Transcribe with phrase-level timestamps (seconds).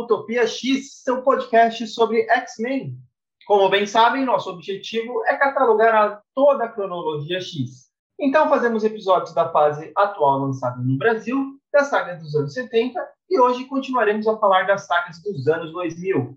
[0.00, 2.96] Utopia X, seu podcast sobre X-Men.
[3.46, 7.90] Como bem sabem, nosso objetivo é catalogar toda a cronologia X.
[8.18, 13.38] Então, fazemos episódios da fase atual lançada no Brasil, da saga dos anos 70, e
[13.38, 16.36] hoje continuaremos a falar das sagas dos anos 2000.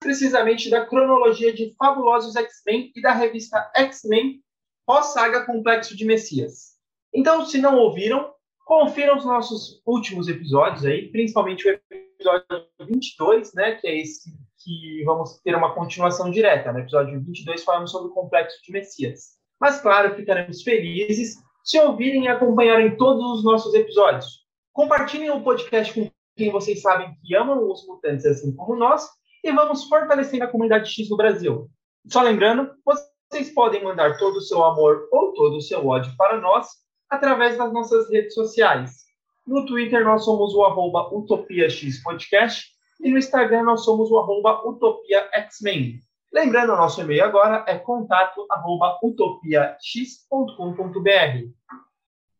[0.00, 4.42] Precisamente da cronologia de Fabulosos X-Men e da revista X-Men
[4.84, 6.72] pós-saga Complexo de Messias.
[7.14, 8.32] Então, se não ouviram,
[8.64, 11.80] Confiram os nossos últimos episódios aí, principalmente o
[12.22, 12.46] episódio
[12.80, 14.30] 22, né, que é esse
[14.62, 16.72] que vamos ter uma continuação direta.
[16.72, 19.36] No episódio 22 falamos sobre o complexo de Messias.
[19.60, 24.42] Mas, claro, ficaremos felizes se ouvirem e acompanharem todos os nossos episódios.
[24.72, 29.08] Compartilhem o podcast com quem vocês sabem que amam os mutantes assim como nós
[29.44, 31.68] e vamos fortalecendo a comunidade X no Brasil.
[32.06, 36.40] Só lembrando, vocês podem mandar todo o seu amor ou todo o seu ódio para
[36.40, 36.68] nós
[37.10, 39.02] através das nossas redes sociais.
[39.46, 46.00] No Twitter nós somos o arroba UtopiaXPodcast e no Instagram nós somos o arroba UtopiaXmen.
[46.32, 51.50] Lembrando, nosso e-mail agora é contato arroba utopiax.com.br.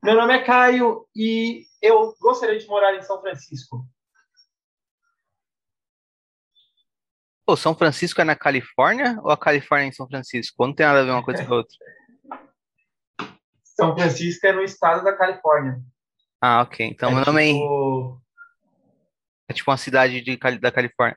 [0.03, 3.87] Meu nome é Caio e eu gostaria de morar em São Francisco.
[7.45, 10.65] Pô, São Francisco é na Califórnia ou a Califórnia é em São Francisco?
[10.65, 11.77] Não tem nada a ver uma coisa com a outra.
[13.63, 15.81] São Francisco é no estado da Califórnia.
[16.45, 16.85] Ah, ok.
[16.85, 18.21] Então é meu nome tipo...
[19.49, 21.17] é tipo uma cidade de, da Califórnia.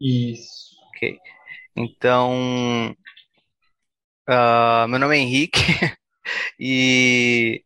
[0.00, 0.76] Isso.
[0.90, 1.18] Ok.
[1.74, 2.94] Então,
[4.28, 5.58] uh, meu nome é Henrique
[6.58, 7.64] e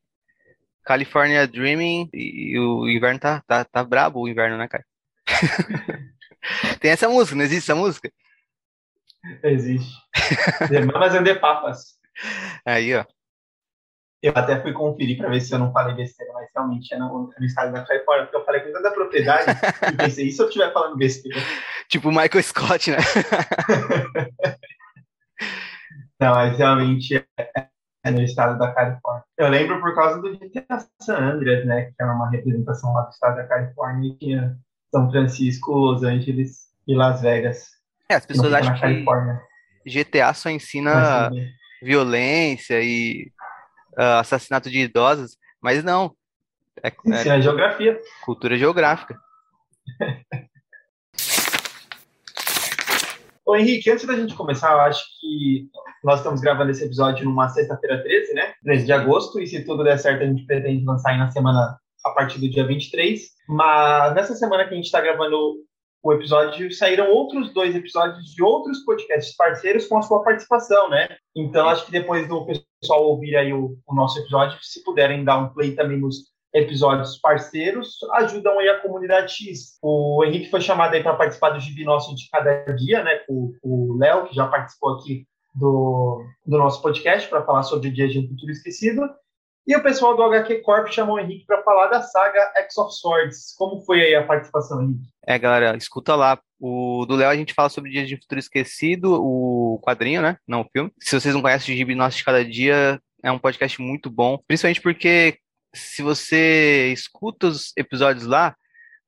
[0.83, 4.85] California Dreaming e o inverno tá, tá, tá brabo o inverno, né, cara?
[6.81, 8.11] Tem essa música, não existe essa música?
[9.45, 9.93] Existe.
[10.95, 11.99] Mas é de papas.
[12.65, 13.05] Aí, ó.
[14.23, 17.29] Eu até fui conferir para ver se eu não falei besteira, mas realmente é no,
[17.37, 19.47] no estado da Califórnia, porque eu falei com tanta propriedade
[19.93, 21.41] e pensei, e se eu estiver falando besteira?
[21.89, 22.99] Tipo o Michael Scott, né?
[26.21, 27.67] não, mas realmente é,
[28.05, 29.25] é, no estado da Califórnia.
[29.37, 31.87] Eu lembro por causa do GTA San Andreas, né?
[31.87, 34.57] Que era uma representação lá do estado da Califórnia e tinha
[34.95, 37.71] São Francisco, Los Angeles e Las Vegas.
[38.09, 39.05] É, as pessoas acham que
[39.85, 41.29] GTA só ensina
[41.83, 43.33] violência e
[43.99, 46.15] uh, assassinato de idosos, mas não.
[46.83, 48.01] É, é, é geografia.
[48.25, 49.19] Cultura geográfica.
[53.45, 55.69] Ô Henrique, antes da gente começar, eu acho que
[56.03, 58.55] nós estamos gravando esse episódio numa sexta-feira 13, né?
[58.63, 61.79] 13 de agosto, e se tudo der certo, a gente pretende lançar aí na semana
[62.05, 63.21] a partir do dia 23.
[63.49, 65.57] Mas nessa semana que a gente está gravando
[66.03, 71.09] o episódio, saíram outros dois episódios de outros podcasts parceiros com a sua participação, né?
[71.37, 72.45] Então, acho que depois do
[72.81, 77.19] pessoal ouvir aí o, o nosso episódio, se puderem dar um play também nos episódios
[77.19, 79.79] parceiros, ajudam aí a comunidade X.
[79.81, 83.21] O Henrique foi chamado aí para participar do Gibi Nosso de Cada Dia, né?
[83.29, 85.25] O Léo, que já participou aqui
[85.55, 89.03] do, do nosso podcast para falar sobre o Dia de Futuro Esquecido.
[89.67, 92.93] E o pessoal do HQ Corp chamou o Henrique para falar da saga X of
[92.95, 93.55] Swords.
[93.57, 95.09] Como foi aí a participação, Henrique?
[95.25, 96.41] É, galera, escuta lá.
[96.59, 100.37] O do Léo a gente fala sobre Dias de Futuro Esquecido, o quadrinho, né?
[100.47, 100.93] Não o filme.
[100.99, 104.39] Se vocês não conhecem o Gibi Nosso de Cada Dia, é um podcast muito bom.
[104.47, 105.39] Principalmente porque
[105.75, 108.57] se você escuta os episódios lá,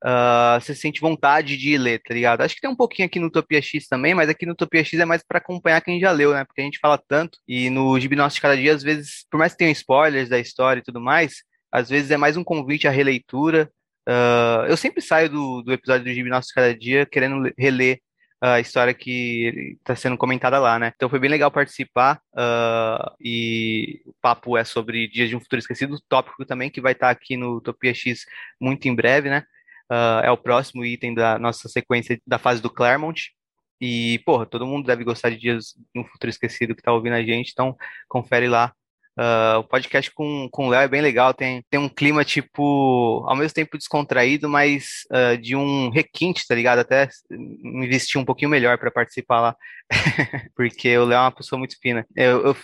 [0.05, 2.41] uh, você sente vontade de ler, tá ligado?
[2.41, 4.99] Acho que tem um pouquinho aqui no Utopia X também, mas aqui no Utopia X
[4.99, 6.45] é mais para acompanhar quem já leu, né?
[6.45, 9.37] Porque a gente fala tanto, e no Gibi Nosso de Cada Dia, às vezes, por
[9.37, 12.87] mais que tenham spoilers da história e tudo mais, às vezes é mais um convite
[12.87, 13.69] à releitura.
[14.07, 17.99] Uh, eu sempre saio do, do episódio do Gibi Nosso de Cada Dia querendo reler
[18.41, 20.91] a história que está sendo comentada lá, né?
[20.95, 25.59] Então foi bem legal participar uh, e o papo é sobre Dias de um Futuro
[25.59, 28.25] Esquecido, tópico também que vai estar tá aqui no Utopia X
[28.61, 29.43] muito em breve, né?
[29.91, 33.31] Uh, é o próximo item da nossa sequência da fase do Claremont.
[33.79, 37.23] E, porra, todo mundo deve gostar de Dias no Futuro Esquecido que tá ouvindo a
[37.23, 37.75] gente, então
[38.07, 38.73] confere lá.
[39.17, 43.23] Uh, o podcast com, com o Léo é bem legal, tem, tem um clima, tipo,
[43.27, 46.79] ao mesmo tempo descontraído, mas uh, de um requinte, tá ligado?
[46.79, 49.55] Até me vestir um pouquinho melhor para participar lá,
[50.55, 52.05] porque o Léo é uma pessoa muito fina.
[52.15, 52.57] Eu, eu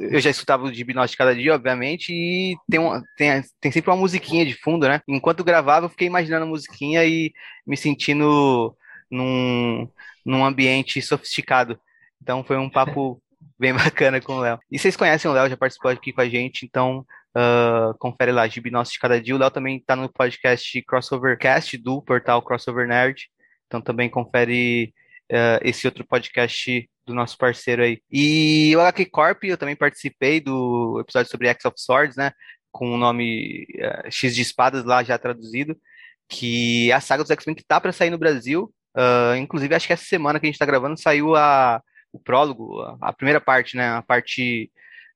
[0.00, 3.96] eu já escutava o Hipnose cada dia, obviamente, e tem, um, tem, tem sempre uma
[3.96, 5.02] musiquinha de fundo, né?
[5.06, 7.30] Enquanto gravava, eu fiquei imaginando a musiquinha e
[7.66, 8.74] me sentindo
[9.10, 9.86] num,
[10.24, 11.78] num ambiente sofisticado.
[12.22, 13.22] Então foi um papo
[13.58, 14.58] bem bacana com o Léo.
[14.70, 17.04] E vocês conhecem o Léo, já participou aqui com a gente, então
[17.36, 19.34] uh, confere lá, Gibnose de cada dia.
[19.34, 23.28] O Léo também está no podcast Crossovercast do portal Crossover Nerd,
[23.66, 24.92] então também confere
[25.30, 28.00] uh, esse outro podcast do nosso parceiro aí.
[28.10, 32.32] E o HQ Corp, eu também participei do episódio sobre X of Swords, né?
[32.72, 35.76] Com o nome uh, X de Espadas lá já traduzido,
[36.28, 38.72] que é a saga dos X-Men que tá para sair no Brasil.
[39.36, 41.82] Inclusive, acho que essa semana que a gente tá gravando saiu a,
[42.14, 43.88] o prólogo, a, a primeira parte, né?
[43.88, 44.70] A parte.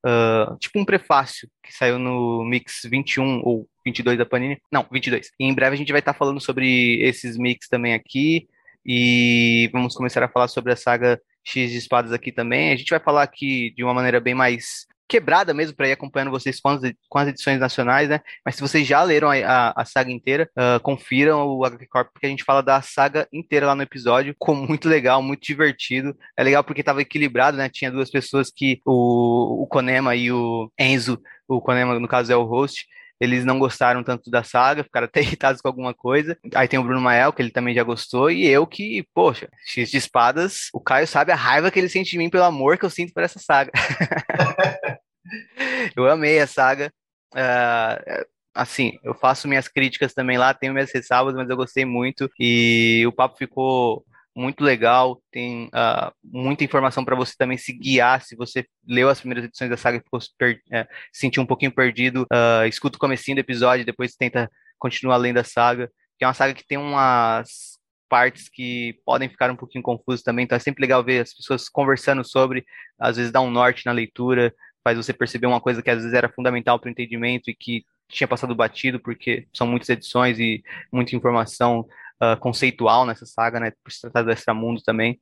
[0.07, 4.61] Uh, tipo um prefácio que saiu no Mix 21 ou 22 da Panini.
[4.71, 5.31] Não, 22.
[5.39, 8.47] E em breve a gente vai estar tá falando sobre esses mix também aqui.
[8.87, 12.73] E vamos começar a falar sobre a saga X de espadas aqui também.
[12.73, 16.31] A gente vai falar aqui de uma maneira bem mais quebrada mesmo para ir acompanhando
[16.31, 18.21] vocês com as, com as, edições nacionais, né?
[18.45, 22.09] Mas se vocês já leram a, a, a saga inteira, uh, confiram o HQ Corp,
[22.13, 26.17] porque a gente fala da saga inteira lá no episódio, com muito legal, muito divertido.
[26.37, 27.69] É legal porque estava equilibrado, né?
[27.69, 32.37] Tinha duas pessoas que o, o Konema e o Enzo, o Konema no caso é
[32.37, 32.87] o host,
[33.21, 36.39] eles não gostaram tanto da saga, ficaram até irritados com alguma coisa.
[36.55, 39.91] Aí tem o Bruno Mael, que ele também já gostou, e eu que, poxa, X
[39.91, 42.85] de espadas, o Caio sabe a raiva que ele sente de mim pelo amor que
[42.85, 43.73] eu sinto por essa saga.
[45.97, 46.93] eu amei a saga.
[47.35, 48.25] Uh,
[48.55, 53.05] assim, eu faço minhas críticas também lá, tenho minhas ressalvas, mas eu gostei muito e
[53.07, 54.05] o papo ficou
[54.39, 59.19] muito legal, tem uh, muita informação para você também se guiar, se você leu as
[59.19, 62.97] primeiras edições da saga e ficou per, é, se sentiu um pouquinho perdido, uh, escuta
[62.97, 64.49] o comecinho do episódio, depois tenta
[64.79, 69.51] continuar além da saga, que é uma saga que tem umas partes que podem ficar
[69.51, 72.65] um pouquinho confusas também, então é sempre legal ver as pessoas conversando sobre,
[72.97, 74.55] às vezes dá um norte na leitura,
[74.85, 77.85] faz você perceber uma coisa que às vezes era fundamental para o entendimento e que
[78.09, 80.63] tinha passado batido, porque são muitas edições e
[80.93, 81.87] muita informação
[82.23, 83.73] uh, conceitual nessa saga, né?
[83.83, 85.21] Por se tratar do Extramundo também.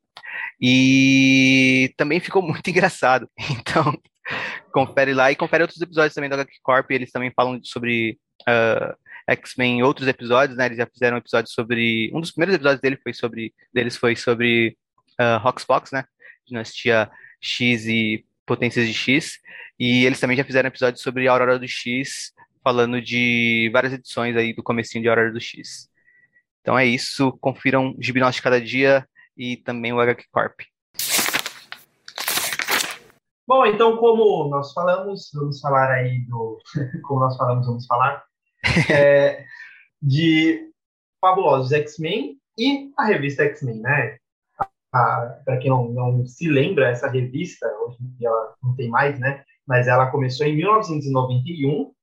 [0.61, 3.29] E também ficou muito engraçado.
[3.51, 3.97] Então,
[4.73, 6.91] confere lá e confere outros episódios também da HQ Corp.
[6.91, 8.97] Eles também falam sobre uh,
[9.29, 10.67] X-Men em outros episódios, né?
[10.67, 12.11] Eles já fizeram um episódio sobre.
[12.15, 14.77] Um dos primeiros episódios dele foi sobre, deles foi sobre
[15.21, 16.05] uh, Roxbox, né?
[16.47, 17.11] Dinastia
[17.41, 19.39] X e Potências de X.
[19.79, 22.33] E eles também já fizeram um episódio sobre a Aurora do X,
[22.63, 25.89] falando de várias edições aí do comecinho de Aurora do X.
[26.67, 30.63] Então é isso, confiram Gibi de Cada Dia e também o HQ Corp.
[33.47, 36.59] Bom, então como nós falamos, vamos falar aí do...
[37.07, 38.21] como nós falamos, vamos falar
[38.91, 39.45] é,
[40.03, 40.69] de
[41.21, 44.19] Fabulosos X-Men e a revista X-Men, né?
[44.91, 49.21] Para quem não, não se lembra, essa revista, hoje em dia ela não tem mais,
[49.21, 49.45] né?
[49.65, 51.95] Mas ela começou em 1991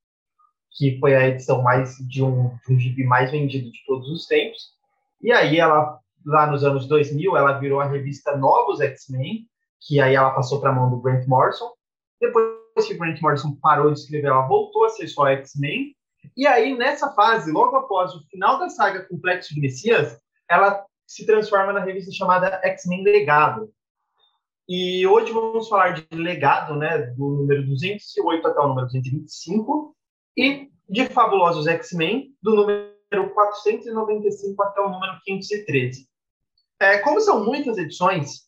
[0.73, 4.25] que foi a edição mais de um, de um gibi mais vendido de todos os
[4.25, 4.73] tempos.
[5.21, 9.47] E aí ela, lá nos anos 2000, ela virou a revista Novos X-Men,
[9.81, 11.71] que aí ela passou para a mão do Grant Morrison.
[12.19, 15.95] Depois que Grant Morrison parou de escrever, ela voltou a ser só X-Men.
[16.35, 20.17] E aí, nessa fase, logo após o final da saga Complexo de Messias,
[20.49, 23.71] ela se transforma na revista chamada X-Men Legado.
[24.67, 29.93] E hoje vamos falar de legado, né, do número 208 até o número 225,
[30.37, 36.07] e de Fabulosos X-Men, do número 495 até o número 513.
[36.79, 38.41] É, como são muitas edições,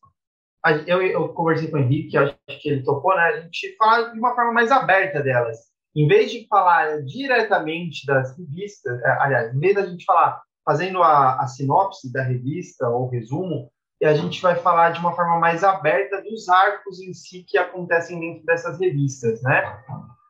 [0.88, 3.22] eu, eu conversei com o Henrique, acho que ele tocou, né?
[3.22, 5.58] A gente fala de uma forma mais aberta delas.
[5.96, 11.02] Em vez de falar diretamente das revistas, é, aliás, em vez da gente falar fazendo
[11.04, 13.72] a, a sinopse da revista ou resumo,
[14.04, 18.20] a gente vai falar de uma forma mais aberta dos arcos em si que acontecem
[18.20, 19.64] dentro dessas revistas, né?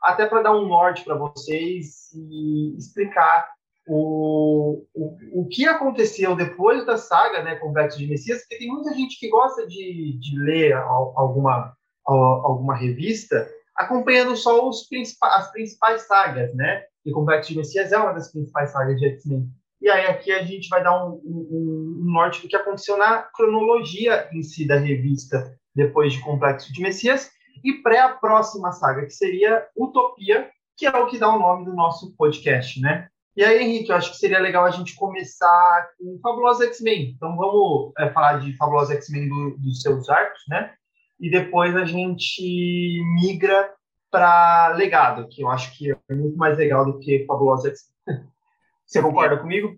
[0.06, 3.50] Até para dar um norte para vocês e explicar
[3.88, 8.94] o, o, o que aconteceu depois da saga, né, Complexo de Messias, porque tem muita
[8.94, 14.88] gente que gosta de, de ler alguma, alguma revista acompanhando só os
[15.22, 16.84] as principais sagas, né?
[17.06, 19.50] E Complexo de Messias é uma das principais sagas de X-Men.
[19.82, 23.24] E aí aqui a gente vai dar um, um, um, norte do que aconteceu na
[23.36, 27.30] cronologia em si da revista depois de Complexo de Messias
[27.64, 31.66] e pré a próxima saga, que seria Utopia, que é o que dá o nome
[31.66, 33.08] do nosso podcast, né?
[33.36, 37.12] E aí, Henrique, eu acho que seria legal a gente começar com Fabulosa X-Men.
[37.16, 40.74] Então vamos é, falar de Fabulosa X-Men do, dos seus arcos, né?
[41.20, 43.74] E depois a gente migra
[44.10, 48.24] para Legado, que eu acho que é muito mais legal do que Fabulosa X-Men.
[48.86, 49.76] Você concorda comigo?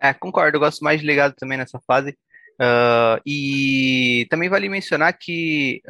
[0.00, 0.56] É, concordo.
[0.56, 2.18] Eu gosto mais de Legado também nessa fase.
[2.60, 5.80] Uh, e também vale mencionar que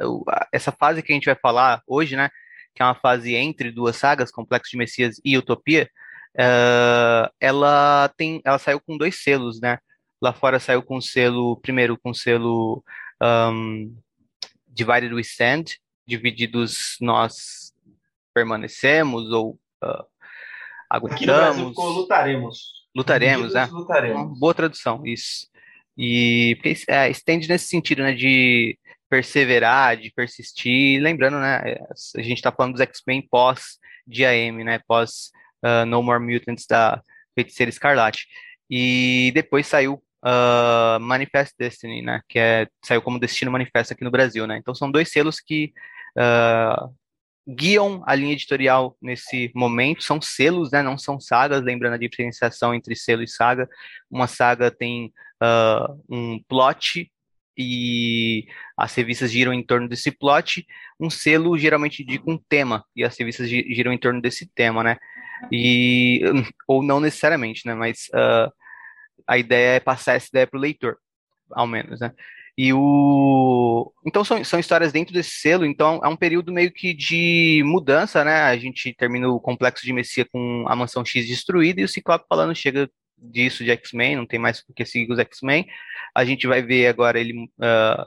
[0.53, 2.29] essa fase que a gente vai falar hoje, né,
[2.75, 5.91] que é uma fase entre duas sagas, Complexo de Messias e Utopia,
[6.35, 9.79] uh, ela tem, ela saiu com dois selos, né?
[10.21, 12.83] Lá fora saiu com o selo, primeiro com o selo
[13.23, 13.97] um,
[14.67, 15.65] Divided We Stand,
[16.07, 17.73] divididos nós
[18.35, 20.05] permanecemos ou uh,
[20.91, 21.17] aguentamos.
[21.17, 22.59] Aqui no Brasil lutaremos.
[22.95, 23.67] Lutaremos, né?
[23.67, 24.39] Lutaremos.
[24.39, 25.49] boa tradução, isso.
[25.99, 26.57] E
[26.88, 28.78] é, estende nesse sentido, né, de
[29.11, 31.76] perseverar, de persistir, lembrando, né,
[32.17, 35.31] a gente está falando dos X-Men pós DAM, né, pós
[35.64, 37.02] uh, No More Mutants da
[37.35, 38.26] Feiticeira Escarlate.
[38.71, 42.21] e depois saiu uh, Manifest Destiny, né?
[42.28, 44.59] Que é, saiu como Destino Manifesto aqui no Brasil, né?
[44.59, 45.73] Então são dois selos que
[46.17, 46.95] uh,
[47.49, 50.02] guiam a linha editorial nesse momento.
[50.02, 50.83] São selos, né?
[50.83, 53.69] Não são sagas, lembrando a diferenciação entre selo e saga.
[54.11, 57.11] Uma saga tem uh, um plot
[57.57, 60.66] e as revistas giram em torno desse plot.
[61.00, 64.97] Um selo geralmente indica um tema e as revistas giram em torno desse tema, né?
[65.52, 66.21] E
[66.68, 67.75] ou não necessariamente, né?
[67.75, 68.52] Mas uh,
[69.26, 70.97] a ideia é passar essa ideia para o leitor,
[71.50, 72.12] ao menos, né?
[72.57, 76.92] E o então são, são histórias dentro desse selo, então é um período meio que
[76.92, 78.42] de mudança, né?
[78.42, 82.26] A gente termina o complexo de Messia com a mansão X destruída e o Ciclope
[82.28, 82.90] falando chega
[83.21, 85.67] disso de X-Men, não tem mais por que seguir os X-Men.
[86.15, 88.07] A gente vai ver agora ele, uh,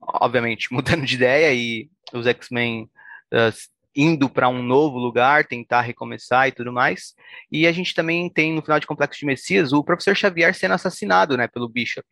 [0.00, 2.84] obviamente, mudando de ideia e os X-Men
[3.32, 3.52] uh,
[3.94, 7.14] indo para um novo lugar, tentar recomeçar e tudo mais.
[7.50, 10.74] E a gente também tem no final de Complexo de Messias o professor Xavier sendo
[10.74, 12.06] assassinado, né, pelo Bishop.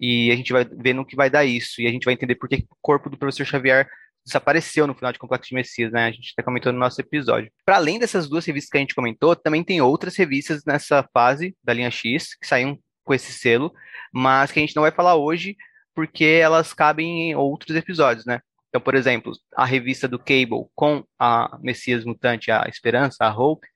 [0.00, 2.36] E a gente vai ver no que vai dar isso, e a gente vai entender
[2.36, 3.86] por que o corpo do professor Xavier
[4.28, 6.06] desapareceu no final de Complexo de Messias, né?
[6.06, 7.50] A gente até comentou no nosso episódio.
[7.64, 11.56] Para além dessas duas revistas que a gente comentou, também tem outras revistas nessa fase
[11.62, 13.72] da linha X que saíram com esse selo,
[14.12, 15.56] mas que a gente não vai falar hoje
[15.94, 18.40] porque elas cabem em outros episódios, né?
[18.68, 23.66] Então, por exemplo, a revista do Cable com a Messias Mutante, a Esperança, a Hope,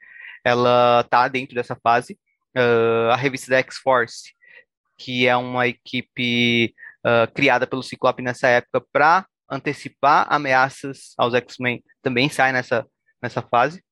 [0.44, 2.18] ela tá dentro dessa fase.
[2.56, 4.34] Uh, a revista da X-Force,
[4.98, 11.84] que é uma equipe uh, criada pelo Ciclope nessa época para antecipar ameaças aos X-Men
[12.02, 12.86] também sai nessa,
[13.20, 13.84] nessa fase.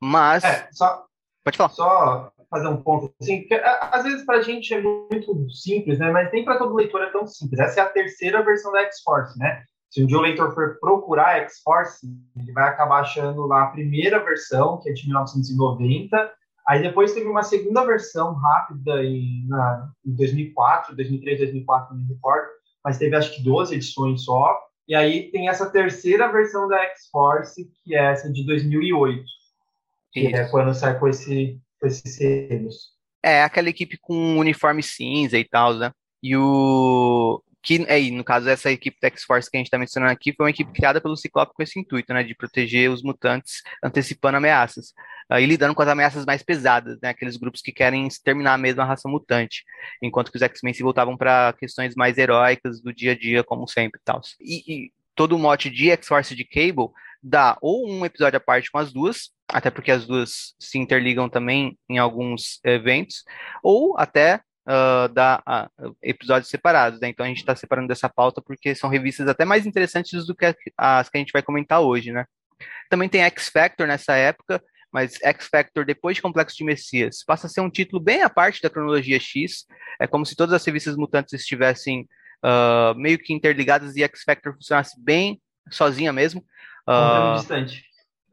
[0.00, 0.42] Mas.
[0.42, 1.06] É, só,
[1.44, 1.68] Pode falar.
[1.70, 6.10] Só fazer um ponto assim, porque às vezes para a gente é muito simples, né?
[6.10, 7.58] Mas nem para todo leitor é tão simples.
[7.58, 9.64] Essa é a terceira versão da X-Force, né?
[9.90, 12.06] Se um dia o leitor for procurar X-Force,
[12.36, 16.32] ele vai acabar achando lá a primeira versão, que é de 1990.
[16.66, 22.14] Aí depois teve uma segunda versão rápida em, na, em 2004, 2003, 2004, não me
[22.14, 22.48] recordo,
[22.82, 24.58] mas teve acho que 12 edições só.
[24.86, 29.24] E aí tem essa terceira versão da X-Force, que é essa de 2008,
[30.12, 30.36] que Isso.
[30.36, 32.92] é quando sai com, esse, com esses selos.
[33.22, 35.90] É, aquela equipe com uniforme cinza e tal, né?
[36.22, 37.42] E o.
[37.64, 40.50] Que, é, no caso, essa equipe X-Force que a gente está mencionando aqui foi uma
[40.50, 42.22] equipe criada pelo Ciclope com esse intuito, né?
[42.22, 44.92] De proteger os mutantes antecipando ameaças.
[45.32, 47.08] Uh, e lidando com as ameaças mais pesadas, né?
[47.08, 49.64] Aqueles grupos que querem exterminar mesmo a raça mutante.
[50.02, 53.66] Enquanto que os X-Men se voltavam para questões mais heróicas do dia a dia, como
[53.66, 54.20] sempre e tal.
[54.40, 56.90] E, todo o mote de X-Force de Cable
[57.22, 61.28] dá ou um episódio à parte com as duas, até porque as duas se interligam
[61.28, 63.24] também em alguns eventos,
[63.62, 65.42] ou até uh, dá
[65.80, 67.00] uh, episódios separados.
[67.00, 67.08] Né?
[67.08, 70.54] Então a gente está separando dessa pauta porque são revistas até mais interessantes do que
[70.76, 72.12] as que a gente vai comentar hoje.
[72.12, 72.24] Né?
[72.88, 77.46] Também tem X Factor nessa época, mas X Factor depois de Complexo de Messias passa
[77.46, 79.66] a ser um título bem à parte da cronologia X.
[80.00, 82.08] É como se todas as revistas mutantes estivessem
[82.44, 85.40] uh, meio que interligadas e X Factor funcionasse bem
[85.70, 86.44] sozinha mesmo.
[86.86, 87.84] Uh, um primo distante.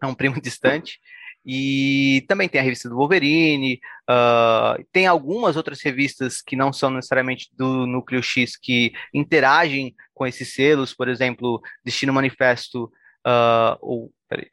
[0.02, 1.00] É um primo distante.
[1.46, 3.80] E também tem a revista do Wolverine,
[4.10, 10.28] uh, tem algumas outras revistas que não são necessariamente do Núcleo X que interagem com
[10.28, 12.84] esses selos, por exemplo, Destino Manifesto,
[13.26, 14.52] uh, ou, peraí,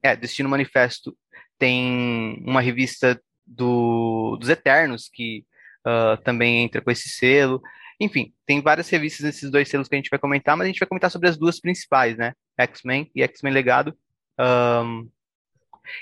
[0.00, 1.16] é, Destino Manifesto
[1.58, 5.44] tem uma revista do, dos Eternos que
[5.86, 7.60] uh, também entra com esse selo.
[8.00, 10.80] Enfim, tem várias revistas nesses dois selos que a gente vai comentar, mas a gente
[10.80, 12.32] vai comentar sobre as duas principais, né?
[12.58, 13.96] X-Men e X-Men Legado.
[14.38, 15.08] Um,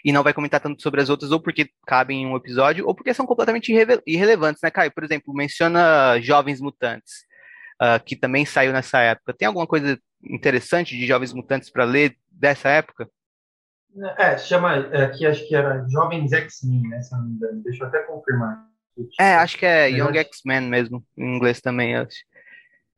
[0.04, 2.94] e não vai comentar tanto sobre as outras, ou porque cabem em um episódio, ou
[2.94, 4.92] porque são completamente irre irrelevantes, né, Caio?
[4.92, 7.24] Por exemplo, menciona Jovens Mutantes,
[7.80, 9.34] uh, que também saiu nessa época.
[9.34, 13.08] Tem alguma coisa interessante de Jovens Mutantes para ler dessa época?
[14.16, 17.62] É, chama, aqui acho que era Jovens X-Men, né, se não me engano.
[17.62, 18.70] Deixa eu até confirmar.
[19.18, 22.18] É, acho que é Young X-Men mesmo, em inglês também, acho.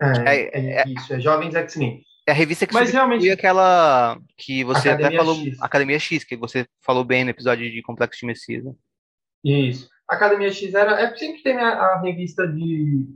[0.01, 2.03] É, é, é, é isso, é Jovens X-Men.
[2.33, 5.63] A revista que Mas realmente aquela que você Academia até falou, X.
[5.63, 8.65] Academia X, que você falou bem no episódio de Complexo de Messias.
[8.65, 8.73] Né?
[9.45, 9.87] Isso.
[10.09, 10.99] Academia X era.
[10.99, 13.07] É sempre tem a, a revista de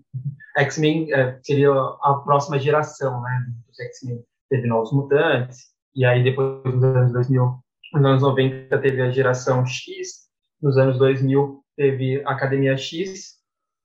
[0.58, 3.46] X-Men, é, seria a próxima geração, né?
[3.66, 4.23] Dos X-Men.
[4.50, 5.61] Teve Novos Mutantes,
[5.94, 7.58] e aí depois, nos anos 2000,
[7.94, 10.28] nos anos 90, teve a geração X,
[10.61, 13.37] nos anos 2000, teve Academia X,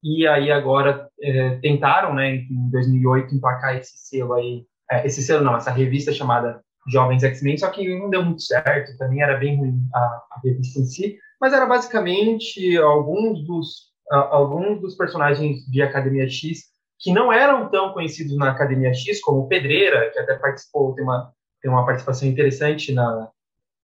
[0.04, 5.44] e aí agora é, tentaram, né, em 2008, empacar esse selo aí, é, esse selo
[5.44, 9.58] não, essa revista chamada Jovens X-Men, só que não deu muito certo, também era bem
[9.58, 15.66] ruim a, a revista em si, mas era basicamente alguns dos, a, alguns dos personagens
[15.68, 20.36] de Academia X que não eram tão conhecidos na Academia X, como Pedreira, que até
[20.36, 21.32] participou, tem uma,
[21.62, 23.30] tem uma participação interessante na,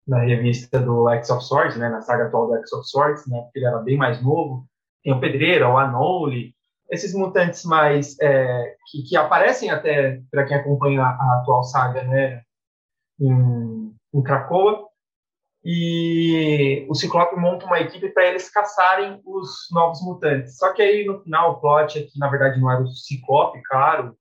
[0.08, 3.42] na revista do X of Swords, né, na saga atual do X of Swords, né,
[3.42, 4.68] porque ele era bem mais novo.
[5.04, 6.54] tem o Pedreira, o Anole,
[6.92, 12.42] esses mutantes mais é, que, que, aparecem até para quem acompanha a, atual saga, né,
[13.20, 13.96] em,
[14.26, 14.88] Krakoa.
[15.64, 20.58] E o Ciclope monta uma equipe para eles caçarem os novos mutantes.
[20.58, 23.62] Só que aí no final o plot é que na verdade não era o Ciclope,
[23.70, 24.18] claro,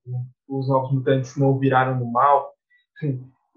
[0.47, 2.53] os novos mutantes não viraram do mal.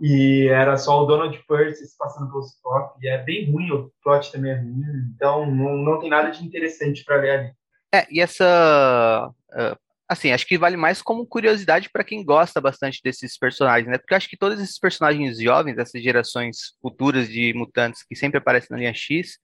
[0.01, 2.99] E era só o Donald Percy passando pelo Ciclope.
[3.03, 4.83] E é bem ruim, o plot também é ruim.
[5.15, 7.53] Então não, não tem nada de interessante para ler ali.
[7.95, 9.31] É, e essa.
[9.53, 13.99] Uh, assim, acho que vale mais como curiosidade para quem gosta bastante desses personagens, né?
[13.99, 18.69] Porque acho que todos esses personagens jovens, essas gerações futuras de mutantes que sempre aparecem
[18.71, 19.39] na linha X,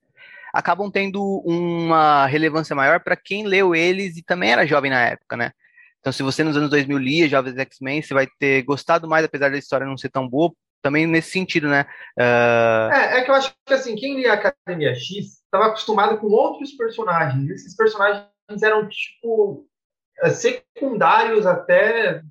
[0.53, 5.37] acabam tendo uma relevância maior para quem leu eles e também era jovem na época,
[5.37, 5.51] né?
[6.01, 9.49] Então, se você nos anos 2000 lia Jovens X-Men, você vai ter gostado mais, apesar
[9.49, 11.85] da história não ser tão boa, também nesse sentido, né?
[12.19, 12.91] Uh...
[12.91, 16.71] É, é que eu acho que, assim, quem lia Academia X estava acostumado com outros
[16.71, 17.49] personagens.
[17.49, 18.25] Esses personagens
[18.63, 19.65] eram, tipo,
[20.21, 22.21] é, secundários até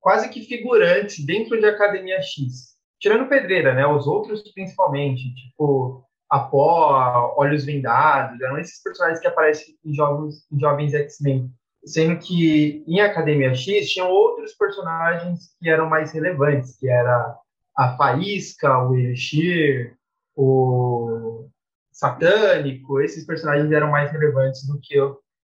[0.00, 2.76] quase que figurantes dentro de Academia X.
[3.00, 3.86] Tirando Pedreira, né?
[3.86, 10.60] Os outros, principalmente, tipo Apó, Olhos Vendados, eram esses personagens que aparecem em Jovens, em
[10.60, 11.50] jovens X-Men
[11.84, 17.36] sendo que em Academia X tinham outros personagens que eram mais relevantes, que era
[17.76, 19.96] a Faísca, o Elixir,
[20.36, 21.48] o
[21.90, 24.96] Satânico, esses personagens eram mais relevantes do que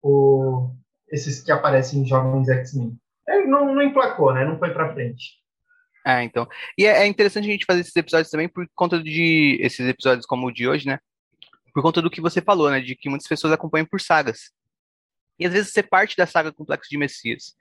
[0.03, 0.71] o
[1.11, 2.97] esses que aparecem em Jovens X-Men.
[3.29, 4.45] É, não, não emplacou, né?
[4.45, 5.37] Não foi para frente.
[6.05, 6.49] É, então.
[6.79, 10.27] E é, é, interessante a gente fazer esses episódios também por conta de esses episódios
[10.27, 10.99] como o de hoje, né?
[11.75, 12.81] Por conta do que você falou, né?
[12.81, 14.51] De que muitas pessoas acompanham por sagas.
[15.39, 17.55] E às vezes você parte da saga Complexo de Messias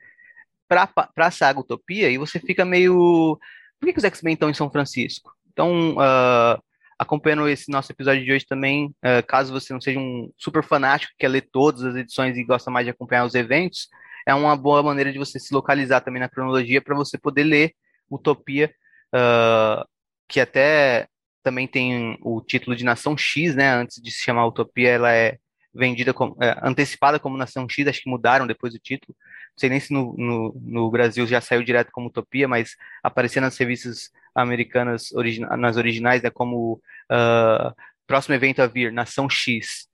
[0.68, 3.40] para a saga Utopia e você fica meio.
[3.80, 5.36] Por que, que os X-Men estão em São Francisco?
[5.52, 6.62] Então, uh,
[6.98, 11.12] acompanhando esse nosso episódio de hoje também, uh, caso você não seja um super fanático
[11.12, 13.90] que quer ler todas as edições e gosta mais de acompanhar os eventos,
[14.26, 17.74] é uma boa maneira de você se localizar também na cronologia para você poder ler
[18.10, 18.74] Utopia,
[19.14, 19.86] uh,
[20.28, 21.08] que até
[21.44, 23.70] também tem o título de Nação X, né?
[23.70, 25.38] Antes de se chamar Utopia, ela é
[25.72, 29.16] vendida como, é, antecipada como Nação X, acho que mudaram depois do título.
[29.52, 33.42] Não sei nem se no, no, no Brasil já saiu direto como Utopia, mas aparecia
[33.42, 36.74] nas revistas americanas, origi nas originais, né, como
[37.12, 37.74] uh,
[38.06, 39.88] próximo evento a vir, Nação X.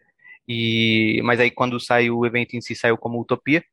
[0.48, 3.64] E, mas aí quando saiu o evento em si, saiu como Utopia.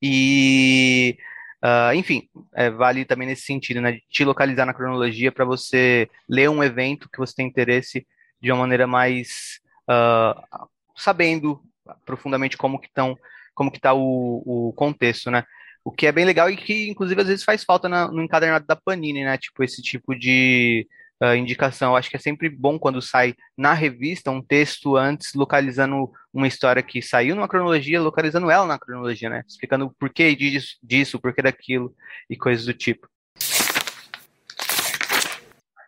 [0.00, 1.18] E,
[1.62, 6.08] uh, enfim, é, vale também nesse sentido, né, de te localizar na cronologia para você
[6.28, 8.06] ler um evento que você tem interesse
[8.40, 11.60] de uma maneira mais uh, sabendo
[12.04, 13.18] profundamente como que estão
[13.54, 15.44] como que está o, o contexto, né?
[15.84, 18.66] O que é bem legal e que, inclusive, às vezes faz falta na, no encadernado
[18.66, 19.36] da Panini, né?
[19.36, 20.86] Tipo, esse tipo de
[21.22, 21.92] uh, indicação.
[21.92, 26.48] Eu acho que é sempre bom quando sai na revista um texto antes, localizando uma
[26.48, 29.44] história que saiu numa cronologia, localizando ela na cronologia, né?
[29.46, 31.94] Explicando o porquê disso, disso porquê daquilo
[32.28, 33.08] e coisas do tipo.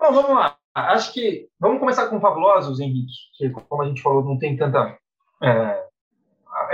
[0.00, 0.57] Bom, vamos lá.
[0.74, 4.98] Acho que vamos começar com Fabulosos, Henrique, que como a gente falou, não tem tanta
[5.42, 5.83] é,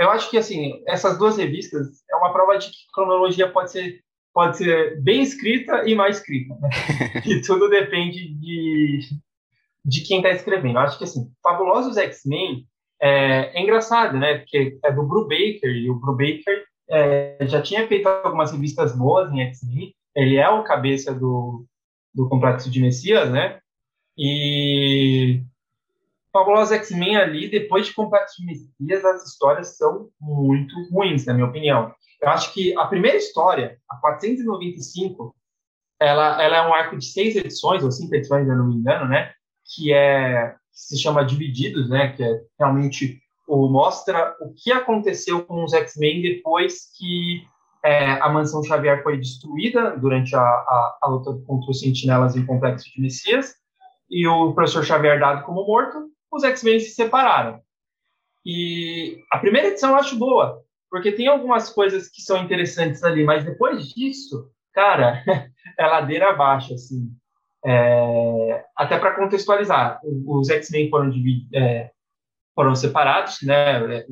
[0.01, 4.01] eu acho que assim essas duas revistas é uma prova de que cronologia pode ser
[4.33, 6.69] pode ser bem escrita e mal escrita, né?
[7.25, 8.99] e tudo depende de
[9.83, 10.75] de quem está escrevendo.
[10.75, 12.65] Eu acho que assim, Fabulosos X-Men
[13.01, 14.39] é, é, engraçado, né?
[14.39, 19.41] Porque é do Brubaker e o Brubaker é, já tinha feito algumas revistas boas em
[19.41, 19.93] X-Men.
[20.15, 21.65] Ele é o cabeça do
[22.13, 23.59] do Complexo de Messias, né?
[24.17, 25.41] E
[26.31, 31.47] Fabulosa X-Men ali, depois de Complexo de Messias, as histórias são muito ruins, na minha
[31.47, 31.93] opinião.
[32.21, 35.35] Eu acho que a primeira história, a 495,
[35.99, 39.07] ela, ela é um arco de seis edições, ou cinco edições, se não me engano,
[39.07, 39.33] né?
[39.75, 42.13] Que é se chama Divididos, né?
[42.13, 47.43] Que é realmente o, mostra o que aconteceu com os X-Men depois que
[47.83, 52.45] é, a Mansão Xavier foi destruída durante a, a, a luta contra os Sentinelas em
[52.45, 53.55] Complexo de Messias
[54.09, 57.61] e o professor Xavier dado como morto os X-Men se separaram.
[58.45, 63.23] E a primeira edição eu acho boa, porque tem algumas coisas que são interessantes ali,
[63.23, 65.23] mas depois disso, cara,
[65.77, 67.09] é ladeira abaixo, assim.
[67.63, 71.11] É, até para contextualizar, os X-Men foram,
[71.53, 71.91] é,
[72.55, 73.97] foram separados, né?
[73.97, 74.05] É,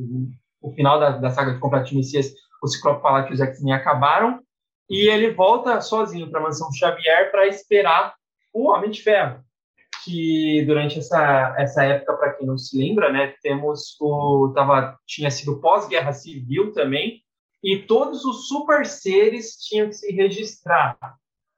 [0.62, 3.74] o, final da, da saga de Completo de Messias, o Ciclope fala que os X-Men
[3.74, 4.42] acabaram,
[4.88, 8.14] e ele volta sozinho para a Mansão Xavier para esperar
[8.54, 9.44] o Homem de Ferro
[10.04, 15.30] que durante essa, essa época, para quem não se lembra, né, temos o tava tinha
[15.30, 17.22] sido pós-guerra civil também
[17.64, 20.98] e todos os super seres tinham que se registrar.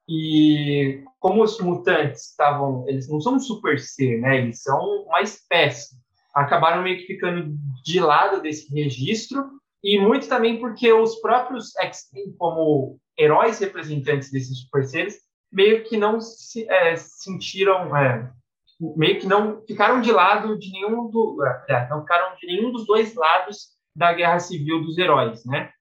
[0.10, 4.40] E como os mutantes estavam, eles não são um super ser, né?
[4.40, 5.96] Eles são uma espécie.
[6.34, 12.34] acabaram meio que ficando de lado desse registro, e muito também porque os próprios X-Men,
[12.38, 15.20] como heróis representantes desses super seres,
[15.52, 18.32] meio que não se é, sentiram, é,
[18.96, 21.38] meio que não ficaram de lado de nenhum do,
[21.68, 25.72] é, não ficaram de nenhum dos dois lados da guerra civil dos heróis, né?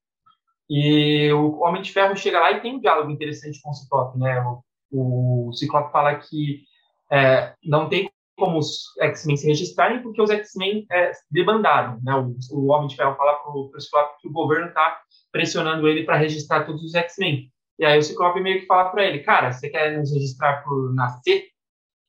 [0.69, 4.19] E o Homem de Ferro chega lá e tem um diálogo interessante com o Ciclope,
[4.19, 4.41] né?
[4.93, 6.63] O, o Ciclope fala que
[7.11, 12.15] é, não tem como os X-Men se registrarem porque os X-Men é, debandaram, né?
[12.15, 16.05] O, o, Homem de Ferro fala para o Ciclope que o governo está pressionando ele
[16.05, 17.51] para registrar todos os X-Men.
[17.81, 20.95] E aí o Ciclope meio que fala para ele, cara, você quer nos registrar por
[20.95, 21.47] nascer?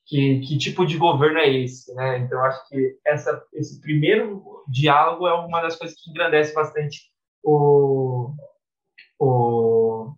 [0.06, 1.96] Que, que tipo de governo é esse?
[1.96, 2.18] Né?
[2.18, 7.00] Então, acho que essa, esse primeiro diálogo é uma das coisas que engrandece bastante
[7.42, 8.34] o,
[9.18, 10.14] o,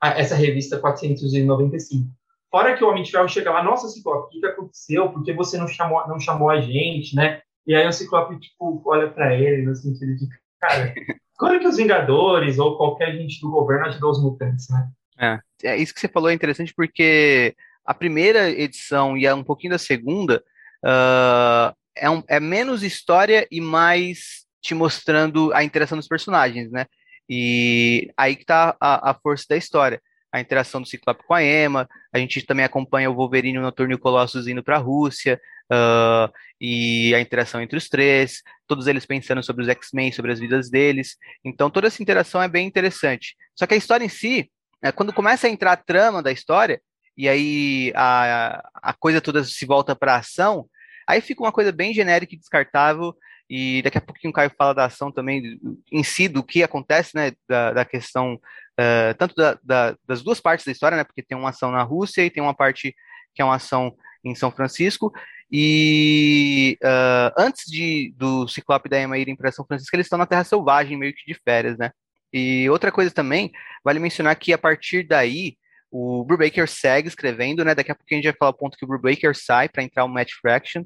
[0.00, 2.08] a, essa revista 495.
[2.50, 5.12] Fora que o Homem de Ferro chega lá, nossa, Ciclope, o que, que aconteceu?
[5.12, 7.42] Por que você não chamou, não chamou a gente, né?
[7.66, 10.26] E aí o Ciclope, tipo, olha para ele no sentido de,
[10.58, 10.94] cara,
[11.36, 14.88] quando que os Vingadores ou qualquer gente do governo ajudou os mutantes, né?
[15.18, 19.72] É, é isso que você falou é interessante porque a primeira edição e um pouquinho
[19.72, 20.42] da segunda
[20.84, 26.86] uh, é, um, é menos história e mais te mostrando a interação dos personagens, né?
[27.28, 30.00] E aí que tá a, a força da história
[30.32, 33.92] a interação do Ciclope com a Emma, a gente também acompanha o Wolverine no Noturno
[33.92, 35.38] e o Colossus indo para a Rússia,
[35.72, 40.38] uh, e a interação entre os três, todos eles pensando sobre os X-Men, sobre as
[40.38, 41.16] vidas deles.
[41.44, 43.34] Então, toda essa interação é bem interessante.
[43.56, 44.50] Só que a história em si,
[44.82, 46.80] né, quando começa a entrar a trama da história,
[47.16, 50.66] e aí a, a coisa toda se volta para ação,
[51.06, 53.14] aí fica uma coisa bem genérica e descartável,
[53.50, 57.14] e daqui a pouquinho o Caio fala da ação também em si, do que acontece,
[57.14, 61.22] né, da, da questão, uh, tanto da, da, das duas partes da história, né, porque
[61.22, 62.94] tem uma ação na Rússia e tem uma parte
[63.34, 65.12] que é uma ação em São Francisco,
[65.52, 70.26] e uh, antes de, do Ciclope da Emma irem para São Francisco, eles estão na
[70.26, 71.90] Terra Selvagem, meio que de férias, né,
[72.32, 73.52] e outra coisa também,
[73.84, 75.56] vale mencionar que a partir daí,
[75.90, 77.74] o Brubaker segue escrevendo, né?
[77.74, 80.04] Daqui a pouco a gente vai falar o ponto que o Brubaker sai para entrar
[80.04, 80.80] o Match Fraction.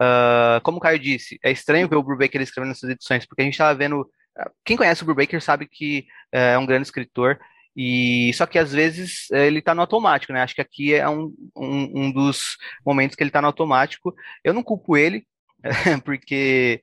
[0.00, 3.44] Uh, como o Caio disse, é estranho ver o Brubaker escrevendo essas edições, porque a
[3.44, 4.08] gente estava vendo.
[4.64, 7.40] Quem conhece o Brubaker sabe que uh, é um grande escritor,
[7.76, 10.42] e só que às vezes uh, ele está no automático, né?
[10.42, 14.14] Acho que aqui é um, um, um dos momentos que ele está no automático.
[14.42, 15.26] Eu não culpo ele,
[16.04, 16.80] porque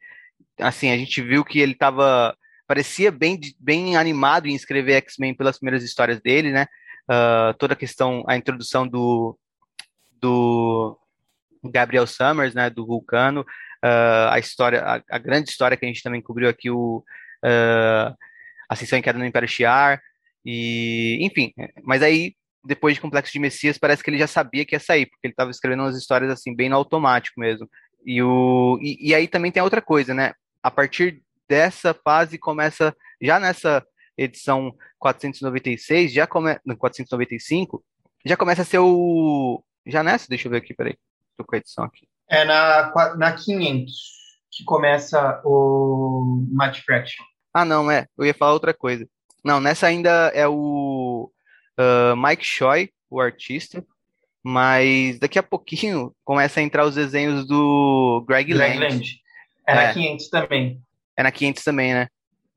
[0.60, 2.36] assim, a gente viu que ele estava
[2.68, 6.68] parecia bem, bem animado em escrever X-Men pelas primeiras histórias dele, né?
[7.12, 9.38] uh, toda a questão, a introdução do,
[10.20, 10.98] do
[11.66, 16.04] Gabriel Summers, né, do Vulcano, uh, a história, a, a, grande história que a gente
[16.04, 17.04] também cobriu aqui, o
[17.44, 18.16] uh,
[18.70, 20.02] Ascensão em Queda no Império Shiar,
[20.46, 24.76] e, enfim, mas aí, depois de Complexo de Messias, parece que ele já sabia que
[24.76, 27.70] ia sair, porque ele estava escrevendo umas histórias, assim, bem no automático mesmo.
[28.06, 32.96] E, o, e, e aí também tem outra coisa, né, a partir dessa fase começa,
[33.22, 33.86] já nessa
[34.18, 36.58] edição 496, já come...
[36.78, 37.84] 495,
[38.26, 39.64] já começa a ser o.
[39.86, 40.28] Já nessa?
[40.30, 40.96] Deixa eu ver aqui, peraí.
[41.36, 42.08] Tô com a edição aqui.
[42.30, 43.94] É na, na 500
[44.52, 47.24] que começa o Match Fraction.
[47.54, 48.08] Ah, não, é.
[48.18, 49.08] Eu ia falar outra coisa.
[49.44, 51.32] Não, nessa ainda é o
[51.80, 53.86] uh, Mike Choi, o artista,
[54.44, 58.94] mas daqui a pouquinho começa a entrar os desenhos do Greg, Greg Land.
[58.94, 59.22] Land.
[59.68, 60.82] É, é na 500 também.
[61.18, 62.08] É na 500 também, né?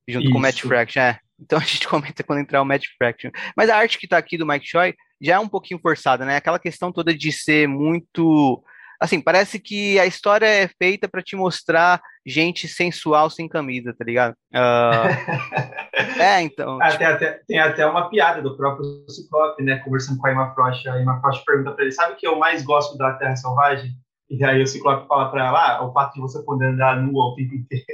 [0.07, 0.33] Junto Isso.
[0.33, 1.19] com o Matt Fraction, é.
[1.41, 3.31] Então a gente comenta quando entrar o Match Fraction.
[3.57, 6.37] Mas a arte que tá aqui do Mike Choi já é um pouquinho forçada, né?
[6.37, 8.63] Aquela questão toda de ser muito.
[9.01, 14.05] Assim, parece que a história é feita para te mostrar gente sensual sem camisa, tá
[14.05, 14.35] ligado?
[14.53, 16.21] Uh...
[16.21, 16.79] é, então.
[16.81, 16.99] Ah, tipo...
[16.99, 19.77] tem, até, tem até uma piada do próprio Ciclope, né?
[19.79, 20.87] Conversando com a Emma Frost.
[20.89, 23.93] A Emma Frost pergunta para ele: sabe o que eu mais gosto da Terra Selvagem?
[24.31, 27.33] E aí o Ciclope fala para ela: ah, o fato de você poder andar nua
[27.33, 27.85] o tempo inteiro.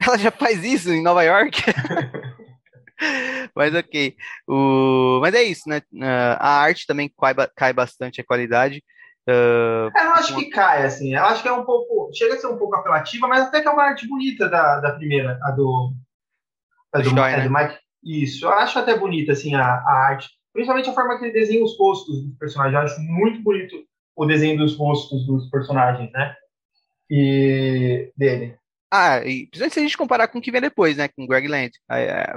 [0.02, 1.60] Ela já faz isso em Nova York?
[3.54, 4.16] Mas ok.
[4.46, 5.20] O...
[5.20, 5.82] Mas é isso, né?
[5.92, 8.82] Uh, a arte também cai, cai bastante a qualidade.
[9.28, 11.14] Uh, eu não acho que cai, assim.
[11.14, 12.10] Eu acho que é um pouco.
[12.14, 14.92] Chega a ser um pouco apelativa, mas até que é uma arte bonita da, da
[14.92, 15.92] primeira, a do.
[16.92, 17.44] A do, Story, né?
[17.44, 17.78] do Mike.
[18.02, 20.28] Isso, eu acho até bonita, assim, a, a arte.
[20.52, 22.74] Principalmente a forma que ele desenha os rostos dos personagens.
[22.74, 23.76] Eu acho muito bonito
[24.16, 26.34] o desenho dos rostos dos personagens, né?
[27.08, 28.56] E dele.
[28.92, 31.08] Ah, e principalmente se a gente comparar com o que vem depois, né?
[31.08, 31.72] Com o Greg Land.
[31.90, 32.32] É,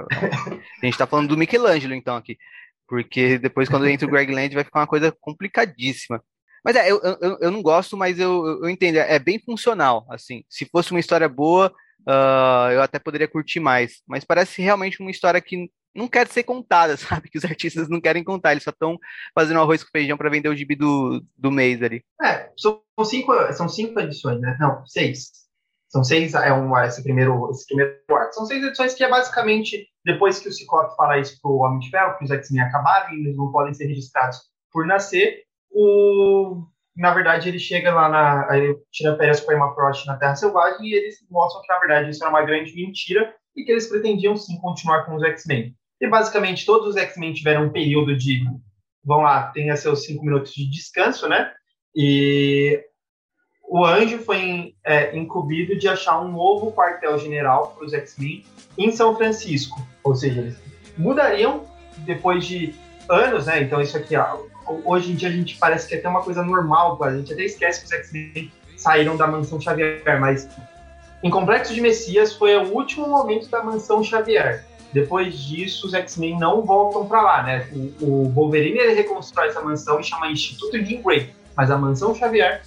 [0.82, 2.38] a gente tá falando do Michelangelo, então, aqui.
[2.86, 6.22] Porque depois, quando entra o Greg Land, vai ficar uma coisa complicadíssima.
[6.64, 8.96] Mas é, eu, eu, eu não gosto, mas eu, eu entendo.
[8.96, 10.44] É bem funcional, assim.
[10.48, 11.72] Se fosse uma história boa,
[12.08, 14.02] uh, eu até poderia curtir mais.
[14.06, 17.28] Mas parece realmente uma história que não quer ser contada, sabe?
[17.28, 18.98] Que os artistas não querem contar, eles só estão
[19.34, 22.02] fazendo arroz com feijão para vender o gibi do, do mês ali.
[22.22, 24.56] É, são cinco, são cinco edições, né?
[24.58, 25.44] Não, seis.
[25.88, 28.32] São seis, é um, esse primeiro, esse primeiro arco.
[28.32, 31.90] São seis edições que é basicamente depois que o Ciclope fala isso pro Homem de
[31.90, 34.38] Ferro, que os X-Men acabaram e eles não podem ser registrados
[34.72, 36.64] por nascer, o
[36.96, 38.56] na verdade, ele chega lá na.
[38.56, 41.80] Ele tira férias com a Emma Frost na Terra Selvagem e eles mostram que, na
[41.80, 45.74] verdade, isso era uma grande mentira e que eles pretendiam sim continuar com os X-Men.
[46.00, 48.44] E basicamente todos os X-Men tiveram um período de.
[49.04, 51.52] Vão lá, tenha seus cinco minutos de descanso, né?
[51.94, 52.80] E
[53.64, 58.44] o Anjo foi é, incumbido de achar um novo quartel-general para os X-Men
[58.78, 59.84] em São Francisco.
[60.04, 60.62] Ou seja, eles
[60.96, 61.66] mudariam
[61.98, 62.72] depois de
[63.08, 63.62] anos, né?
[63.62, 64.14] Então, isso aqui,
[64.84, 67.44] hoje em dia, a gente parece que é até uma coisa normal, a gente até
[67.44, 70.48] esquece que os X-Men saíram da mansão Xavier, mas
[71.22, 74.64] em Complexo de Messias foi o último momento da mansão Xavier.
[74.92, 77.68] Depois disso, os X-Men não voltam para lá, né?
[77.72, 82.14] O, o Wolverine ele reconstrói essa mansão e chama Instituto Jean Grey, mas a mansão
[82.14, 82.62] Xavier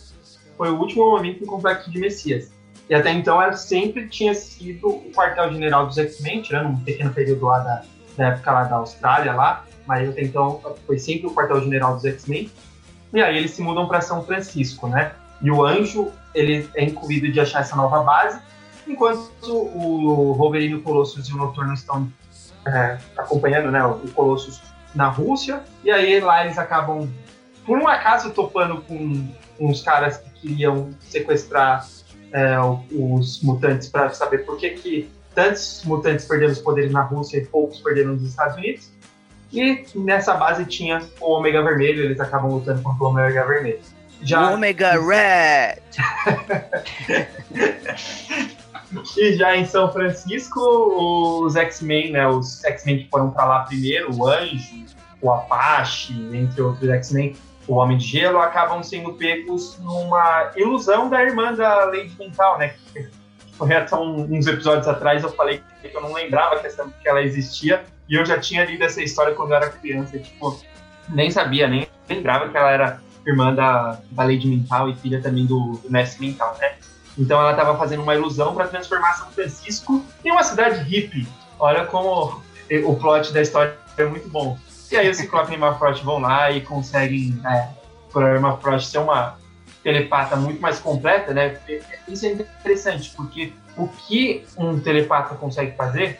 [0.58, 2.52] foi o último momento em Complexo de Messias.
[2.90, 7.46] E até então ela sempre tinha sido o quartel-general dos X-Men, tirando um pequeno período
[7.46, 7.84] lá da,
[8.18, 12.52] da, época lá da Austrália, lá, mas até então foi sempre o quartel-general dos X-Men.
[13.13, 15.13] E aí eles se mudam para São Francisco, né?
[15.41, 18.39] E o Anjo, ele é incluído de achar essa nova base,
[18.88, 22.12] enquanto o Wolverine, o Colossus e o Noturno estão
[22.65, 24.62] é, acompanhando né, o Colossus
[24.95, 27.08] na Rússia, e aí lá eles acabam,
[27.65, 29.28] por um acaso, topando com
[29.60, 31.86] uns caras que queriam sequestrar
[32.34, 32.58] é,
[32.91, 37.45] os mutantes para saber por que, que tantos mutantes perderam os poderes na Rússia e
[37.45, 38.91] poucos perderam nos Estados Unidos.
[39.52, 43.80] E nessa base tinha o Ômega Vermelho, eles acabam lutando contra o Ômega Vermelho.
[44.22, 44.52] Já...
[44.52, 45.82] Ômega Red!
[49.18, 50.60] e já em São Francisco,
[51.44, 54.86] os X-Men, né, os X-Men que foram para lá primeiro, o Anjo,
[55.22, 57.36] o Apache, entre outros X-Men,
[57.68, 62.76] o Homem de Gelo, acabam sendo pegos numa ilusão da irmã da Lady Mental, né?
[63.54, 68.15] Foi até uns episódios atrás eu falei que eu não lembrava que ela existia, e
[68.15, 70.60] eu já tinha lido essa história quando eu era criança, tipo,
[71.10, 75.46] nem sabia, nem lembrava que ela era irmã da, da Lady Mental e filha também
[75.46, 76.76] do, do Mestre Mental, né?
[77.17, 81.28] Então ela estava fazendo uma ilusão para transformar São Francisco em uma cidade hippie.
[81.60, 82.41] Olha como
[82.86, 84.58] o plot da história é muito bom.
[84.91, 87.67] E aí o Ciclope e a Emma Frost vão lá e conseguem, é,
[88.12, 89.38] por a Emma Frost ser uma
[89.84, 91.58] telepata muito mais completa, né?
[92.08, 96.20] Isso é interessante, porque o que um telepata consegue fazer,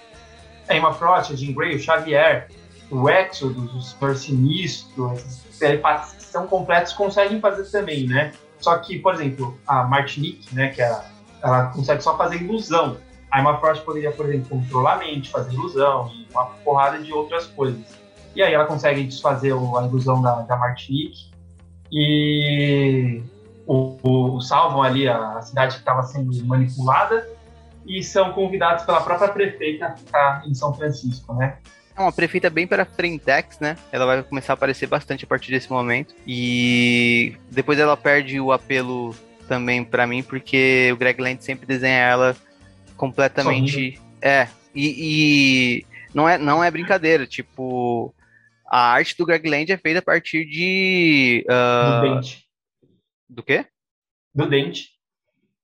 [0.70, 2.50] Emma Frost, Jean Grey, o Xavier,
[2.90, 8.34] o Exodus, o Senhor Sinistro, esses telepatas que são completos conseguem fazer também, né?
[8.60, 11.06] Só que, por exemplo, a Martinique, né, que ela,
[11.44, 12.98] ela consegue só fazer ilusão.
[13.32, 17.46] A Emma Frost poderia, por exemplo, controlar a mente, fazer ilusão uma porrada de outras
[17.48, 17.98] coisas.
[18.36, 21.32] E aí ela consegue desfazer a ilusão da, da Martinique
[21.92, 23.22] e
[23.66, 27.28] o, o, salvam ali a cidade que estava sendo manipulada
[27.88, 31.58] e são convidados pela própria prefeita a ficar em São Francisco, né?
[31.96, 33.76] É uma prefeita bem para Frentex, né?
[33.92, 36.14] Ela vai começar a aparecer bastante a partir desse momento.
[36.28, 39.16] E depois ela perde o apelo
[39.48, 42.38] também para mim, porque o Greg Land sempre desenha ela
[42.96, 44.00] completamente.
[44.22, 44.48] É.
[44.76, 47.26] E, e, não, é, não é brincadeira.
[47.26, 48.14] Tipo,
[48.68, 51.44] a arte do Greg Land é feita a partir de.
[51.50, 52.02] Uh...
[52.02, 52.48] Do dente.
[53.28, 53.66] Do quê?
[54.36, 54.90] Do dente.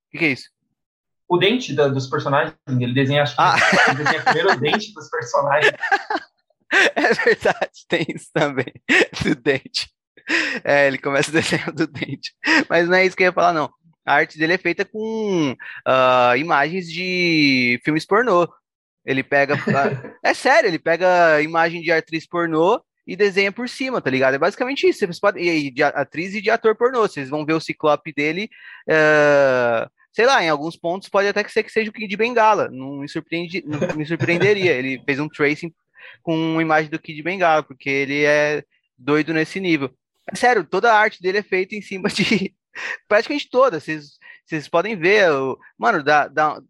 [0.07, 0.52] O que, que é isso?
[1.33, 2.53] O dente da, dos personagens.
[2.69, 3.55] Ele desenha, acho que ah.
[3.87, 5.73] ele desenha primeiro o dente dos personagens.
[6.95, 8.73] É verdade, tem isso também.
[9.23, 9.91] Do dente.
[10.63, 12.33] É, ele começa desenhando do dente.
[12.67, 13.69] Mas não é isso que eu ia falar, não.
[14.03, 18.51] A arte dele é feita com uh, imagens de filmes pornô.
[19.05, 19.53] Ele pega.
[20.25, 24.33] é sério, ele pega imagem de atriz pornô e desenha por cima, tá ligado?
[24.33, 24.97] É basicamente isso.
[24.97, 27.01] Vocês podem, e de atriz e de ator pornô.
[27.01, 28.49] Vocês vão ver o ciclope dele.
[28.89, 32.69] Uh, sei lá, em alguns pontos pode até ser que seja o Kid Bengala.
[32.69, 34.73] Não me, surpreende, não me surpreenderia.
[34.73, 35.73] Ele fez um tracing
[36.21, 38.63] com uma imagem do Kid Bengala, porque ele é
[38.97, 39.91] doido nesse nível.
[40.34, 42.54] Sério, toda a arte dele é feita em cima de.
[43.10, 43.80] praticamente toda.
[43.80, 45.28] Vocês, vocês podem ver.
[45.78, 46.62] Mano, dá, dá,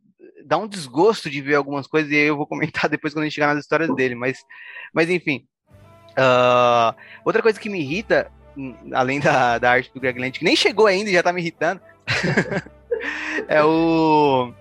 [0.46, 3.36] dá um desgosto de ver algumas coisas e eu vou comentar depois quando a gente
[3.36, 4.16] chegar nas histórias dele.
[4.16, 4.40] Mas,
[4.94, 5.46] mas enfim.
[6.12, 10.46] Uh, outra coisa que me irrita, hum, além da, da arte do Greg Land, que
[10.46, 11.82] nem chegou ainda e já tá me irritando,
[13.48, 14.54] é o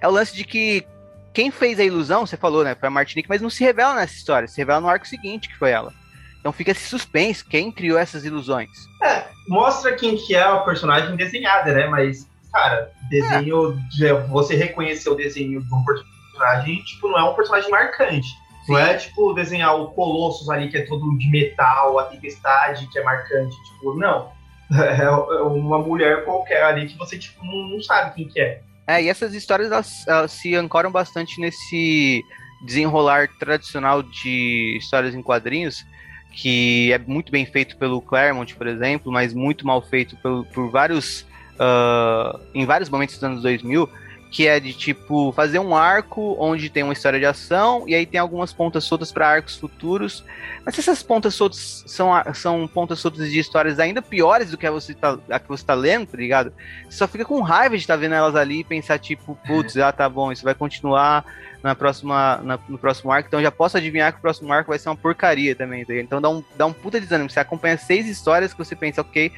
[0.00, 0.86] é o lance de que
[1.32, 4.14] quem fez a ilusão, você falou, né, foi a Martinique, mas não se revela nessa
[4.14, 5.92] história, se revela no arco seguinte que foi ela.
[6.40, 8.68] Então fica esse suspense, quem criou essas ilusões?
[9.02, 14.14] É, mostra quem que é a personagem desenhada, né, mas, cara, desenho, é.
[14.28, 18.28] você reconhecer o desenho de um personagem, tipo, não é um personagem marcante.
[18.66, 18.72] Sim.
[18.72, 22.98] Não é tipo desenhar o Colossus ali, que é todo de metal, a tempestade, que
[22.98, 23.56] é marcante.
[23.64, 24.30] Tipo, não.
[24.82, 28.60] É, é uma mulher qualquer ali que você tipo, não, não sabe quem que é.
[28.86, 32.22] É, e essas histórias elas, elas se ancoram bastante nesse
[32.64, 35.84] desenrolar tradicional de histórias em quadrinhos,
[36.32, 41.26] que é muito bem feito pelo Claremont, por exemplo, mas muito mal feito por vários.
[41.52, 43.88] Uh, em vários momentos dos anos 2000,
[44.32, 48.06] que é de tipo fazer um arco onde tem uma história de ação e aí
[48.06, 50.24] tem algumas pontas soltas para arcos futuros.
[50.64, 54.70] Mas essas pontas soltas são, são pontas soltas de histórias ainda piores do que a,
[54.70, 56.50] você tá, a que você tá lendo, tá ligado?
[56.88, 59.76] Você só fica com raiva de estar tá vendo elas ali e pensar, tipo, putz,
[59.76, 61.26] ah, tá bom, isso vai continuar
[61.62, 64.78] na próxima, na, no próximo arco, então já posso adivinhar que o próximo arco vai
[64.78, 67.28] ser uma porcaria também, tá Então dá um, dá um puta desânimo.
[67.28, 69.30] Você acompanha seis histórias que você pensa, ok,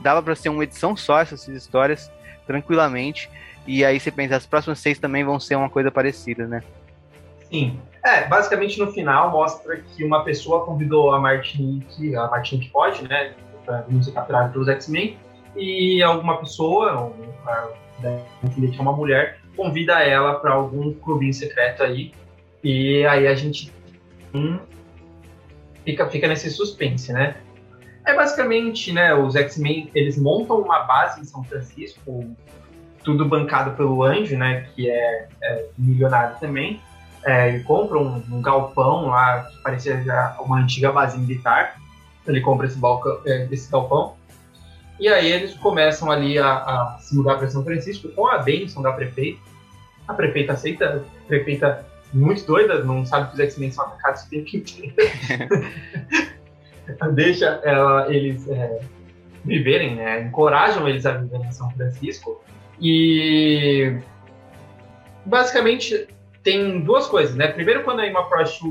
[0.00, 2.10] dava para ser uma edição só essas histórias,
[2.46, 3.30] tranquilamente.
[3.66, 6.62] E aí você pensa, as próximas seis também vão ser uma coisa parecida, né?
[7.50, 7.78] Sim.
[8.04, 13.34] É, basicamente no final mostra que uma pessoa convidou a Martinique, a Martinique pode, né,
[13.64, 15.16] para não ser capturada pelos X-Men,
[15.54, 17.12] e alguma pessoa,
[18.00, 22.12] que é uma mulher, convida ela para algum clubinho secreto aí,
[22.64, 23.72] e aí a gente
[24.34, 24.58] hum,
[25.84, 27.36] fica, fica nesse suspense, né?
[28.04, 32.34] É basicamente, né, os X-Men, eles montam uma base em São Francisco,
[33.02, 36.80] tudo bancado pelo Anjo, né, que é, é milionário também,
[37.24, 41.76] é, e compra um, um, galpão lá, que parecia já uma antiga base militar,
[42.26, 44.14] ele compra esse, balcão, é, esse galpão,
[44.98, 48.82] e aí eles começam ali a, a se mudar para São Francisco com a bênção
[48.82, 49.40] da prefeita,
[50.06, 54.30] a prefeita aceita, a prefeita muito doida, não sabe que os X-Men são atacados o
[54.30, 54.94] tempo inteiro.
[57.14, 58.80] Deixa ela, eles é,
[59.44, 60.22] viverem, né?
[60.22, 62.42] encorajam eles a viverem em São Francisco
[62.80, 63.98] e
[65.24, 66.08] basicamente
[66.42, 67.48] tem duas coisas, né?
[67.48, 68.62] Primeiro, quando a Emma Frost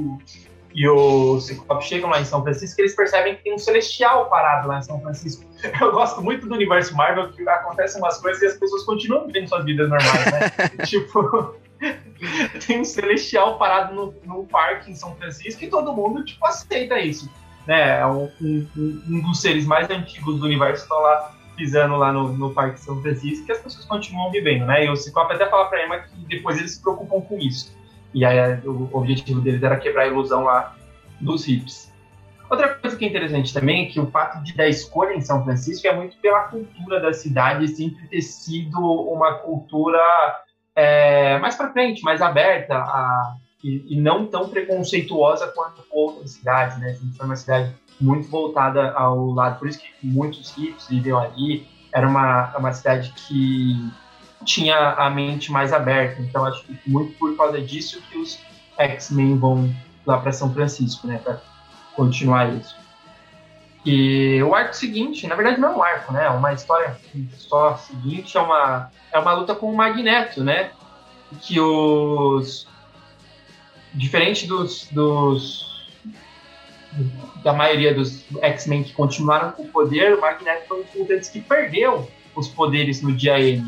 [0.73, 4.67] e o Ciclope chegam lá em São Francisco, eles percebem que tem um celestial parado
[4.67, 5.45] lá em São Francisco.
[5.79, 9.47] Eu gosto muito do universo Marvel, que acontecem umas coisas e as pessoas continuam vivendo
[9.47, 10.69] suas vidas normais, né?
[10.85, 11.55] tipo,
[12.65, 16.99] tem um celestial parado no, no parque em São Francisco e todo mundo, tipo, aceita
[16.99, 17.29] isso.
[17.67, 17.99] Né?
[17.99, 22.33] É um, um, um dos seres mais antigos do universo está lá pisando lá no,
[22.33, 24.85] no Parque São Francisco que as pessoas continuam vivendo, né?
[24.85, 27.71] E o Ciclope até fala pra Emma que depois eles se preocupam com isso.
[28.15, 30.75] E aí o objetivo deles era quebrar a ilusão lá
[31.19, 31.93] dos hips.
[32.49, 35.43] Outra coisa que é interessante também é que o fato de dar escolha em São
[35.43, 39.99] Francisco é muito pela cultura da cidade sempre ter sido uma cultura
[40.75, 46.79] é, mais para frente, mais aberta a, e, e, não tão preconceituosa quanto outras cidades,
[46.79, 46.93] né?
[46.93, 47.71] Sempre foi uma cidade
[48.01, 53.13] muito voltada ao lado, por isso que muitos hippies viviam ali, era uma, uma cidade
[53.15, 53.91] que
[54.43, 58.39] tinha a mente mais aberta, então acho que muito por causa disso que os
[58.77, 59.73] X-Men vão
[60.05, 61.39] lá para São Francisco, né, para
[61.95, 62.75] continuar isso.
[63.85, 66.97] E o arco seguinte, na verdade não é um arco, né, é uma história
[67.35, 70.71] só seguinte, é uma, é uma luta com o Magneto, né,
[71.41, 72.69] que os...
[73.93, 75.70] Diferente dos, dos
[77.43, 81.39] da maioria dos X-Men que continuaram com o poder, o Magneto foi um mutantes que
[81.39, 83.65] perdeu os poderes no dia N.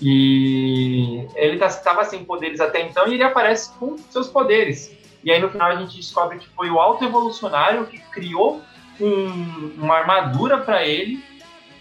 [0.00, 4.96] E ele estava sem poderes até então e ele aparece com seus poderes.
[5.22, 8.62] E aí no final a gente descobre que foi o Alto Evolucionário que criou
[9.00, 11.22] um, uma armadura para ele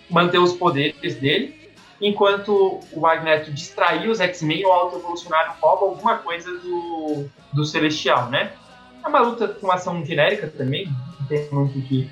[0.10, 6.18] manter os poderes dele, enquanto o Magneto distraía os X-Men, o Alto Evolucionário rouba alguma
[6.18, 8.52] coisa do, do Celestial, né?
[9.04, 10.88] É uma luta com ação genérica também,
[11.20, 12.10] não tem muito o que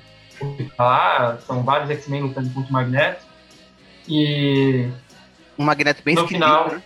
[0.76, 1.40] falar.
[1.40, 3.24] São vários X-Men lutando contra o Magneto.
[4.08, 4.88] E.
[5.58, 6.82] Um Magneto bem no final né?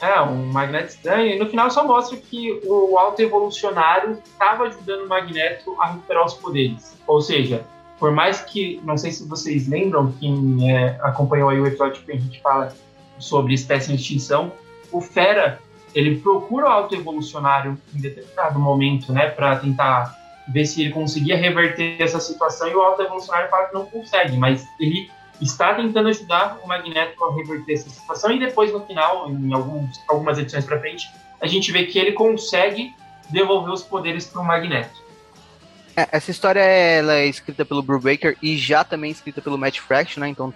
[0.00, 1.34] É, um Magneto estranho.
[1.34, 6.26] E no final só mostra que o alto evolucionário estava ajudando o Magneto a recuperar
[6.26, 6.96] os poderes.
[7.06, 7.64] Ou seja,
[7.98, 8.80] por mais que.
[8.84, 12.74] Não sei se vocês lembram, quem é, acompanhou aí o episódio que a gente fala
[13.18, 14.52] sobre espécie em extinção,
[14.90, 15.60] o Fera
[15.94, 20.16] ele procura o autoevolucionário em determinado momento, né, para tentar
[20.48, 24.66] ver se ele conseguia reverter essa situação e o autoevolucionário fala que não consegue, mas
[24.80, 29.52] ele está tentando ajudar o Magneto a reverter essa situação e depois no final, em
[29.52, 31.08] alguns, algumas edições para frente,
[31.40, 32.94] a gente vê que ele consegue
[33.30, 35.02] devolver os poderes para o Magneto.
[35.96, 40.20] É, essa história ela é escrita pelo Brubaker e já também escrita pelo Matt Fraction,
[40.20, 40.28] né?
[40.28, 40.52] Então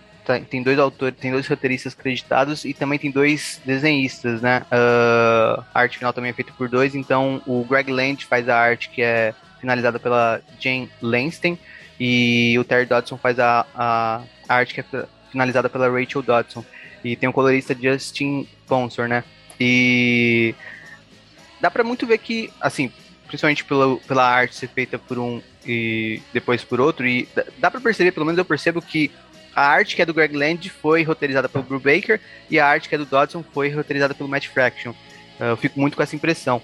[0.49, 4.62] tem dois autores, tem dois roteiristas creditados e também tem dois desenhistas, né?
[4.70, 8.59] Uh, a arte final também é feita por dois, então o Greg Land faz a
[8.59, 11.57] arte que é finalizada pela Jane Lanston
[11.99, 16.64] e o Terry Dodson faz a, a, a arte que é finalizada pela Rachel Dodson.
[17.05, 19.22] E tem o colorista Justin Sponsor, né?
[19.61, 20.55] E
[21.61, 22.91] dá para muito ver que, assim,
[23.27, 27.81] principalmente pela, pela arte ser feita por um e depois por outro, e dá para
[27.81, 29.11] perceber, pelo menos eu percebo que
[29.57, 32.91] a arte que é do Greg Land foi roteirizada pelo Bruce Baker e a arte
[32.91, 34.91] que é do Dodson foi roteirizada pelo Matt Fraction.
[35.41, 36.61] Uh, eu fico muito com essa impressão.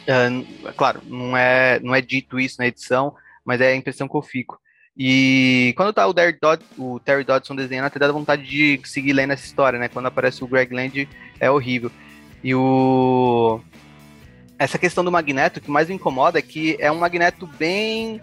[0.00, 4.16] Uh, claro, não é, não é dito isso na edição, mas é a impressão que
[4.16, 4.58] eu fico.
[4.96, 6.14] E quando tá o,
[6.78, 9.86] o Terry Dodson desenhando, até dá vontade de seguir lendo essa história, né?
[9.86, 11.06] Quando aparece o Greg Land,
[11.38, 11.92] é horrível.
[12.42, 13.60] E o.
[14.58, 18.20] Essa questão do Magneto, que mais me incomoda é que é um Magneto bem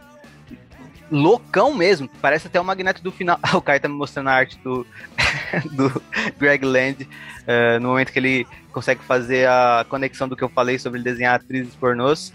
[1.12, 2.10] loucão mesmo.
[2.22, 3.39] Parece até o Magneto do final.
[3.53, 4.86] o Kai tá me mostrando a arte do,
[5.72, 6.01] do
[6.38, 10.78] Greg Land, uh, no momento que ele consegue fazer a conexão do que eu falei
[10.78, 12.34] sobre ele desenhar atrizes pornôs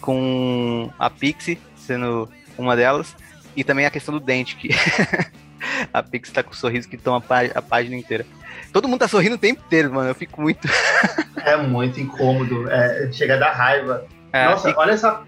[0.00, 3.16] com a Pixie, sendo uma delas.
[3.56, 4.68] E também a questão do dente, que
[5.92, 7.22] a Pix tá com um sorriso que toma
[7.54, 8.26] a página inteira.
[8.72, 10.10] Todo mundo tá sorrindo o tempo inteiro, mano.
[10.10, 10.68] Eu fico muito.
[11.44, 12.70] é muito incômodo.
[12.70, 14.06] É, chega a dar raiva.
[14.32, 14.74] É, Nossa, e...
[14.76, 15.22] olha essa.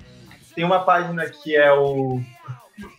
[0.55, 2.21] Tem uma página que é o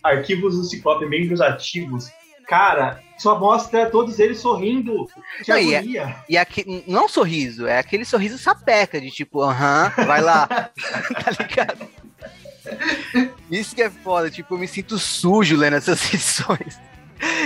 [0.02, 2.10] Arquivos do Ciclope Membros Ativos.
[2.46, 5.06] Cara, só mostra todos eles sorrindo.
[5.44, 9.88] Que não, e, é, e aqui, não sorriso, é aquele sorriso sapeca, de tipo, aham,
[9.88, 10.46] uh -huh, vai lá.
[11.12, 11.86] tá ligado?
[13.50, 16.80] Isso que é foda, tipo, eu me sinto sujo lendo essas sessões.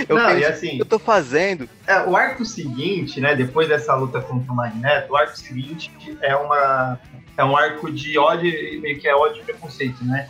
[0.07, 1.67] Eu não, e assim, eu tô fazendo.
[1.87, 6.35] É, o arco seguinte, né, depois dessa luta contra o Magneto, o arco seguinte é
[6.35, 6.99] uma
[7.35, 10.29] é um arco de ódio, meio que é ódio e preconceito, né?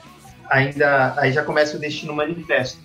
[0.49, 2.79] Ainda aí já começa o Destino Manifesto.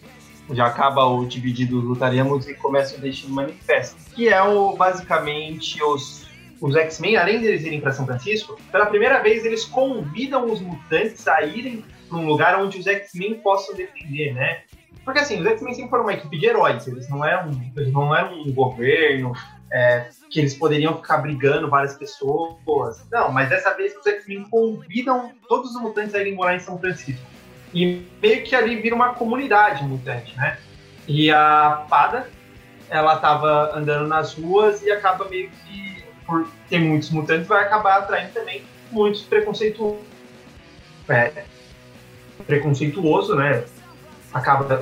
[0.50, 6.26] Já acaba o Dividido Lutaremos e começa o Destino Manifesto, que é o basicamente os
[6.60, 10.60] os X-Men, além de eles irem para São Francisco, pela primeira vez eles convidam os
[10.60, 14.62] mutantes a irem para um lugar onde os X-Men possam defender, né?
[15.04, 18.14] Porque assim, os X-Men sempre foram uma equipe de heróis, eles não eram, eles não
[18.14, 19.32] eram um governo
[19.70, 23.06] é, que eles poderiam ficar brigando várias pessoas.
[23.10, 26.78] Não, mas dessa vez os X-Men convidam todos os mutantes a irem morar em São
[26.78, 27.22] Francisco.
[27.72, 30.58] E meio que ali vira uma comunidade mutante, né?
[31.06, 32.28] E a Pada,
[32.88, 37.98] ela tava andando nas ruas e acaba meio que, por ter muitos mutantes, vai acabar
[37.98, 40.06] atraindo também muitos preconceituosos.
[41.08, 41.44] É,
[42.46, 43.64] preconceituoso, né?
[44.32, 44.80] Acaba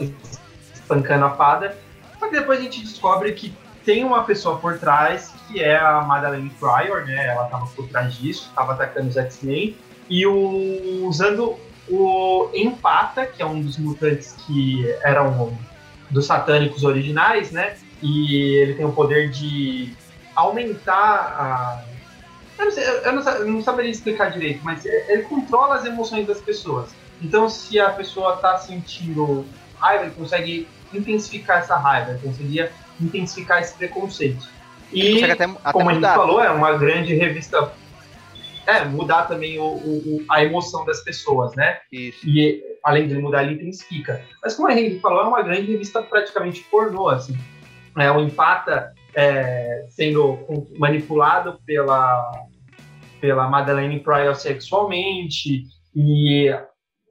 [0.75, 1.77] espancando a fada.
[2.19, 6.01] Só que depois a gente descobre que tem uma pessoa por trás, que é a
[6.03, 7.29] Madeleine Pryor, né?
[7.29, 9.77] Ela estava por trás disso, estava atacando os X-Men.
[10.09, 11.57] E o, usando
[11.89, 15.57] o Empata, que é um dos mutantes que eram
[16.11, 17.77] dos satânicos originais, né?
[18.03, 19.93] E ele tem o poder de
[20.35, 21.85] aumentar a.
[22.59, 26.27] Eu não, sei, eu não, eu não saberia explicar direito, mas ele controla as emoções
[26.27, 26.91] das pessoas.
[27.21, 29.45] Então, se a pessoa está sentindo
[29.79, 34.49] raiva, ele consegue intensificar essa raiva, ele conseguiria intensificar esse preconceito.
[34.93, 36.09] E, até, até como mudar.
[36.09, 37.73] a gente falou, é uma grande revista.
[38.67, 41.79] É, mudar também o, o, a emoção das pessoas, né?
[41.93, 42.29] Isso.
[42.29, 44.25] E além de mudar, ele intensifica.
[44.43, 47.37] Mas como a gente falou, é uma grande revista praticamente pornô, assim.
[47.97, 50.39] É, o Empata é, sendo
[50.79, 52.31] manipulado pela,
[53.21, 55.65] pela Madeleine Pryor sexualmente,
[55.95, 56.51] e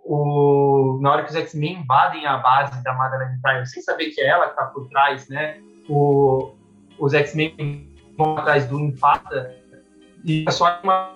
[0.03, 4.21] o, na hora que os X-Men invadem a base da Madeleine Pryor, sem saber que
[4.21, 5.59] é ela que está por trás, né?
[5.89, 6.53] O,
[6.99, 9.55] os X-Men vão atrás do Empata
[10.23, 11.15] e é só uma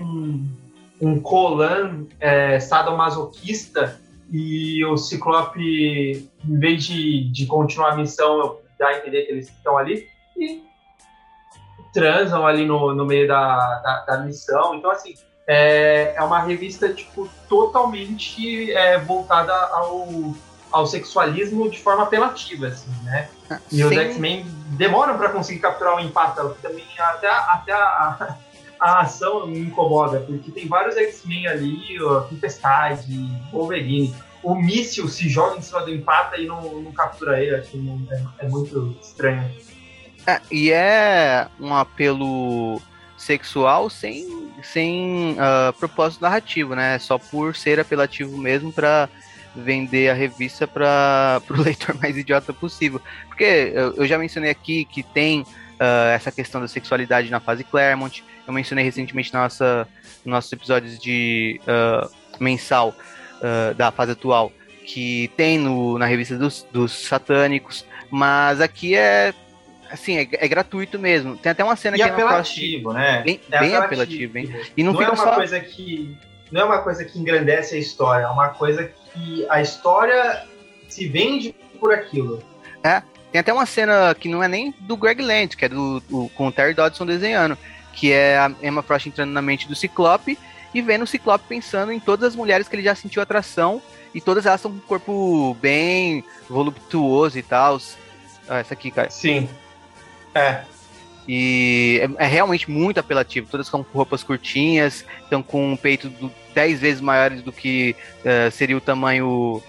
[0.00, 0.48] um,
[1.00, 8.88] um Colan é, sadomasoquista e o Ciclope, em vez de, de continuar a missão, dá
[8.88, 10.62] a entender que eles estão ali e
[11.92, 14.74] transam ali no, no meio da, da, da missão.
[14.74, 15.14] Então, assim,
[15.46, 20.34] é, é uma revista tipo totalmente é, voltada ao,
[20.70, 23.28] ao sexualismo de forma apelativa, assim, né?
[23.70, 23.84] E Sim.
[23.84, 28.36] os X-Men demoram para conseguir capturar o empate, também até, até a,
[28.80, 33.14] a, ação me incomoda, porque tem vários X-Men ali, ó, Tempestade,
[33.52, 34.14] Wolverine.
[34.42, 38.06] O míssil se joga em cima do empate e não, não captura ele, acho que
[38.10, 39.50] é, é muito estranho.
[40.26, 42.80] É, e é um apelo
[43.16, 46.98] sexual sem, sem uh, propósito narrativo, né?
[46.98, 49.08] Só por ser apelativo mesmo para
[49.56, 53.00] vender a revista para o leitor mais idiota possível.
[53.26, 57.64] Porque eu, eu já mencionei aqui que tem uh, essa questão da sexualidade na fase
[57.64, 58.24] Claremont.
[58.46, 59.88] Eu mencionei recentemente na nossa,
[60.24, 62.94] nos nossos episódios de uh, mensal
[63.76, 64.50] da fase atual
[64.86, 69.34] que tem no, na revista dos, dos satânicos, mas aqui é
[69.90, 71.36] assim, é, é, gratuito mesmo.
[71.36, 73.22] Tem até uma cena e que é apelativo, né?
[73.22, 74.54] Bem, é bem apelativo, hein?
[74.76, 75.34] E não, não é uma só...
[75.34, 76.16] coisa que
[76.50, 80.44] não é uma coisa que engrandece a história, é uma coisa que a história
[80.88, 82.42] se vende por aquilo.
[82.82, 83.02] É,
[83.32, 86.28] tem até uma cena que não é nem do Greg Land, que é do, do
[86.30, 87.58] com o Terry Dodson desenhando,
[87.92, 90.38] que é a Emma Frost entrando na mente do Ciclope
[90.72, 93.80] e vendo o Ciclope pensando em todas as mulheres que ele já sentiu atração
[94.14, 97.80] e todas elas são com um corpo bem voluptuoso e tal.
[98.48, 99.10] Ah, essa aqui, cara.
[99.10, 99.48] Sim.
[100.34, 100.62] É.
[101.28, 103.48] E é, é, realmente muito apelativo.
[103.50, 106.10] Todas com roupas curtinhas, estão com um peito
[106.54, 109.62] 10 vezes maiores do que uh, seria o tamanho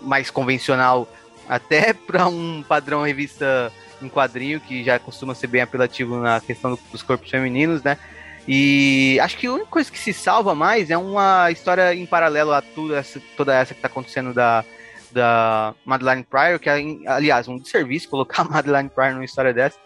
[0.00, 1.08] mais convencional,
[1.48, 6.78] até para um padrão revista em quadrinho, que já costuma ser bem apelativo na questão
[6.90, 7.98] dos corpos femininos, né?
[8.46, 12.52] E acho que a única coisa que se salva mais é uma história em paralelo
[12.52, 14.62] a tudo essa, toda essa que está acontecendo da,
[15.10, 19.78] da Madeline Pryor, que é, aliás, um desserviço colocar a Madeline Pryor numa história dessa.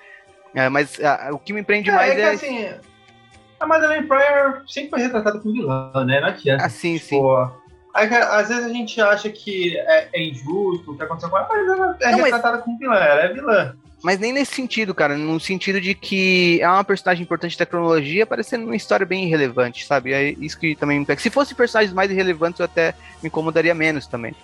[0.54, 2.14] É, mas a, o que me prende é, mais é.
[2.14, 2.30] Que, é...
[2.30, 2.68] assim,
[3.60, 6.20] a Madeline Pryor sempre foi retratada como vilã, né?
[6.20, 6.64] Não adianta.
[6.64, 7.52] Ah, sim, tipo, sim.
[7.94, 11.68] Às vezes a gente acha que é, é injusto o que aconteceu com ela, mas
[11.68, 12.64] ela é não, retratada mas...
[12.64, 13.74] como vilã, ela é vilã.
[14.02, 18.24] Mas nem nesse sentido, cara, no sentido de que é uma personagem importante da cronologia,
[18.24, 20.12] parecendo uma história bem irrelevante, sabe?
[20.12, 21.20] É isso que também me pega.
[21.20, 24.36] Se fosse personagens mais irrelevantes, eu até me incomodaria menos também.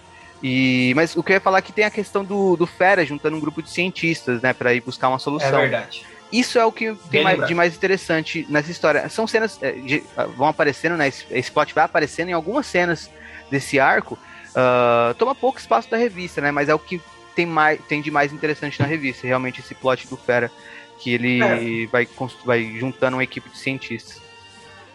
[0.42, 3.04] E, mas o que eu ia falar é que tem a questão do, do Fera
[3.04, 5.58] juntando um grupo de cientistas, né, para ir buscar uma solução.
[5.58, 6.04] É verdade.
[6.32, 9.08] Isso é o que tem mais, de mais interessante nessa história.
[9.08, 10.02] São cenas é, de,
[10.36, 11.06] vão aparecendo, né?
[11.06, 13.08] Esse plot vai aparecendo em algumas cenas
[13.48, 14.18] desse arco.
[14.50, 16.50] Uh, toma pouco espaço da revista, né?
[16.50, 17.00] Mas é o que
[17.36, 19.26] tem, mais, tem de mais interessante na revista.
[19.26, 20.50] Realmente esse plot do Fera,
[20.98, 21.86] que ele é.
[21.86, 22.08] vai,
[22.44, 24.20] vai juntando uma equipe de cientistas.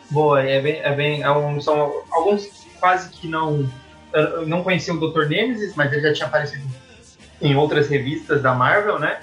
[0.10, 3.70] Boa, é bem, é bem é um, são alguns quase que não
[4.14, 5.28] eu não conhecia o Dr.
[5.28, 6.68] Nemesis, mas ele já tinha aparecido
[7.42, 9.22] em outras revistas da Marvel, né?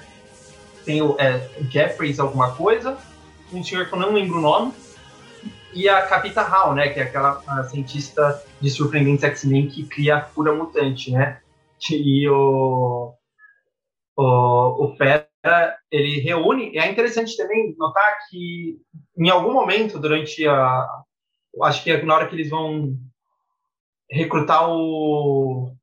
[0.85, 2.97] Tem o é, Jeffries alguma coisa,
[3.51, 4.73] um senhor que eu não lembro o nome,
[5.73, 6.89] e a Capita Hall, né?
[6.89, 11.39] Que é aquela cientista de surpreendentes X-Men que cria a cura mutante, né?
[11.91, 13.13] E o,
[14.17, 18.77] o, o Fera, ele reúne, e é interessante também notar que
[19.17, 20.87] em algum momento durante a...
[21.63, 22.95] Acho que é na hora que eles vão
[24.09, 25.73] recrutar o.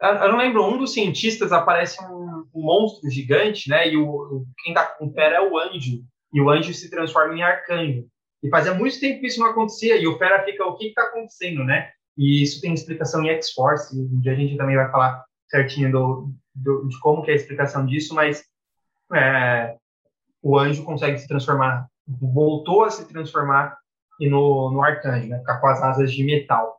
[0.00, 3.88] Eu não lembro, um dos cientistas aparece um, um monstro gigante, né?
[3.88, 6.04] E o, quem tá com o Fera é o anjo.
[6.32, 8.06] E o anjo se transforma em arcanjo.
[8.42, 9.96] E fazia muito tempo que isso não acontecia.
[9.96, 11.90] E o Fera fica, o que está acontecendo, né?
[12.16, 13.98] E isso tem explicação em X-Force.
[13.98, 17.36] Um dia a gente também vai falar certinho do, do, de como que é a
[17.36, 18.44] explicação disso, mas
[19.14, 19.76] é,
[20.42, 23.76] o anjo consegue se transformar, voltou a se transformar
[24.20, 25.38] no, no arcanjo, né?
[25.38, 26.75] Ficar com as asas de metal.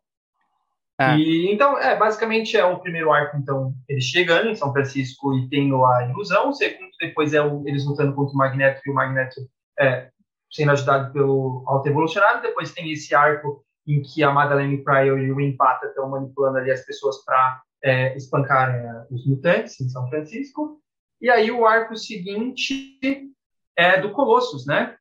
[1.00, 1.16] Ah.
[1.16, 5.48] E, então, é, basicamente é o primeiro arco, então, eles chegando em São Francisco e
[5.48, 8.96] tendo a ilusão, o segundo depois é o, eles lutando contra o Magneto e o
[8.96, 9.36] Magneto
[9.80, 10.10] é,
[10.52, 15.32] sendo ajudado pelo Alto Evolucionário, depois tem esse arco em que a Madeleine Pryor e
[15.32, 20.10] o Empata estão manipulando ali as pessoas para é, espancarem é, os mutantes em São
[20.10, 20.82] Francisco,
[21.22, 23.32] e aí o arco seguinte
[23.76, 24.96] é do Colossus, né?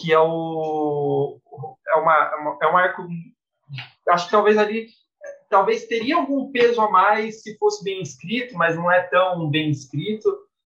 [0.00, 1.40] Que é o
[1.88, 3.06] é uma, é um arco
[4.08, 4.88] acho que talvez ali
[5.48, 9.70] talvez teria algum peso a mais se fosse bem escrito, mas não é tão bem
[9.70, 10.28] escrito.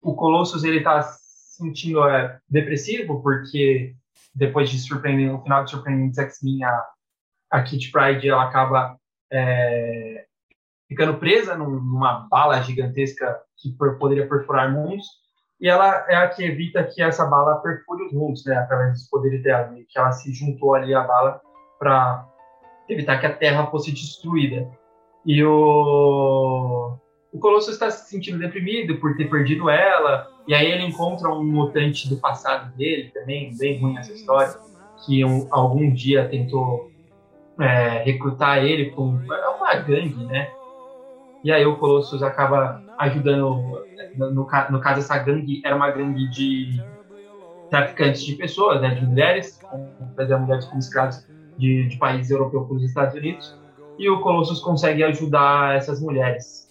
[0.02, 3.94] O Colossus ele está sentindo é, depressivo porque
[4.34, 6.86] depois de surpreender no final de Surpreendentes X-Men a,
[7.52, 8.98] a Kitty Pryde ela acaba
[9.32, 10.26] é,
[10.88, 15.06] ficando presa numa bala gigantesca que poderia perfurar mundos
[15.62, 19.08] e ela é a que evita que essa bala perfure os mundos, né, através dos
[19.08, 21.40] poderes dela, e que ela se juntou ali à bala
[21.78, 22.28] para
[22.92, 24.68] evitar que a Terra fosse destruída.
[25.26, 26.98] E o,
[27.32, 31.44] o Colossus está se sentindo deprimido por ter perdido ela, e aí ele encontra um
[31.44, 34.54] mutante do passado dele também, bem ruim essa história,
[35.06, 36.92] que um, algum dia tentou
[37.60, 40.50] é, recrutar ele com uma gangue, né?
[41.44, 43.86] E aí o Colossus acaba ajudando,
[44.16, 46.82] no, no, no caso essa gangue era uma gangue de
[47.70, 49.60] traficantes de pessoas, né, de mulheres,
[50.16, 51.26] fazer mulheres como escravos
[51.58, 53.56] de, de países europeus para os Estados Unidos,
[53.98, 56.68] e o Colossus consegue ajudar essas mulheres.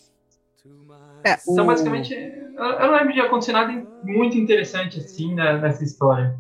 [1.24, 1.66] É, então, o...
[1.66, 3.72] basicamente, eu não lembro de acontecer nada
[4.02, 6.36] muito interessante assim né, nessa história.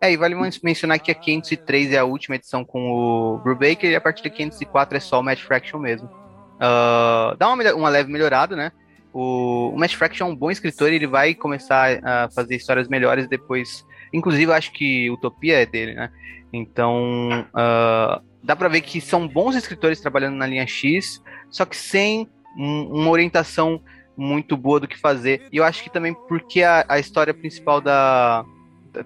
[0.00, 3.96] É, e vale mencionar que a 503 é a última edição com o Brubaker e
[3.96, 6.08] a partir da 504 é só o Match Fraction mesmo.
[6.56, 8.72] Uh, dá uma, uma leve melhorada, né?
[9.12, 12.88] O, o Match Fraction é um bom escritor e ele vai começar a fazer histórias
[12.88, 13.86] melhores depois.
[14.12, 16.10] Inclusive, acho que Utopia é dele, né?
[16.56, 21.76] Então, uh, dá para ver que são bons escritores trabalhando na linha X, só que
[21.76, 23.80] sem um, uma orientação
[24.16, 25.46] muito boa do que fazer.
[25.52, 28.44] E eu acho que também porque a, a história principal da.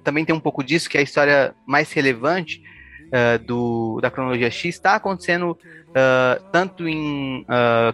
[0.05, 2.63] Também tem um pouco disso, que é a história mais relevante
[3.07, 7.45] uh, do, da cronologia X está acontecendo uh, tanto em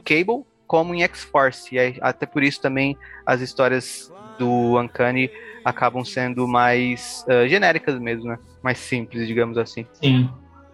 [0.04, 1.74] Cable como em X-Force.
[1.74, 5.30] E até por isso também as histórias do Uncanny
[5.64, 8.38] acabam sendo mais genéricas mesmo, né?
[8.62, 9.86] mais simples, digamos assim.
[9.94, 10.28] Sim.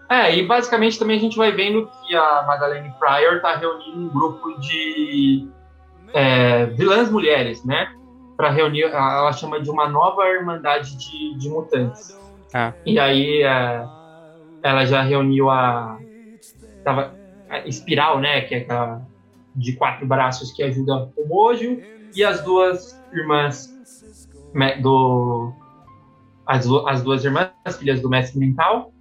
[0.08, 4.08] É, e basicamente também a gente vai vendo que a Madeleine Pryor tá reunindo um
[4.08, 5.48] grupo de
[6.12, 7.90] é, vilãs mulheres, né?
[8.36, 12.18] Para reunir, ela chama de uma nova irmandade de, de mutantes.
[12.52, 12.74] Ah.
[12.84, 13.86] E aí é,
[14.62, 15.98] ela já reuniu a,
[16.84, 17.14] tava,
[17.48, 18.42] a Espiral, né?
[18.42, 19.02] Que é aquela
[19.54, 21.78] de quatro braços que ajuda o Mojo,
[22.14, 23.72] e as duas irmãs
[24.80, 25.52] do.
[26.46, 28.92] As, as duas irmãs, filhas do Mestre Mental.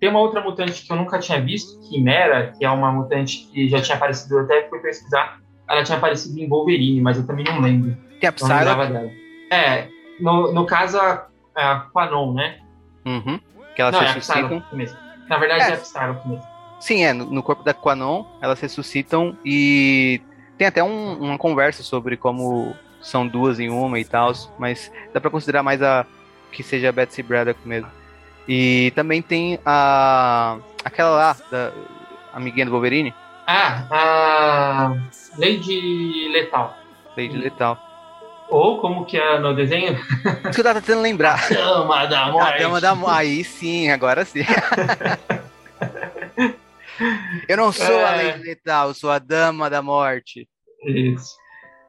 [0.00, 3.68] Tem uma outra mutante que eu nunca tinha visto, Quimera, que é uma mutante que
[3.68, 5.40] já tinha aparecido, eu até fui pesquisar.
[5.66, 7.96] Ela tinha aparecido em Wolverine, mas eu também não lembro.
[8.20, 9.16] Tem a Psylocke?
[9.50, 9.88] É,
[10.20, 12.58] no, no caso, a, a Quanon, né?
[13.06, 13.40] Uhum.
[13.74, 14.62] Que elas não, se é suscitam.
[14.72, 14.98] mesmo.
[15.28, 16.53] Na verdade, é, é a Psylocke mesmo.
[16.84, 17.14] Sim, é.
[17.14, 20.20] No corpo da Quanon, elas ressuscitam e
[20.58, 25.18] tem até um, uma conversa sobre como são duas em uma e tal, mas dá
[25.18, 26.04] para considerar mais a
[26.52, 27.88] que seja a Betsy Braddock mesmo.
[28.46, 31.72] E também tem a aquela lá da
[32.34, 33.14] amiguinha do Wolverine.
[33.46, 34.96] Ah, a
[35.38, 36.76] Lady Letal.
[37.16, 37.78] Lady Letal.
[38.50, 39.94] Ou como que é no desenho?
[39.94, 41.46] Isso que eu tava tentando lembrar.
[41.46, 42.52] A Dama da Morte.
[42.52, 43.16] A Dama da Morte.
[43.16, 44.44] Aí sim, agora sim.
[47.48, 48.04] eu não sou é...
[48.04, 50.48] a Lady Letal, sou a Dama da Morte.
[50.84, 51.36] Isso.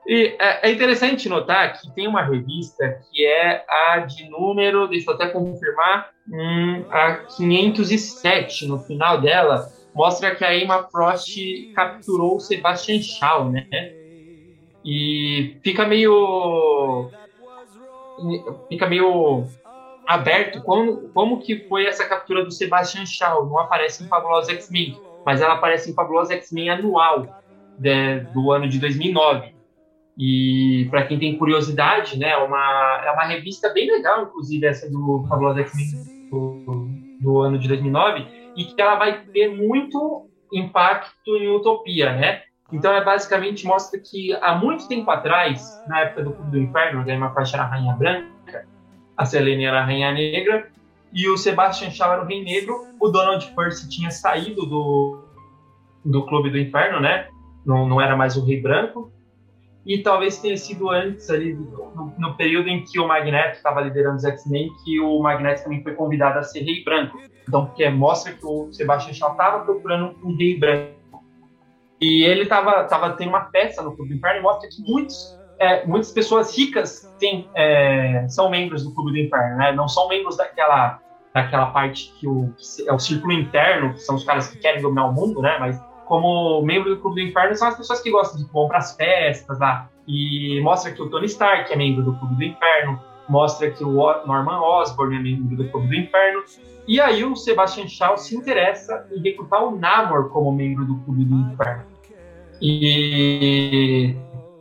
[0.08, 5.10] E é, é interessante notar que tem uma revista que é a de número, deixa
[5.10, 11.36] eu até confirmar, hum, a 507 no final dela, mostra que a Emma Frost
[11.74, 13.66] capturou o Sebastian Shaw, né?
[14.84, 17.10] E fica meio
[18.70, 19.47] fica meio
[20.08, 23.45] aberto como, como que foi essa captura do Sebastian Shaw.
[23.45, 27.41] Não aparece em Fabulosa X-Men, mas ela aparece em Fabulosa X-Men anual
[27.78, 29.53] de, do ano de 2009.
[30.18, 34.89] E para quem tem curiosidade, né, é uma, é uma revista bem legal, inclusive, essa
[34.89, 36.88] do Fabuloso X-Men do,
[37.20, 38.26] do, ano de 2009,
[38.56, 42.41] e que ela vai ter muito impacto em Utopia, né?
[42.72, 47.03] Então, é basicamente mostra que há muito tempo atrás, na época do Clube do Inferno,
[47.08, 48.34] a Emma Frost era a Rainha Branca,
[49.18, 50.70] a Selene era a Rainha Negra,
[51.13, 55.24] e o Sebastian Shaw era o Rei Negro, o Donald Percy tinha saído do,
[56.03, 57.28] do Clube do Inferno, né?
[57.66, 59.11] Não, não era mais o Rei Branco,
[59.86, 64.16] e talvez tenha sido antes ali no, no período em que o Magneto estava liderando
[64.16, 67.20] os X-Men que o Magneto também foi convidado a ser Rei Branco.
[67.47, 71.24] Então, porque mostra que o Sebastian Shaw estava procurando um Rei Branco.
[72.01, 75.38] E ele estava tava tendo uma peça no Clube do Inferno e mostra que muitos,
[75.60, 79.72] é, muitas pessoas ricas têm, é, são membros do Clube do Inferno, né?
[79.72, 80.99] Não são membros daquela
[81.34, 84.82] daquela parte que, o, que é o círculo interno, que são os caras que querem
[84.82, 85.58] dominar o mundo, né?
[85.60, 88.95] Mas como membro do Clube do Inferno são as pessoas que gostam de comprar as
[88.95, 89.89] festas lá.
[90.08, 93.91] E mostra que o Tony Stark é membro do Clube do Inferno, mostra que o
[94.26, 96.43] Norman Osborn é membro do Clube do Inferno.
[96.88, 101.26] E aí o Sebastian Shaw se interessa em recrutar o Namor como membro do Clube
[101.26, 101.84] do Inferno.
[102.62, 104.16] E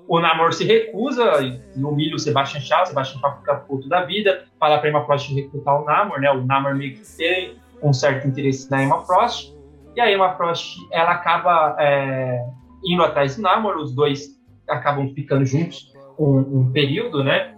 [0.07, 4.05] o Namor se recusa e humilha o Sebastian Shaw, o Sebastian Shaw fica puto da
[4.05, 6.31] vida, fala pra Emma Frost recrutar o Namor, né?
[6.31, 9.55] O Namor meio que tem um certo interesse na Emma Frost.
[9.97, 12.45] E a Emma Frost, ela acaba é,
[12.85, 17.55] indo atrás do Namor, os dois acabam ficando juntos um, um período, né?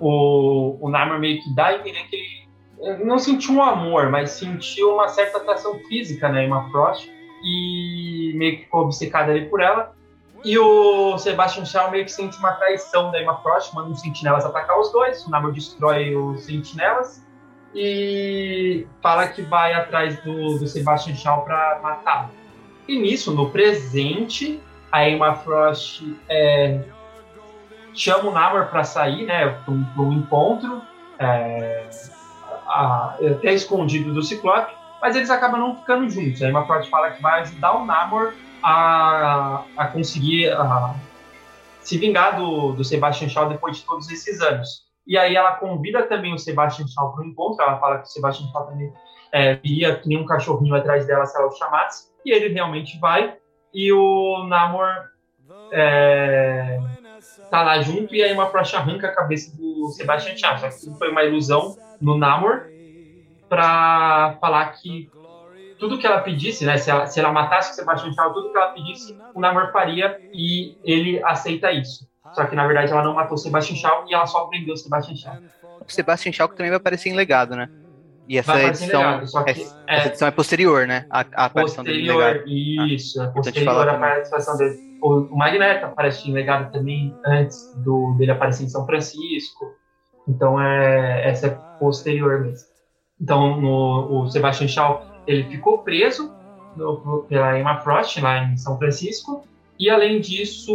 [0.00, 4.94] O, o Namor meio que dá entender que ele não sentiu um amor, mas sentiu
[4.94, 7.10] uma certa atração física na Emma Frost
[7.42, 9.94] e meio que ficou obcecado ali por ela.
[10.44, 14.44] E o Sebastian Shaw meio que sente uma traição da Emma Frost, manda os sentinelas
[14.44, 15.24] atacar os dois.
[15.26, 17.24] O Namor destrói os sentinelas
[17.74, 22.28] e fala que vai atrás do, do Sebastian Shaw para matá-lo.
[22.86, 24.60] E nisso, no presente,
[24.92, 26.82] a Emma Frost é,
[27.94, 30.82] chama o Namor para sair, né, para um, encontro,
[31.18, 31.88] é,
[32.66, 34.74] a, até escondido do Ciclope,
[35.04, 36.42] mas eles acabam não ficando juntos.
[36.42, 38.32] A Emma Frost fala que vai ajudar o Namor
[38.62, 40.94] a, a conseguir a,
[41.82, 44.86] se vingar do, do Sebastian Shaw depois de todos esses anos.
[45.06, 47.62] E aí ela convida também o Sebastian Shaw para o encontro.
[47.62, 48.94] Ela fala que o Sebastian Shaw também
[49.30, 52.08] é, iria que nem um cachorrinho atrás dela se ela o chamasse.
[52.24, 53.36] E ele realmente vai.
[53.74, 55.10] E o Namor
[55.70, 56.80] é,
[57.50, 58.14] tá lá junto.
[58.14, 60.56] E aí uma flecha arranca a cabeça do Sebastian Shaw.
[60.56, 62.72] Só que tudo foi uma ilusão no Namor
[63.48, 65.10] para falar que
[65.78, 68.56] tudo que ela pedisse, né, se ela, se ela matasse o Sebastian Shaw, tudo que
[68.56, 72.08] ela pedisse, o Namor faria e ele aceita isso.
[72.32, 74.76] Só que na verdade ela não matou o Sebastian Shaw e ela só prendeu o
[74.76, 75.36] Sebastian Shaw.
[75.86, 77.68] O Sebastian Shaw que também vai aparecer em legado, né?
[78.26, 81.04] E essa edição, legado, que, essa, é, essa edição é posterior, né?
[81.10, 82.94] A, a aparição posterior, dele em legado.
[82.94, 84.78] Isso, ah, é posterior a participação dele.
[85.02, 89.74] O, o Magneto aparece em legado também antes do, dele aparecer em São Francisco.
[90.26, 92.73] Então é, essa é posterior mesmo.
[93.20, 96.32] Então no, o Sebastian Shaw ele ficou preso
[96.76, 99.44] no, pela Emma Frost lá em São Francisco
[99.78, 100.72] e além disso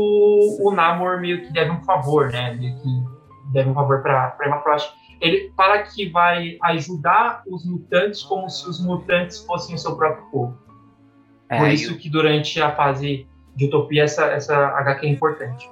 [0.62, 2.54] o Namor meio que deve um favor, né?
[2.54, 2.90] Meio que
[3.54, 4.92] deve um favor para Emma Frost.
[5.22, 10.26] Ele fala que vai ajudar os mutantes como se os mutantes fossem o seu próprio
[10.32, 10.58] povo.
[11.50, 11.98] É, Por isso eu...
[11.98, 15.70] que durante a fase de Utopia essa, essa HQ é importante.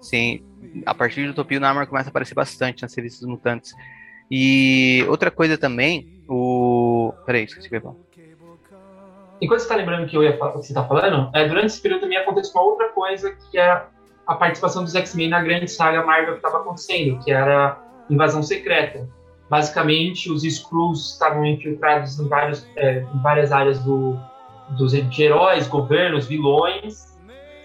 [0.00, 0.44] Sim,
[0.84, 3.74] a partir de Utopia o Namor começa a aparecer bastante nas revistas dos mutantes.
[4.30, 7.12] E outra coisa também, o.
[7.26, 7.96] Peraí, esqueci que eu.
[9.40, 11.80] Enquanto você está lembrando que eu ia falar, que você está falando, é, durante esse
[11.80, 13.82] período também aconteceu uma outra coisa que é
[14.26, 19.08] a participação dos X-Men na grande saga Marvel que estava acontecendo, que era invasão secreta.
[19.50, 24.18] Basicamente, os Skrulls estavam infiltrados em, vários, é, em várias áreas do,
[24.70, 27.14] dos de heróis, governos, vilões,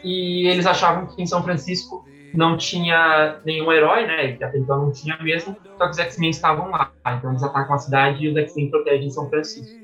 [0.04, 4.38] e eles achavam que em São Francisco não tinha nenhum herói, né?
[4.42, 6.92] Até então não tinha mesmo, só que os X-Men estavam lá.
[7.18, 9.78] Então eles atacam a cidade e os X-Men protegem São Francisco.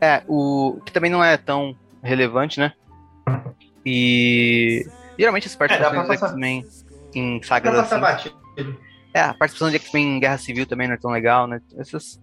[0.00, 2.72] É, o que também não é tão relevante, né?
[3.84, 4.86] E
[5.18, 6.64] geralmente as participações é, dos X-Men
[7.14, 8.32] em sagas assim.
[9.12, 11.60] É, a participação de X-Men em Guerra Civil também não é tão legal, né?
[11.76, 12.20] Essas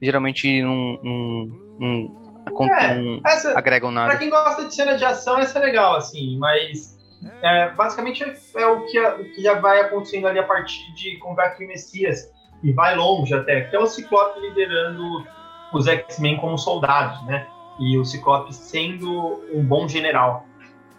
[0.00, 1.46] geralmente não, não,
[1.78, 4.10] não, é, não essa, agregam nada.
[4.10, 6.97] Pra quem gosta de cena de ação, essa é legal, assim, mas
[7.42, 11.64] é, basicamente é o que, o que já vai acontecendo ali a partir de Combate
[11.66, 12.30] Messias,
[12.62, 15.26] e vai longe até, que é o Ciclope liderando
[15.72, 17.46] os X-Men como soldados, né?
[17.78, 20.46] E o Ciclope sendo um bom general.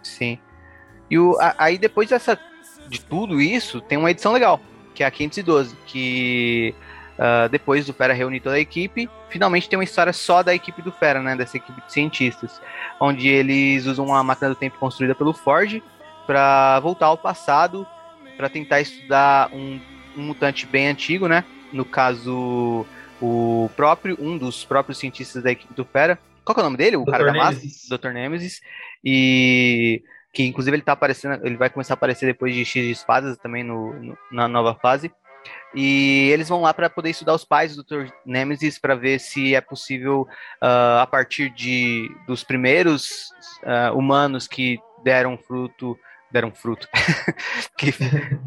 [0.02, 0.38] Sim.
[1.10, 2.38] E o, aí depois dessa,
[2.88, 4.60] de tudo isso, tem uma edição legal,
[4.94, 6.74] que é a 512, que
[7.18, 10.80] uh, depois do Fera reunir toda a equipe, finalmente tem uma história só da equipe
[10.80, 11.36] do Fera, né?
[11.36, 12.60] Dessa equipe de cientistas,
[12.98, 15.82] onde eles usam uma máquina do tempo construída pelo Ford
[16.30, 17.84] para voltar ao passado
[18.36, 19.80] para tentar estudar um,
[20.16, 21.44] um, mutante bem antigo, né?
[21.72, 22.86] No caso,
[23.20, 26.16] o próprio um dos próprios cientistas da equipe do Fera.
[26.44, 26.96] Qual é o nome dele?
[26.96, 27.10] O Dr.
[27.10, 27.60] cara da massa?
[27.90, 28.10] Dr.
[28.10, 28.60] Nemesis.
[29.04, 32.92] E que inclusive ele tá aparecendo, ele vai começar a aparecer depois de X de
[32.92, 35.10] espadas também no, no na nova fase.
[35.74, 38.06] E eles vão lá para poder estudar os pais do Dr.
[38.24, 40.28] Nemesis para ver se é possível,
[40.62, 43.32] uh, a partir de, dos primeiros
[43.64, 45.98] uh, humanos que deram fruto
[46.30, 46.88] deram fruto,
[47.76, 47.92] que,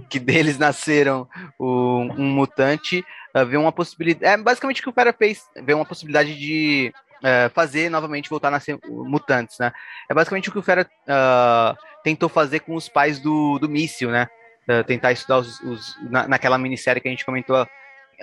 [0.10, 1.28] que deles nasceram
[1.60, 3.04] o, um mutante,
[3.36, 4.26] uh, vê uma possibilidade.
[4.26, 8.50] É basicamente o que o cara fez, vê uma possibilidade de uh, fazer novamente voltar
[8.50, 9.72] a nascer mutantes, né?
[10.10, 14.10] É basicamente o que o Fera uh, tentou fazer com os pais do, do míssil,
[14.10, 14.28] né?
[14.68, 17.68] Uh, tentar estudar os, os na, naquela minissérie que a gente comentou,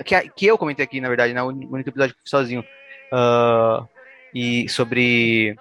[0.04, 1.42] que, que eu comentei aqui, na verdade, né?
[1.42, 2.64] único episódio que fui sozinho,
[4.34, 5.56] e sobre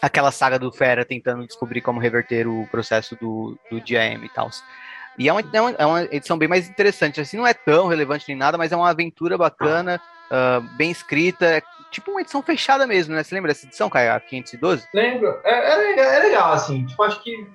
[0.00, 4.50] aquela saga do Fera tentando descobrir como reverter o processo do, do DIM e tal.
[5.18, 7.20] E é uma, é, uma, é uma, edição bem mais interessante.
[7.20, 11.44] Assim, não é tão relevante nem nada, mas é uma aventura bacana, uh, bem escrita.
[11.44, 13.24] É tipo uma edição fechada mesmo, né?
[13.24, 14.12] Você lembra dessa edição, Caio?
[14.12, 14.86] A 512?
[14.94, 15.40] Lembro.
[15.44, 16.86] É, é, é, legal, assim.
[16.86, 17.46] Tipo, acho que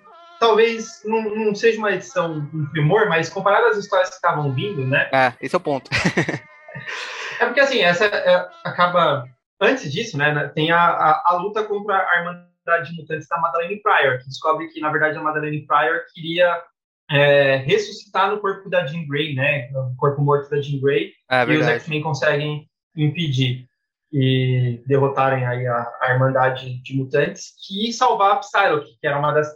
[0.42, 4.86] talvez não, não seja uma edição um primor, mas comparado às histórias que estavam vindo,
[4.86, 5.10] né?
[5.14, 5.90] É, esse é o ponto.
[7.40, 9.24] é porque, assim, essa é, acaba
[9.64, 13.82] antes disso, né, tem a, a, a, luta contra a Irmandade de Mutantes da Madeleine
[13.82, 16.62] Pryor, que descobre que, na verdade, a Madeleine Pryor queria
[17.10, 21.44] é, ressuscitar no corpo da Jean Grey, né, no corpo morto da Jean Grey, é,
[21.46, 23.68] e os X-Men conseguem impedir
[24.12, 29.32] e derrotarem aí a, a, Irmandade de Mutantes e salvar a Psylocke, que era uma
[29.32, 29.48] das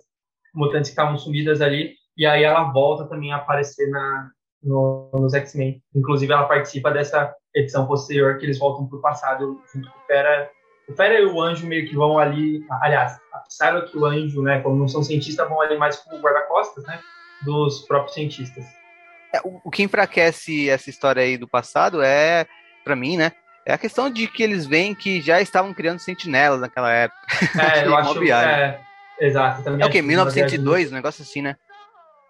[0.54, 4.32] mutantes que estavam sumidas ali, e aí ela volta também a aparecer na,
[4.64, 5.82] no, nos X-Men.
[5.96, 10.06] Inclusive, ela participa dessa edição posterior que eles voltam para o passado junto com o
[10.06, 10.50] Fera.
[10.88, 14.62] O Fera e o Anjo meio que vão ali, aliás, a que o Anjo, né,
[14.62, 17.00] como não são cientistas, vão ali mais como guarda-costas, né,
[17.44, 18.66] dos próprios cientistas.
[19.34, 22.46] É, o, o que enfraquece essa história aí do passado é,
[22.84, 23.34] para mim, né,
[23.66, 27.20] é a questão de que eles veem que já estavam criando sentinelas naquela época.
[27.62, 28.80] É, eu acho que é,
[29.20, 29.62] exato.
[29.62, 31.58] Também é o que, 1902, um negócio assim, né?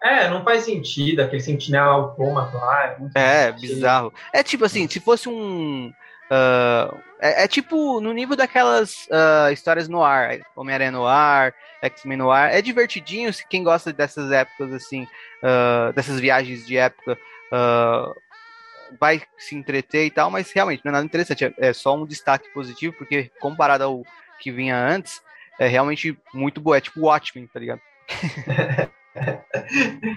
[0.02, 2.96] É, não faz sentido, aquele sentinela autômato lá.
[3.14, 4.12] É, é bizarro.
[4.32, 5.92] É tipo assim, se fosse um.
[6.30, 12.18] Uh, é, é, tipo no nível daquelas uh, histórias no ar, Homem-Aranha no ar, X-Men
[12.18, 12.54] no ar.
[12.54, 15.02] É divertidinho, se quem gosta dessas épocas, assim,
[15.42, 17.18] uh, dessas viagens de época,
[19.00, 21.44] vai se entreter e tal, mas realmente não é nada interessante.
[21.44, 24.04] É, é só um destaque positivo, porque comparado ao
[24.38, 25.20] que vinha antes,
[25.58, 26.76] é realmente muito boa.
[26.76, 27.80] É tipo Watchmen, tá ligado?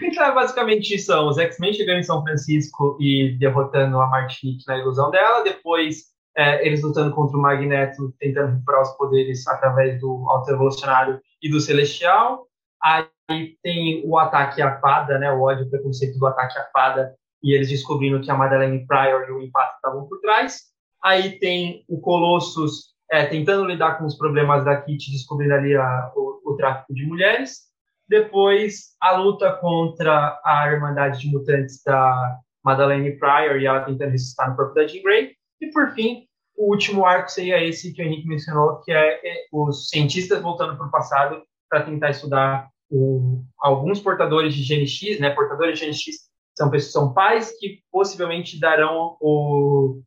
[0.03, 5.11] então, basicamente, são os X-Men chegando em São Francisco e derrotando a Martinique na ilusão
[5.11, 5.43] dela.
[5.43, 11.19] Depois, é, eles lutando contra o Magneto, tentando recuperar os poderes através do Alto Evolucionário
[11.41, 12.47] e do Celestial.
[12.81, 17.13] Aí tem o ataque à fada, né, o ódio e preconceito do ataque à fada,
[17.43, 20.71] e eles descobrindo que a Madeleine Pryor e o Impacto estavam por trás.
[21.03, 26.11] Aí tem o Colossus é, tentando lidar com os problemas da Kit, descobrindo ali a,
[26.15, 27.70] o, o, tráfico de mulheres.
[28.11, 34.49] Depois, a luta contra a Irmandade de Mutantes da Madeleine Pryor e ela tentando ressuscitar
[34.49, 35.33] no corpo da Jean Grey.
[35.61, 39.45] E, por fim, o último arco seria esse que o Henrique mencionou, que é, é
[39.53, 45.17] os cientistas voltando para o passado para tentar estudar o, alguns portadores de gene X,
[45.17, 45.29] né?
[45.29, 46.17] Portadores de gene X
[46.53, 50.01] são pessoas, são pais que possivelmente darão o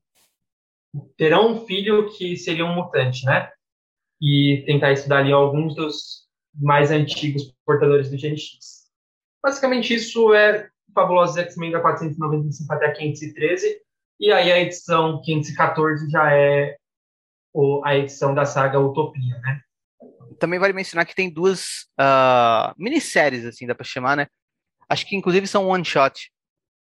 [1.17, 3.51] terão um filho que seria um mutante, né?
[4.21, 6.24] E tentar estudar ali alguns dos
[6.55, 8.85] mais antigos portadores do gene X.
[9.43, 13.81] Basicamente isso é Fabulosos X-Men da 495 até 513
[14.21, 16.77] e aí a edição 514 já é
[17.85, 19.61] a edição da saga Utopia, né?
[20.39, 24.27] Também vale mencionar que tem duas uh, minisséries, assim, dá para chamar, né?
[24.89, 26.31] Acho que inclusive são one shot.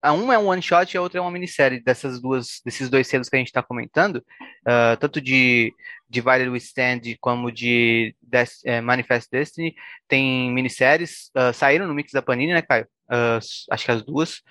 [0.03, 2.91] A uma é um one shot e a outra é uma minissérie dessas duas, desses
[2.91, 5.73] dois selos que a gente está comentando, uh, tanto de
[6.09, 9.75] Divided We Stand como de Des é, Manifest Destiny,
[10.09, 12.87] tem minisséries, uh, saíram no mix da Panini, né, Caio?
[13.09, 13.39] Uh,
[13.71, 14.43] acho que as duas,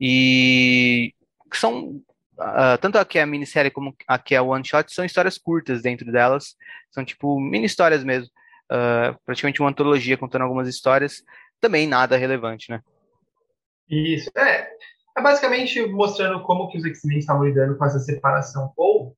[0.00, 1.12] e
[1.52, 2.00] são
[2.40, 5.82] Uh, tanto aqui é a minissérie como aqui é o one shot são histórias curtas
[5.82, 6.56] dentro delas,
[6.90, 8.30] são tipo mini histórias mesmo,
[8.72, 11.22] uh, praticamente uma antologia contando algumas histórias,
[11.60, 12.80] também nada relevante, né?
[13.90, 14.70] Isso, é,
[15.16, 19.16] é basicamente mostrando como que os X-Men estavam lidando com essa separação, ou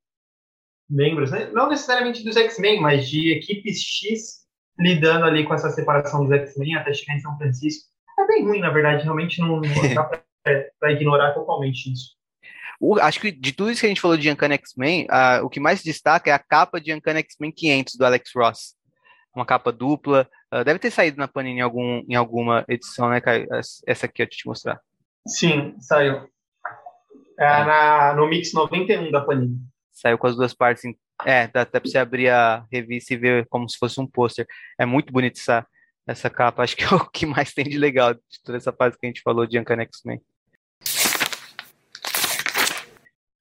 [0.88, 1.50] membros, né?
[1.52, 4.42] não necessariamente dos X-Men, mas de equipes X
[4.78, 7.88] lidando ali com essa separação dos X-Men até chegar em São Francisco.
[8.18, 10.04] É bem ruim, na verdade, realmente não, não dá
[10.78, 12.16] para ignorar totalmente isso.
[13.00, 15.60] Acho que de tudo isso que a gente falou de Uncanny X-Men, uh, o que
[15.60, 18.74] mais destaca é a capa de Uncanny X-Men 500 do Alex Ross.
[19.34, 20.28] Uma capa dupla.
[20.52, 23.46] Uh, deve ter saído na Panini em, algum, em alguma edição, né, Caio?
[23.86, 24.80] Essa aqui eu te mostrar.
[25.26, 26.28] Sim, saiu.
[27.38, 27.64] É, é.
[27.64, 29.58] Na, no Mix 91 da Panini.
[29.92, 30.82] Saiu com as duas partes.
[31.24, 34.46] É, dá até pra você abrir a revista e ver como se fosse um pôster.
[34.78, 35.66] É muito bonito essa,
[36.06, 36.62] essa capa.
[36.62, 39.08] Acho que é o que mais tem de legal de toda essa fase que a
[39.08, 40.20] gente falou de Uncanny X-Men.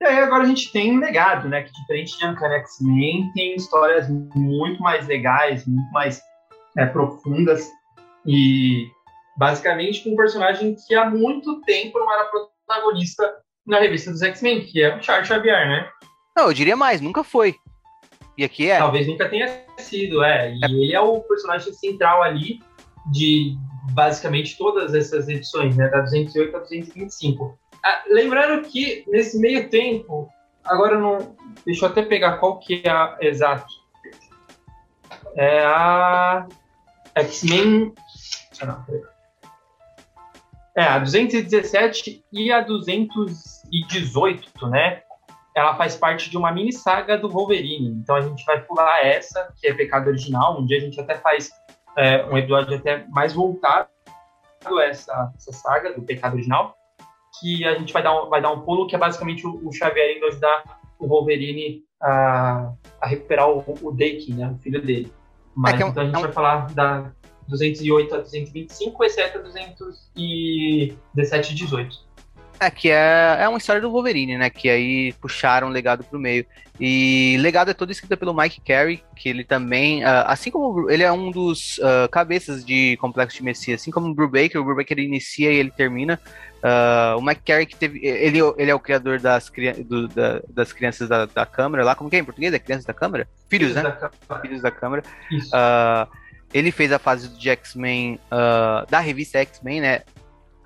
[0.02, 1.64] E aí agora a gente tem um legado, né?
[1.64, 6.20] Que diferente de Uncanny X-Men, tem histórias muito mais legais, muito mais
[6.78, 7.70] é, profundas
[8.26, 8.90] e
[9.42, 14.62] basicamente com um personagem que há muito tempo não era protagonista na revista dos X-Men,
[14.66, 15.89] que é o Charles Xavier, né?
[16.38, 17.56] Não, eu diria mais, nunca foi.
[18.38, 18.78] E aqui é.
[18.78, 20.54] Talvez nunca tenha sido, é.
[20.54, 20.68] E é.
[20.68, 22.60] ele é o personagem central ali
[23.12, 23.58] de
[23.94, 25.88] basicamente todas essas edições, né?
[25.88, 27.58] Da 208 a 225.
[27.84, 30.30] Ah, lembrando que nesse meio tempo,
[30.64, 31.36] agora não.
[31.66, 33.74] Deixa eu até pegar qual que é a exato.
[35.36, 36.46] É a
[37.16, 37.92] X-Men.
[38.62, 38.86] Ah,
[40.76, 45.01] é, a 217 e a 218, né?
[45.55, 47.89] Ela faz parte de uma mini saga do Wolverine.
[47.89, 50.59] Então a gente vai pular essa, que é Pecado Original.
[50.59, 51.49] Um dia a gente até faz
[51.97, 53.89] é, um episódio até mais voltado
[54.65, 56.76] a essa, essa saga do Pecado Original
[57.39, 59.72] que a gente vai dar um, vai dar um pulo, que é basicamente o, o
[59.72, 60.63] Xavier indo ajudar
[60.99, 65.11] o Wolverine a, a recuperar o, o né, o filho dele.
[65.55, 67.11] Mas é, é então a gente é vai falar da
[67.48, 72.12] 208 a 225, exceto a 217 e 18.
[72.62, 74.48] É, que é, é uma história do Wolverine, né?
[74.48, 76.46] Que aí puxaram o legado pro meio.
[76.80, 81.02] E legado é todo escrito pelo Mike Carey, que ele também, uh, assim como ele
[81.02, 84.98] é um dos uh, cabeças de Complexo de Messias, assim como o Brubaker, o Brubaker
[84.98, 86.20] ele inicia e ele termina.
[86.58, 89.52] Uh, o Mike Carey que teve, ele, ele é o criador das,
[89.84, 92.54] do, da, das crianças da, da Câmara lá, como que é em português?
[92.54, 93.28] É Crianças da Câmara?
[93.50, 94.10] Filhos, Filhos né?
[94.28, 95.04] Da Filhos da Câmara.
[96.54, 98.20] Ele fez a fase de X-Men,
[98.89, 100.02] da revista X-Men, né?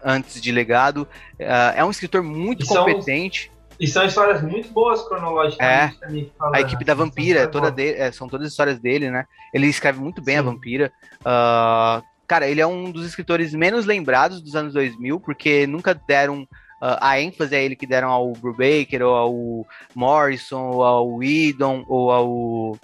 [0.05, 1.07] antes de Legado.
[1.39, 3.51] Uh, é um escritor muito e competente.
[3.51, 6.31] São, e são histórias muito boas cronologicamente é, também.
[6.53, 9.25] a equipe da Vampira, é toda de, é, são todas histórias dele, né?
[9.51, 10.39] Ele escreve muito bem Sim.
[10.39, 10.93] a Vampira.
[11.21, 16.43] Uh, cara, ele é um dos escritores menos lembrados dos anos 2000, porque nunca deram
[16.43, 21.83] uh, a ênfase a ele que deram ao Brubaker, ou ao Morrison, ou ao Whedon,
[21.89, 22.79] ou ao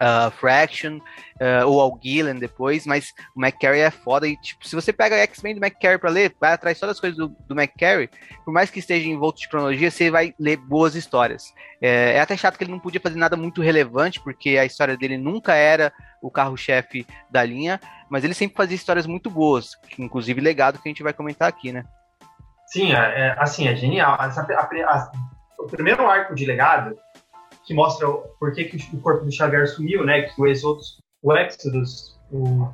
[0.00, 4.26] uh, Fraction, uh, ou ao Gillen depois, mas o McCarry é foda.
[4.26, 7.16] E, tipo, se você pega X-Men do McCarry pra ler, vai atrás só das coisas
[7.16, 8.10] do, do McCarry,
[8.44, 11.52] por mais que esteja envolto de cronologia, você vai ler boas histórias.
[11.80, 14.96] É, é, até chato que ele não podia fazer nada muito relevante, porque a história
[14.96, 15.92] dele nunca era
[16.22, 20.90] o carro-chefe da linha, mas ele sempre fazia histórias muito boas, inclusive legado que a
[20.90, 21.84] gente vai comentar aqui, né?
[22.66, 24.16] Sim, é, é assim, é genial.
[24.20, 25.12] Essa, a, a,
[25.58, 26.96] o primeiro arco de legado
[27.66, 28.08] que mostra
[28.38, 30.22] por que, que o corpo do Xavier sumiu, né?
[30.22, 32.68] Que o Exodus, o Exodus, o,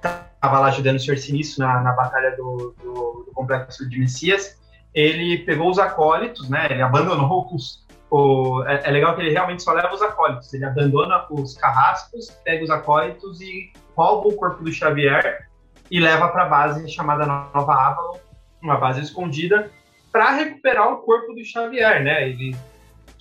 [0.00, 1.18] tava lá ajudando o Sr.
[1.18, 4.58] Sinistro na, na batalha do, do, do, complexo de Messias.
[4.94, 6.66] Ele pegou os acólitos, né?
[6.70, 10.52] Ele abandonou os, o, é, é, legal que ele realmente só leva os acólitos.
[10.54, 15.46] Ele abandona os carrascos, pega os acólitos e rouba o corpo do Xavier
[15.90, 18.18] e leva para a base chamada Nova Avalon,
[18.62, 19.70] uma base escondida,
[20.10, 22.30] para recuperar o corpo do Xavier, né?
[22.30, 22.56] Ele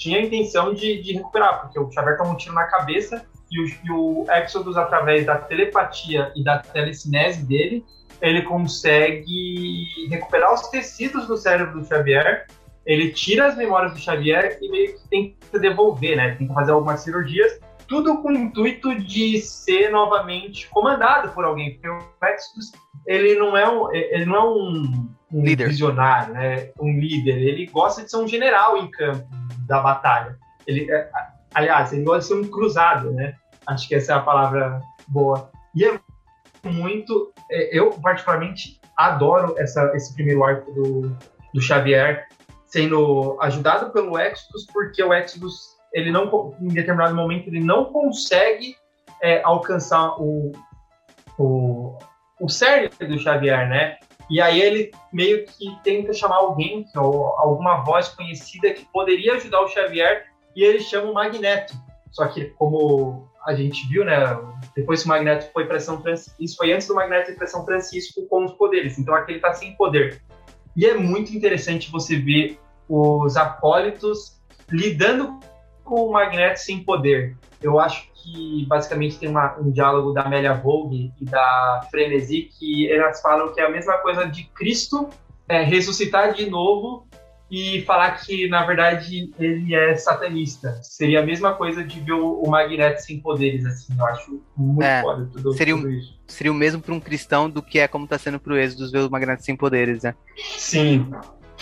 [0.01, 3.61] tinha a intenção de, de recuperar, porque o Xavier toma um tiro na cabeça e
[3.61, 7.85] o, e o Exodus, através da telepatia e da telecinese dele,
[8.21, 12.45] ele consegue recuperar os tecidos do cérebro do Xavier
[12.85, 16.35] ele tira as memórias do Xavier e meio que tenta devolver, né?
[16.35, 21.87] Tenta fazer algumas cirurgias, tudo com o intuito de ser novamente comandado por alguém, porque
[21.87, 22.71] o Exodus,
[23.05, 25.69] ele não é um, ele não é um, um líder.
[25.69, 26.69] visionário, né?
[26.79, 29.27] Um líder, ele gosta de ser um general em campo
[29.67, 30.37] da batalha.
[30.67, 31.09] Ele, é,
[31.53, 33.35] aliás, ele gosta de ser um cruzado, né?
[33.65, 35.49] Acho que essa é a palavra boa.
[35.75, 35.99] E é
[36.63, 41.17] muito, é, eu particularmente adoro essa, esse primeiro arco do,
[41.53, 42.27] do Xavier
[42.65, 48.77] sendo ajudado pelo Exodus, porque o Exodus, ele não, em determinado momento, ele não consegue
[49.21, 50.53] é, alcançar o,
[51.37, 51.97] o,
[52.41, 53.97] o cerne do Xavier, né?
[54.29, 59.61] E aí ele meio que tenta chamar alguém, ou alguma voz conhecida que poderia ajudar
[59.61, 60.25] o Xavier,
[60.55, 61.73] e ele chama o Magneto.
[62.11, 64.17] Só que como a gente viu, né?
[64.75, 67.47] Depois que o Magneto foi para São Francisco, isso foi antes do Magneto ir para
[67.47, 68.97] São Francisco com os poderes.
[68.97, 70.21] Então aqui ele está sem poder.
[70.75, 75.39] E é muito interessante você ver os acólitos lidando
[75.83, 77.37] com o Magneto sem poder.
[77.61, 82.91] Eu acho que basicamente tem uma, um diálogo da Amélia Vogue e da Frenesi que
[82.91, 85.09] elas falam que é a mesma coisa de Cristo
[85.47, 87.07] é, ressuscitar de novo
[87.51, 90.79] e falar que na verdade ele é satanista.
[90.81, 93.93] Seria a mesma coisa de ver o, Magneto sem poderes, assim.
[93.97, 96.17] Eu acho muito é, foda tudo, seria, tudo isso.
[96.27, 98.89] Seria o mesmo para um cristão do que é como está sendo para o Êxodo
[98.89, 100.15] ver o Magneto sem poderes, né?
[100.57, 101.11] Sim.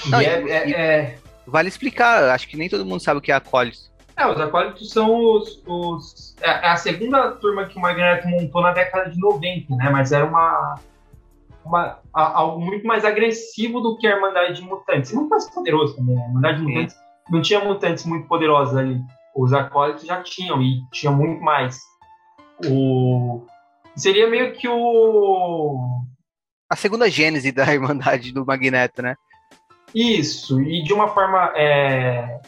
[0.05, 3.31] Não, é, e, é, é, Vale explicar, acho que nem todo mundo sabe o que
[3.31, 3.89] é acólitos.
[4.19, 5.63] É, os acólitos são os.
[5.65, 9.89] os é, é a segunda turma que o Magneto montou na década de 90, né?
[9.89, 10.75] Mas era uma,
[11.63, 15.11] uma, algo muito mais agressivo do que a Irmandade de Mutantes.
[15.11, 16.15] E muito mais poderoso também.
[16.15, 16.21] Né?
[16.21, 16.95] A Irmandade de Mutantes
[17.29, 18.99] não tinha mutantes muito poderosos ali.
[19.33, 21.79] Os acólitos já tinham, e tinham muito mais.
[22.65, 23.45] O...
[23.95, 26.01] Seria meio que o.
[26.69, 29.15] A segunda gênese da Irmandade do Magneto, né?
[29.95, 31.53] Isso, e de uma forma.
[31.55, 32.41] É...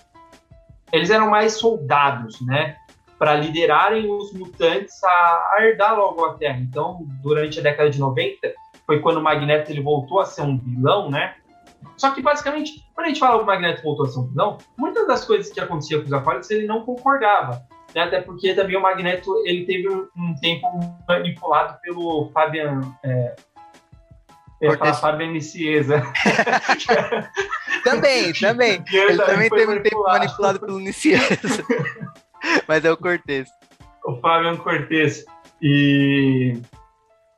[0.92, 2.78] Eles eram mais soldados, né?
[3.18, 6.60] Para liderarem os mutantes a, herdar logo a Terra.
[6.60, 8.54] Então, durante a década de 90,
[8.86, 11.36] foi quando o Magneto ele voltou a ser um vilão, né?
[11.98, 14.58] Só que, basicamente, quando a gente fala que o Magneto voltou a ser um vilão,
[14.78, 17.62] muitas das coisas que aconteciam com os Aquarius ele não concordava.
[17.96, 18.02] Né?
[18.02, 20.68] Até porque também o Magneto ele teve um, um tempo
[21.08, 22.82] manipulado pelo Fabian.
[23.04, 23.36] É,
[24.62, 26.04] eu ia falar Fábio Nicieza.
[27.84, 28.84] também, também.
[28.92, 31.66] Ele também teve um tempo manipulado pelo Nicieza.
[32.68, 33.50] Mas é o Cortez.
[34.06, 35.26] O Fábio Cortez.
[35.62, 36.58] E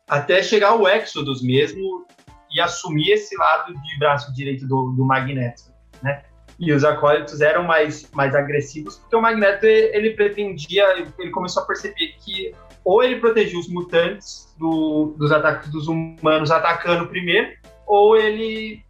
[0.07, 2.05] até chegar o Exodus mesmo
[2.51, 5.63] e assumir esse lado de braço direito do, do Magneto,
[6.01, 6.23] né?
[6.59, 10.85] E os acólitos eram mais, mais agressivos porque o Magneto ele pretendia,
[11.17, 12.53] ele começou a perceber que
[12.83, 17.51] ou ele protegia os mutantes do, dos ataques dos humanos atacando primeiro,
[17.87, 18.83] ou ele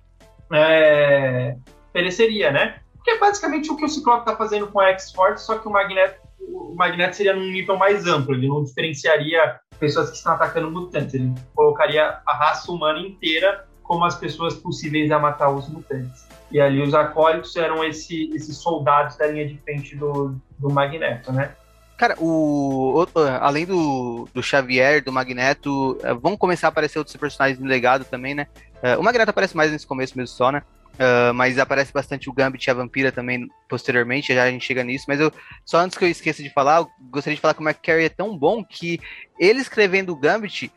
[0.51, 1.55] é,
[1.91, 2.79] pereceria, né?
[3.03, 5.71] Que é basicamente o que o Ciclope está fazendo com a X-Force, só que o
[5.71, 10.71] Magneto, o Magneto seria num nível mais amplo, ele não diferenciaria pessoas que estão atacando
[10.71, 16.25] mutantes, ele colocaria a raça humana inteira como as pessoas possíveis a matar os mutantes.
[16.49, 21.31] E ali os acólitos eram esse, esses soldados da linha de frente do, do Magneto,
[21.33, 21.53] né?
[21.97, 23.05] Cara, o,
[23.39, 28.03] além do, do Xavier, do Magneto, uh, vão começar a aparecer outros personagens no legado
[28.03, 28.47] também, né?
[28.83, 30.63] Uh, o Magneto aparece mais nesse começo mesmo só, né?
[30.93, 34.83] Uh, mas aparece bastante o Gambit e a Vampira também posteriormente, já a gente chega
[34.83, 35.05] nisso.
[35.07, 35.31] Mas eu
[35.65, 38.09] só antes que eu esqueça de falar, eu gostaria de falar que o McCarry é
[38.09, 38.99] tão bom que
[39.39, 40.71] ele escrevendo o Gambit,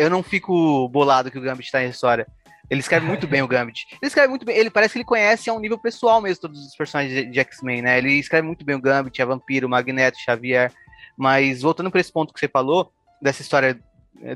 [0.00, 2.26] eu não fico bolado que o Gambit está em história.
[2.70, 3.86] Ele escreve muito bem o Gambit.
[3.92, 6.66] Ele escreve muito bem, ele parece que ele conhece a um nível pessoal mesmo todos
[6.66, 7.98] os personagens de, de X-Men, né?
[7.98, 10.72] Ele escreve muito bem o Gambit, a Vampiro, o Magneto, Xavier.
[11.16, 13.80] Mas voltando para esse ponto que você falou, dessa história,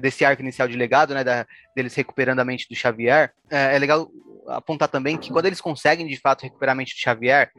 [0.00, 1.22] desse arco inicial de legado, né?
[1.22, 4.10] Da, deles recuperando a mente do Xavier, é, é legal
[4.48, 7.50] apontar também que quando eles conseguem de fato recuperar a mente do Xavier,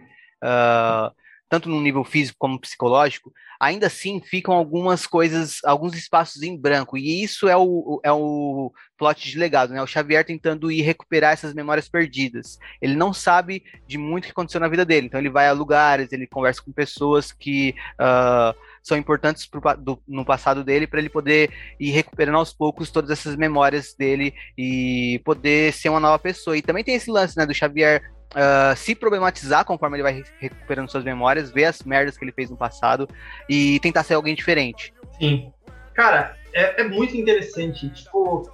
[0.43, 1.13] uh,
[1.49, 3.31] tanto no nível físico como psicológico,
[3.63, 6.97] ainda assim ficam algumas coisas, alguns espaços em branco.
[6.97, 9.81] E isso é o, é o plot de legado, né?
[9.81, 12.59] O Xavier tentando ir recuperar essas memórias perdidas.
[12.81, 15.53] Ele não sabe de muito o que aconteceu na vida dele, então ele vai a
[15.53, 17.73] lugares, ele conversa com pessoas que.
[17.93, 18.53] Uh,
[18.83, 21.49] são importantes pro, do, no passado dele para ele poder
[21.79, 26.57] ir recuperando aos poucos todas essas memórias dele e poder ser uma nova pessoa.
[26.57, 28.03] E também tem esse lance, né, do Xavier
[28.33, 32.49] uh, se problematizar conforme ele vai recuperando suas memórias, ver as merdas que ele fez
[32.49, 33.07] no passado
[33.47, 34.93] e tentar ser alguém diferente.
[35.19, 35.51] Sim.
[35.93, 37.89] Cara, é, é muito interessante.
[37.89, 38.49] Tipo,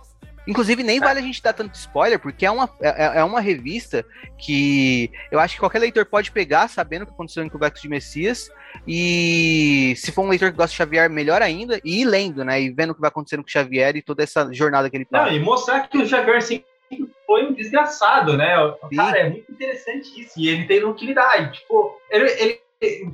[0.50, 4.04] Inclusive, nem vale a gente dar tanto spoiler, porque é uma, é, é, uma revista
[4.36, 7.90] que eu acho que qualquer leitor pode pegar, sabendo o que aconteceu em Complexo de
[7.90, 8.50] Messias,
[8.88, 12.60] e se for um leitor que gosta de Xavier, melhor ainda, e ir lendo, né?
[12.60, 15.06] E vendo o que vai acontecendo com o Xavier e toda essa jornada que ele
[15.06, 15.30] passa.
[15.30, 16.66] Não, e mostrar que o Xavier sempre
[17.26, 18.56] foi um desgraçado, né?
[18.96, 20.34] Cara, é muito interessante isso.
[20.38, 21.60] E ele tem utilidade.
[21.60, 22.60] Tipo, ele, ele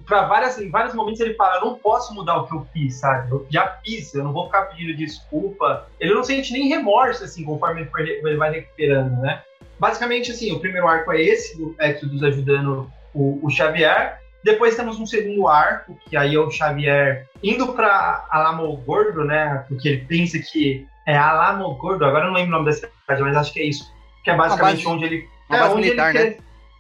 [0.06, 3.32] para várias, em vários momentos ele fala, não posso mudar o que eu fiz, sabe?
[3.32, 5.88] Eu já fiz, eu não vou ficar pedindo desculpa.
[6.00, 9.42] Ele não sente nem remorso, assim, conforme ele, vai recuperando, né?
[9.80, 14.20] Basicamente, assim, o primeiro arco é esse, do Exodus ajudando o, o Xavier.
[14.44, 19.66] Depois temos um segundo arco, que aí é o Xavier indo para Alamo Gordo, né?
[19.68, 23.22] Porque ele pensa que é Alamo Gordo, agora eu não lembro o nome da cidade,
[23.22, 23.94] mas acho que é isso.
[24.24, 25.30] Que é basicamente base, onde ele.
[25.50, 26.38] É, base militar, ele né?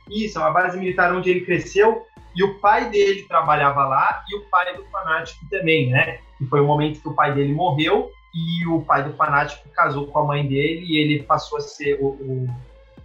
[0.10, 2.06] Isso, é uma base militar onde ele cresceu
[2.36, 6.20] e o pai dele trabalhava lá e o pai do fanático também, né?
[6.40, 10.08] E foi o momento que o pai dele morreu e o pai do fanático casou
[10.08, 12.48] com a mãe dele e ele passou a ser o, o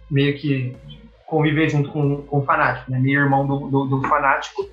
[0.09, 0.75] meio que
[1.25, 2.99] conviver junto com, com o fanático, né?
[2.99, 4.69] Meio irmão do, do, do fanático.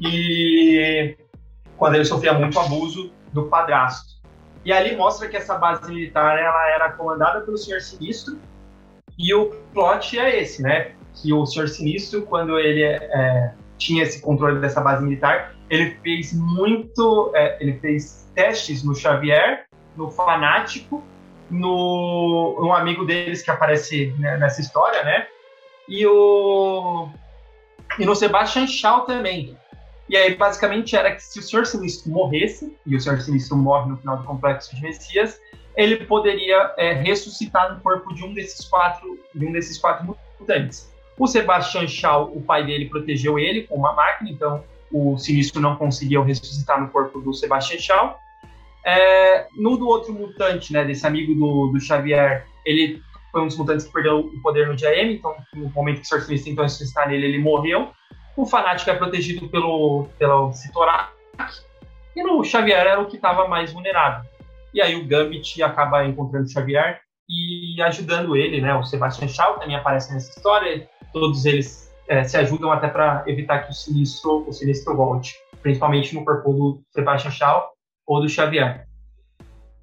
[0.00, 1.16] E
[1.76, 4.19] quando ele sofria muito abuso do padrasto.
[4.64, 8.38] E ali mostra que essa base militar ela era comandada pelo Senhor Sinistro.
[9.18, 10.92] E o plot é esse, né?
[11.14, 15.54] Que o Senhor Sinistro, quando ele é, tinha esse controle dessa base militar.
[15.68, 19.64] Ele fez muito, é, ele fez testes no Xavier,
[19.96, 21.02] no Fanático,
[21.50, 25.26] no um amigo deles que aparece né, nessa história, né?
[25.88, 27.08] E o
[27.98, 29.56] e no Sebastian Shaw também.
[30.10, 33.90] E aí, basicamente, era que se o Senhor Sinistro morresse, e o Senhor Sinistro morre
[33.90, 35.40] no final do Complexo de Messias,
[35.76, 40.92] ele poderia é, ressuscitar no corpo de um desses quatro, de um desses quatro mutantes.
[41.16, 45.76] O Sebastian Shaw, o pai dele, protegeu ele com uma máquina, então o Sinistro não
[45.76, 48.18] conseguiu ressuscitar no corpo do Sebastian Shaw.
[48.84, 53.00] É, no do outro mutante, né, desse amigo do, do Xavier, ele
[53.30, 56.02] foi um dos mutantes que perdeu o poder no dia M, então no momento que
[56.02, 56.22] o Sr.
[56.22, 57.92] Sinistro tentou ressuscitar nele, ele morreu.
[58.36, 61.10] O Fanático é protegido pelo, pelo Citorak,
[62.14, 64.28] e no Xavier era o que estava mais vulnerável.
[64.72, 68.74] E aí o Gambit acaba encontrando o Xavier e ajudando ele, né?
[68.74, 73.60] O Sebastian Shaw também aparece nessa história, todos eles é, se ajudam até para evitar
[73.60, 77.70] que o sinistro, o sinistro volte, principalmente no corpo do Sebastian Shaw
[78.06, 78.86] ou do Xavier.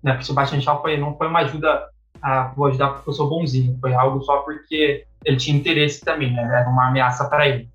[0.04, 1.88] Né, porque o Sebastian Shaw foi, não foi uma ajuda
[2.22, 6.42] a ajudar porque eu sou bonzinho, foi algo só porque ele tinha interesse também, né,
[6.42, 7.70] era uma ameaça para ele.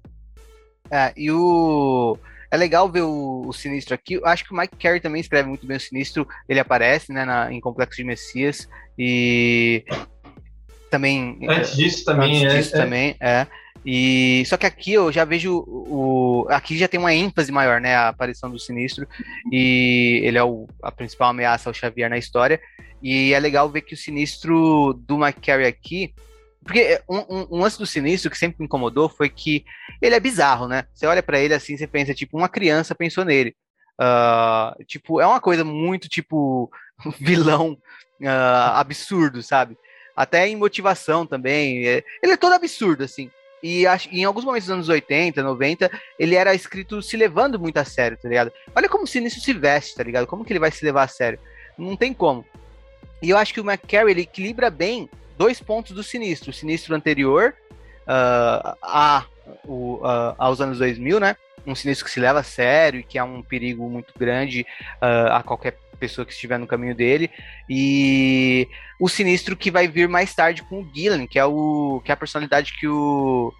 [0.91, 2.17] É, e o
[2.51, 4.15] é legal ver o, o, Sinistro aqui.
[4.15, 6.29] Eu acho que o Mike Carey também escreve muito bem o Sinistro.
[6.47, 8.69] Ele aparece né, na, em Complexo de Messias.
[8.99, 9.85] E
[10.91, 11.39] também.
[11.49, 12.79] Antes disso também, antes é, disso é.
[12.79, 13.47] também, é.
[13.85, 17.97] E só que aqui eu já vejo o aqui já tem uma ênfase maior, né,
[17.97, 19.09] a aparição do Sinistro
[19.51, 22.61] e ele é o, a principal ameaça ao Xavier na história.
[23.03, 26.15] E é legal ver que o Sinistro do McCary aqui,
[26.65, 29.65] porque um, um, um, lance do Sinistro que sempre me incomodou foi que
[30.01, 30.85] ele é bizarro, né?
[30.95, 33.55] Você olha para ele assim, você pensa tipo uma criança pensou nele.
[34.01, 36.71] Uh, tipo, é uma coisa muito tipo
[37.21, 37.73] vilão
[38.21, 39.77] uh, absurdo, sabe?
[40.17, 41.87] até em motivação também.
[41.87, 43.31] É, ele é todo absurdo, assim.
[43.63, 47.85] E em alguns momentos dos anos 80, 90, ele era escrito se levando muito a
[47.85, 48.53] sério, tá ligado?
[48.75, 50.27] Olha como o Sinistro se veste, tá ligado?
[50.27, 51.39] Como que ele vai se levar a sério?
[51.79, 52.45] Não tem como.
[53.23, 56.51] E eu acho que o McCarry, ele equilibra bem dois pontos do Sinistro.
[56.51, 57.55] O Sinistro anterior
[58.03, 59.25] uh, a,
[59.65, 61.37] o, uh, aos anos 2000, né?
[61.67, 64.67] Um Sinistro que se leva a sério e que é um perigo muito grande
[65.01, 67.31] uh, a qualquer pessoa que estiver no caminho dele.
[67.71, 68.69] E
[68.99, 72.15] o sinistro que vai vir mais tarde com o Gillen, que é o que é
[72.15, 73.55] a personalidade que o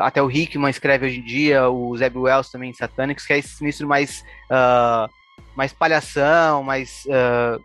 [0.00, 3.38] até o Hickman escreve hoje em dia, o Zeb Wells também em Satanics, que é
[3.38, 5.10] esse sinistro mais uh,
[5.54, 7.62] mais palhação, mais uh,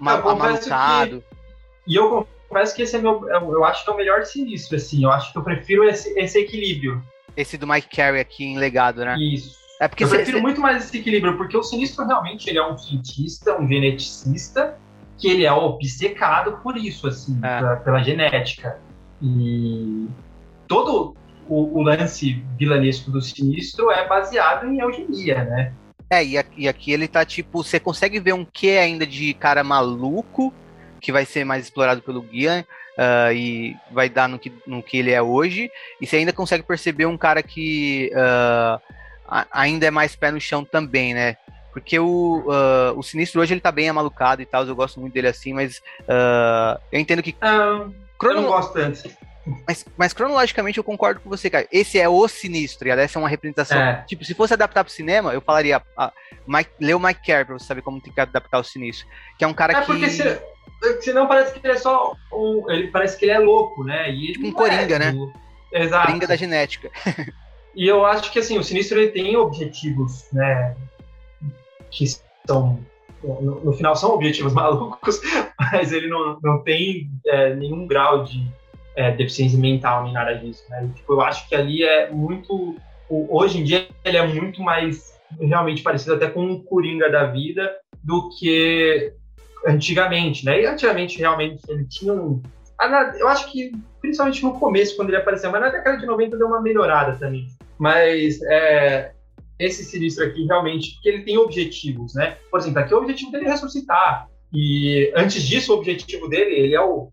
[0.00, 1.22] amalucado.
[1.86, 5.02] E eu confesso que esse é meu, eu acho que é o melhor sinistro, assim.
[5.02, 7.02] Eu acho que eu prefiro esse, esse equilíbrio.
[7.36, 9.16] Esse do Mike Carey aqui em legado, né?
[9.18, 9.58] Isso.
[9.80, 10.42] É porque eu cê, prefiro cê...
[10.42, 14.78] muito mais esse equilíbrio, porque o Sinistro realmente ele é um cientista, um geneticista,
[15.18, 17.58] que ele é obcecado por isso, assim, é.
[17.58, 18.78] pra, pela genética.
[19.20, 20.06] E
[20.68, 21.16] todo
[21.48, 25.74] o, o, lance vilanesco do Sinistro é baseado em eugenia, né?
[26.08, 29.34] É, e aqui, e aqui ele tá tipo, você consegue ver um quê ainda de
[29.34, 30.54] cara maluco,
[31.04, 32.66] que vai ser mais explorado pelo Guia,
[32.96, 35.70] uh, e vai dar no que, no que ele é hoje,
[36.00, 38.10] e você ainda consegue perceber um cara que.
[38.14, 38.80] Uh,
[39.50, 41.36] ainda é mais pé no chão também, né?
[41.74, 45.12] Porque o, uh, o Sinistro hoje ele tá bem amalucado e tal, eu gosto muito
[45.12, 45.82] dele assim, mas
[46.90, 47.36] eu entendo que.
[47.38, 47.86] Ah,
[48.18, 48.38] crono...
[48.38, 49.02] Eu não gosto tanto.
[49.68, 51.68] Mas, mas cronologicamente eu concordo com você, cara.
[51.70, 53.78] Esse é o sinistro, e essa é uma representação.
[53.78, 54.02] É.
[54.06, 55.82] Tipo, se fosse adaptar pro cinema, eu falaria.
[55.98, 56.10] A,
[56.46, 59.06] Mike, lê o Mike Carey pra você saber como tem que adaptar o sinistro.
[59.38, 59.86] Que é um cara é que.
[59.86, 60.22] Porque se,
[61.00, 62.14] senão parece que ele é só.
[62.32, 64.10] Um, ele parece que ele é louco, né?
[64.10, 65.32] E tipo um coringa, é, né?
[65.72, 66.06] Exato.
[66.06, 66.90] Coringa da genética.
[67.74, 70.76] e eu acho que assim, o sinistro ele tem objetivos, né?
[71.90, 72.06] Que
[72.46, 72.80] são
[73.22, 75.20] no, no, final são objetivos malucos,
[75.58, 78.46] mas ele não, não tem é, nenhum grau de
[78.96, 80.64] é, deficiência mental nem nada disso.
[80.68, 80.90] Né?
[80.94, 82.76] tipo, eu acho que ali é muito.
[83.08, 87.70] Hoje em dia ele é muito mais realmente parecido até com um Coringa da vida
[88.02, 89.12] do que
[89.66, 90.62] antigamente, né?
[90.62, 92.42] E antigamente realmente ele tinha um.
[93.18, 96.46] Eu acho que principalmente no começo, quando ele apareceu, mas na década de 90 deu
[96.46, 97.46] uma melhorada também.
[97.78, 99.12] Mas é,
[99.58, 102.36] esse sinistro aqui realmente, porque ele tem objetivos, né?
[102.50, 104.28] Por exemplo, aqui o objetivo dele é ressuscitar.
[104.52, 107.08] E antes disso, o objetivo dele, ele é o,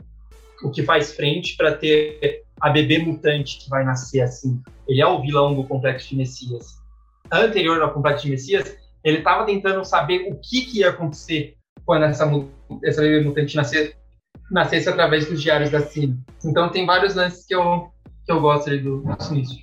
[0.64, 4.62] o que faz frente para ter a bebê mutante que vai nascer assim.
[4.88, 6.80] Ele é o vilão do Complexo de Messias.
[7.32, 11.56] Anterior ao Complexo de Messias, ele estava tentando saber o que, que ia acontecer
[11.92, 12.26] quando essa,
[12.86, 13.98] essa bebê mutante nascer,
[14.50, 16.18] nascesse através dos diários da Cine.
[16.46, 17.92] Então tem vários lances que eu,
[18.26, 19.60] que eu gosto do, do sinistro.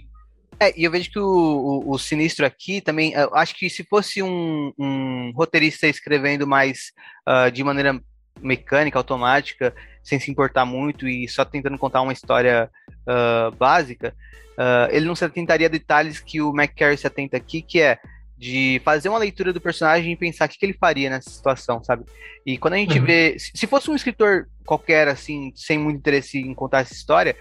[0.60, 4.22] É, e eu vejo que o, o, o, Sinistro aqui também, acho que se fosse
[4.22, 6.92] um, um roteirista escrevendo mais
[7.26, 7.98] uh, de maneira
[8.42, 12.68] mecânica, automática, sem se importar muito e só tentando contar uma história
[13.08, 14.14] uh, básica,
[14.58, 17.98] uh, ele não se atentaria a detalhes que o McCarry se atenta aqui, que é
[18.38, 21.82] de fazer uma leitura do personagem e pensar o que, que ele faria nessa situação,
[21.82, 22.04] sabe?
[22.46, 23.04] E quando a gente uhum.
[23.04, 23.36] vê.
[23.38, 27.34] Se fosse um escritor qualquer, assim, sem muito interesse em contar essa história,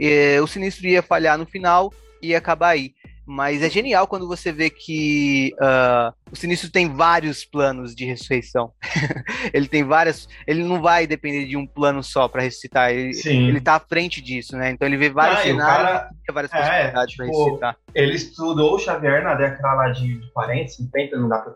[0.00, 1.92] eh, o Sinistro ia falhar no final
[2.22, 2.94] e acabar aí.
[3.30, 8.72] Mas é genial quando você vê que uh, o Sinistro tem vários planos de ressurreição.
[9.52, 10.26] ele tem várias.
[10.46, 12.90] Ele não vai depender de um plano só para ressuscitar.
[12.90, 14.70] Ele, ele tá à frente disso, né?
[14.70, 17.76] Então ele vê vários ah, cenários cara, e várias é, possibilidades tipo, para ressuscitar.
[17.94, 21.52] Ele estudou o Xavier na década lá de, de 40, 50, não dá para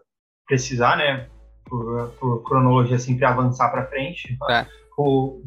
[0.46, 1.26] precisar, né?
[1.64, 4.36] Por, por cronologia sempre avançar para frente.
[4.50, 4.66] É.
[4.98, 5.40] O,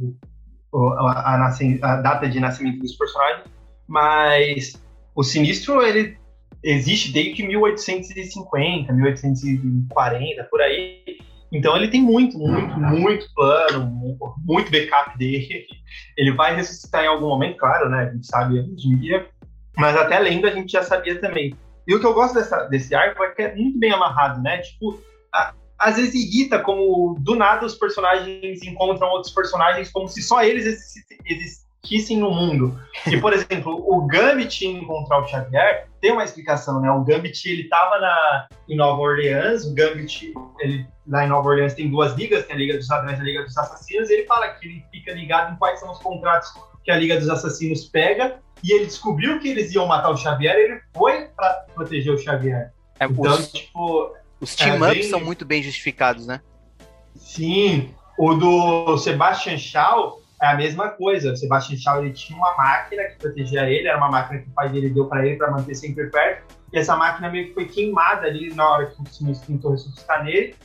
[0.71, 1.47] o, a, a,
[1.83, 3.43] a data de nascimento dos personagens.
[3.87, 4.83] Mas
[5.15, 6.17] o Sinistro, ele
[6.61, 11.03] existe desde 1850, 1840, por aí.
[11.51, 15.65] Então ele tem muito, muito, muito plano, muito backup dele.
[16.17, 18.09] Ele vai ressuscitar em algum momento, claro, né?
[18.09, 19.27] A gente sabe hoje em dia.
[19.77, 21.55] Mas até lendo a gente já sabia também.
[21.87, 24.57] E o que eu gosto dessa, desse arco é que é muito bem amarrado, né?
[24.57, 24.99] Tipo,
[25.33, 30.43] a, às vezes irrita como do nada os personagens encontram outros personagens como se só
[30.43, 31.17] eles existissem
[31.85, 32.79] existissem no mundo.
[33.05, 36.89] E, por exemplo, o Gambit encontrar o Xavier tem uma explicação, né?
[36.91, 41.73] O Gambit, ele tava na, em Nova Orleans, o Gambit, ele, lá em Nova Orleans
[41.73, 44.25] tem duas ligas, tem a Liga dos Ladrões e a Liga dos Assassinos, e ele
[44.25, 46.49] fala que ele fica ligado em quais são os contratos
[46.83, 50.55] que a Liga dos Assassinos pega, e ele descobriu que eles iam matar o Xavier,
[50.55, 52.71] e ele foi para proteger o Xavier.
[52.99, 54.15] É, então, os, tipo...
[54.39, 56.41] Os team-ups é são muito bem justificados, né?
[57.15, 57.93] Sim.
[58.17, 61.33] O do Sebastian Shaw, é a mesma coisa.
[61.33, 64.53] O Sebastian Shaw ele tinha uma máquina que protegia ele, era uma máquina que o
[64.53, 66.55] pai dele deu para ele para manter sempre perto.
[66.71, 70.23] E essa máquina meio que foi queimada ali na hora que o Sinistro tentou ressuscitar
[70.23, 70.55] nele.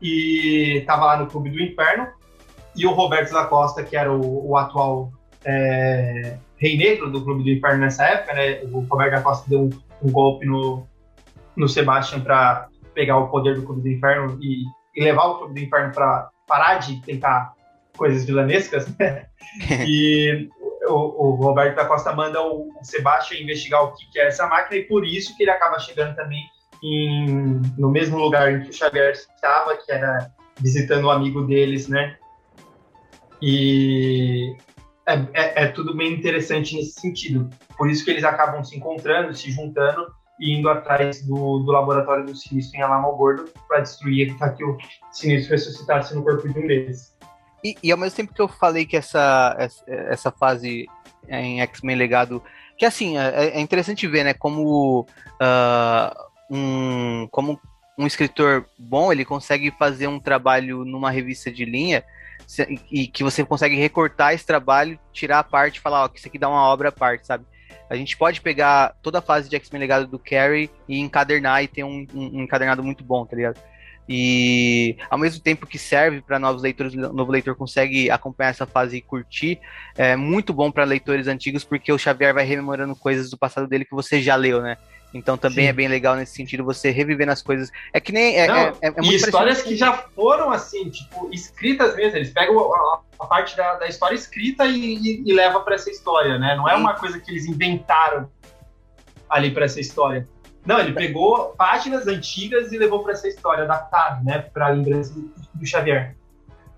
[0.00, 2.08] E estava lá no Clube do Inferno.
[2.76, 5.12] E o Roberto da Costa, que era o, o atual
[5.44, 8.60] é, rei negro do Clube do Inferno nessa época, né?
[8.64, 9.70] O Roberto da Costa deu um,
[10.02, 10.86] um golpe no,
[11.56, 14.64] no Sebastian para pegar o poder do Clube do Inferno e,
[14.94, 17.52] e levar o Clube do Inferno para parar de tentar
[18.00, 19.26] coisas vilanescas, né?
[19.86, 20.48] e
[20.88, 24.80] o, o, Roberto da Costa manda o, Sebastião investigar o que, que é essa máquina
[24.80, 26.42] e por isso que ele acaba chegando também
[26.82, 31.88] em, no mesmo lugar em que o Xavier estava, que era visitando o amigo deles,
[31.88, 32.16] né?
[33.42, 34.56] E
[35.06, 37.50] é, é, é, tudo bem interessante nesse sentido.
[37.76, 40.06] Por isso que eles acabam se encontrando, se juntando
[40.40, 44.78] e indo atrás do, do laboratório do Sinistro em Alamogordo para destruir para que o
[45.12, 47.14] Sinistro ressuscitasse no corpo de um deles.
[47.62, 49.56] E, e, ao mesmo tempo que eu falei que essa,
[49.86, 50.86] essa fase
[51.28, 52.42] em X-Men Legado.
[52.76, 54.34] Que assim, é, é, interessante ver, né?
[54.34, 57.60] Como, uh, um, como
[57.98, 62.02] um escritor bom ele consegue fazer um trabalho numa revista de linha
[62.90, 66.26] e que você consegue recortar esse trabalho, tirar a parte e falar, ó, que isso
[66.26, 67.44] aqui dá uma obra à parte, sabe?
[67.88, 71.68] A gente pode pegar toda a fase de X-Men Legado do Carrie e encadernar e
[71.68, 73.60] ter um, um, um encadernado muito bom, tá ligado?
[74.12, 78.66] E ao mesmo tempo que serve para novos leitores, o novo leitor consegue acompanhar essa
[78.66, 79.60] fase e curtir,
[79.96, 83.84] é muito bom para leitores antigos porque o Xavier vai rememorando coisas do passado dele
[83.84, 84.76] que você já leu, né?
[85.14, 85.70] Então também Sim.
[85.70, 87.70] é bem legal nesse sentido você revivendo as coisas.
[87.92, 88.36] É que nem.
[88.36, 92.16] É, Não, é, é e histórias que já foram assim, tipo, escritas mesmo.
[92.16, 95.88] Eles pegam a, a parte da, da, história escrita e, e, e levam para essa
[95.88, 96.56] história, né?
[96.56, 98.28] Não é uma coisa que eles inventaram
[99.28, 100.26] ali para essa história.
[100.64, 104.38] Não, ele pegou páginas antigas e levou para essa história adaptada, né?
[104.40, 106.14] Para a lembrança do, Xavier.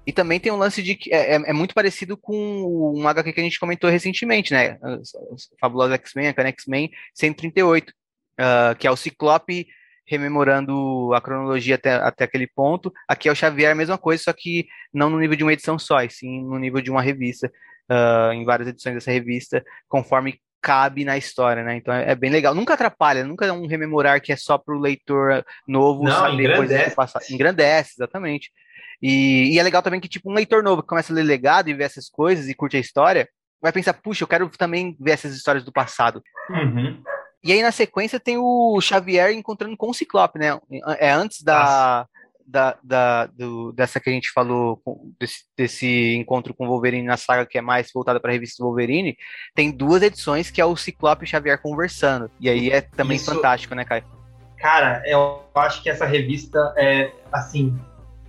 [0.07, 3.33] E também tem um lance de que é, é, é, muito parecido com um HQ
[3.33, 4.79] que a gente comentou recentemente, né?
[5.61, 9.67] Fabuloso X-Men, a X-Men 138, uh, que é o Ciclope
[10.05, 12.93] rememorando a cronologia até, até aquele ponto.
[13.09, 15.79] Aqui é o Xavier, a mesma coisa, só que não no nível de uma edição
[15.79, 17.51] só, e sim no nível de uma revista,
[17.91, 21.77] uh, em várias edições dessa revista, conforme cabe na história, né?
[21.77, 22.55] Então é, é, bem legal.
[22.55, 26.45] Nunca atrapalha, nunca é um rememorar que é só para o leitor novo não, saber
[26.45, 26.91] engrandece.
[26.91, 27.25] do passado.
[27.29, 28.51] Engrandece, exatamente.
[29.03, 31.69] E, e, é legal também que, tipo, um leitor novo que começa a ler legado
[31.69, 33.29] e vê essas coisas e curte a história,
[33.61, 36.23] vai pensar, puxa, eu quero também ver essas histórias do passado.
[36.49, 37.03] Uhum.
[37.43, 40.57] E aí, na sequência, tem o Xavier encontrando com o Ciclope, né?
[40.99, 42.07] É antes da,
[42.53, 44.81] da, da do, dessa que a gente falou,
[45.19, 48.63] desse, desse encontro com o Wolverine na saga que é mais voltada para a revista
[48.63, 49.17] Wolverine,
[49.55, 52.31] tem duas edições que é o Ciclope e o Xavier conversando.
[52.39, 53.35] E aí é também Isso...
[53.35, 54.05] fantástico, né, Caio?
[54.59, 57.77] Cara, eu acho que essa revista é, assim,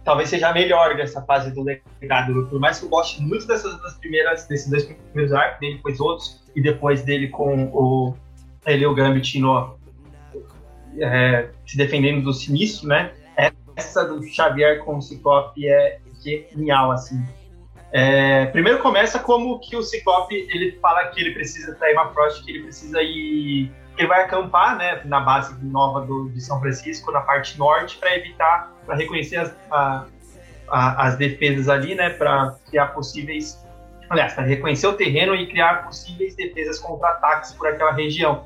[0.03, 2.47] talvez seja a melhor dessa fase do legado.
[2.47, 5.99] Por mais que eu goste muito dessas duas primeiras, desses dois primeiros arcos, dele depois
[5.99, 8.15] outros, e depois dele com o
[8.65, 9.77] ele o Gambit no,
[10.99, 13.11] é, se defendendo do sinistro, né?
[13.83, 17.21] Essa do Xavier com o Ciclope é genial, assim.
[17.91, 22.43] É, primeiro começa como que o Ciclope ele fala que ele precisa da Emma Frost,
[22.43, 27.11] que ele precisa ir ele vai acampar né, na base nova do, de São Francisco,
[27.11, 30.05] na parte norte, para evitar, para reconhecer as, a,
[30.67, 33.63] a, as defesas ali, né, para criar possíveis.
[34.09, 38.45] Aliás, para reconhecer o terreno e criar possíveis defesas contra ataques por aquela região.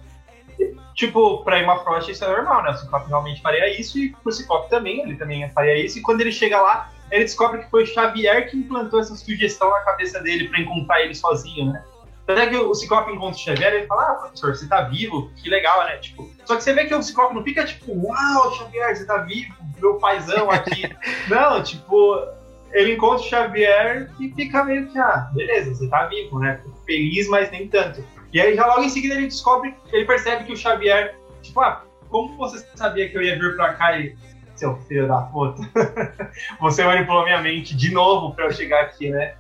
[0.94, 2.72] Tipo, para Emma Frost isso é normal, né?
[2.72, 6.00] O Ciclope realmente faria isso e o Ciclope também, ele também faria isso.
[6.00, 9.70] E quando ele chega lá, ele descobre que foi o Xavier que implantou essa sugestão
[9.70, 11.84] na cabeça dele para encontrar ele sozinho, né?
[12.28, 15.32] Até que o Ciclope encontra o Xavier e ele fala, ah, professor, você tá vivo,
[15.38, 15.98] que legal, né?
[15.98, 19.20] Tipo, só que você vê que o Ciclope não fica tipo, uau, Xavier, você tá
[19.20, 20.84] vivo, meu paizão aqui.
[21.30, 22.28] não, tipo,
[22.74, 26.60] ele encontra o Xavier e fica meio que, ah, beleza, você tá vivo, né?
[26.86, 28.04] Feliz, mas nem tanto.
[28.34, 31.84] E aí já logo em seguida ele descobre, ele percebe que o Xavier, tipo, ah,
[32.10, 34.16] como você sabia que eu ia vir pra cá e.
[34.56, 35.62] Seu filho da puta.
[36.60, 39.36] você manipulou minha mente de novo pra eu chegar aqui, né?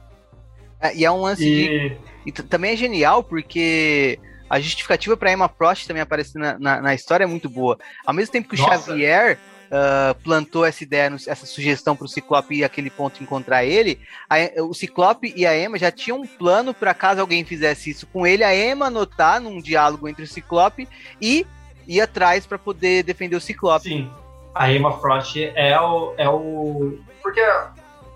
[0.79, 1.89] É, e é um lance e...
[1.89, 1.97] de
[2.27, 4.19] e também é genial porque
[4.49, 7.77] a justificativa para Emma Frost também aparecer na, na, na, história é muito boa.
[8.05, 8.91] Ao mesmo tempo que o Nossa.
[8.91, 13.99] Xavier uh, plantou essa ideia, essa sugestão para o Ciclope ir aquele ponto encontrar ele,
[14.29, 18.07] a, o Ciclope e a Emma já tinham um plano para caso alguém fizesse isso
[18.07, 20.87] com ele, a Emma anotar num diálogo entre o Ciclope
[21.21, 21.45] e
[21.87, 23.89] ir atrás para poder defender o Ciclope.
[23.89, 24.11] Sim,
[24.53, 26.97] a Emma Frost é o, é o...
[27.21, 27.41] porque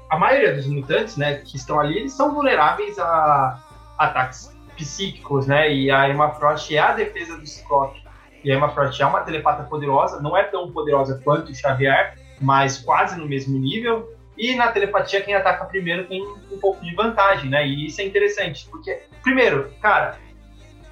[0.09, 3.63] a maioria dos mutantes, né, que estão ali, eles são vulneráveis a
[3.97, 5.73] ataques psíquicos, né?
[5.73, 8.00] E a Emma Frost é a defesa do Ciclope.
[8.43, 12.17] E a Emma Frost é uma telepata poderosa, não é tão poderosa quanto o Xavier,
[12.39, 14.11] mas quase no mesmo nível.
[14.37, 17.67] E na telepatia, quem ataca primeiro tem um pouco de vantagem, né?
[17.67, 20.17] E isso é interessante, porque, primeiro, cara,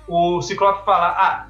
[0.08, 1.48] o Ciclope fala: Ah,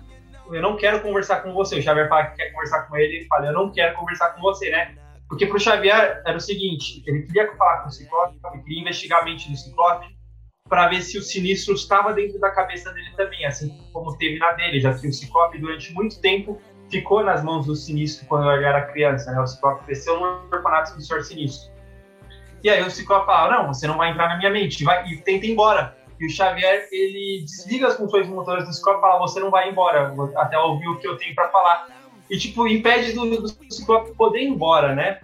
[0.51, 1.79] eu não quero conversar com você.
[1.79, 4.41] O Xavier fala que quer conversar com ele, ele fala: Eu não quero conversar com
[4.41, 4.95] você, né?
[5.27, 9.21] Porque pro Xavier era o seguinte: ele queria falar com o Ciclope, ele queria investigar
[9.21, 10.07] a mente do Ciclope,
[10.69, 14.53] para ver se o sinistro estava dentro da cabeça dele também, assim como teve na
[14.53, 18.65] dele, já que o Ciclope durante muito tempo ficou nas mãos do sinistro quando ele
[18.65, 19.41] era criança, né?
[19.41, 21.71] O Ciclope cresceu no orfanato do Senhor Sinistro.
[22.63, 25.17] E aí o Ciclope fala, não, você não vai entrar na minha mente, vai, e
[25.17, 25.97] tenta ir embora.
[26.19, 29.69] E o Xavier, ele desliga as funções motoras do Ciclope e fala, você não vai
[29.69, 31.87] embora, até ouvir o que eu tenho para falar.
[32.29, 35.19] E, tipo, impede do, do Ciclope poder ir embora, né?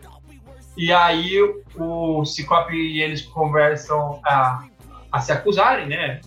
[0.78, 1.38] E aí
[1.76, 4.64] o Ciclope e eles conversam, ah,
[5.16, 6.20] a se acusarem, né?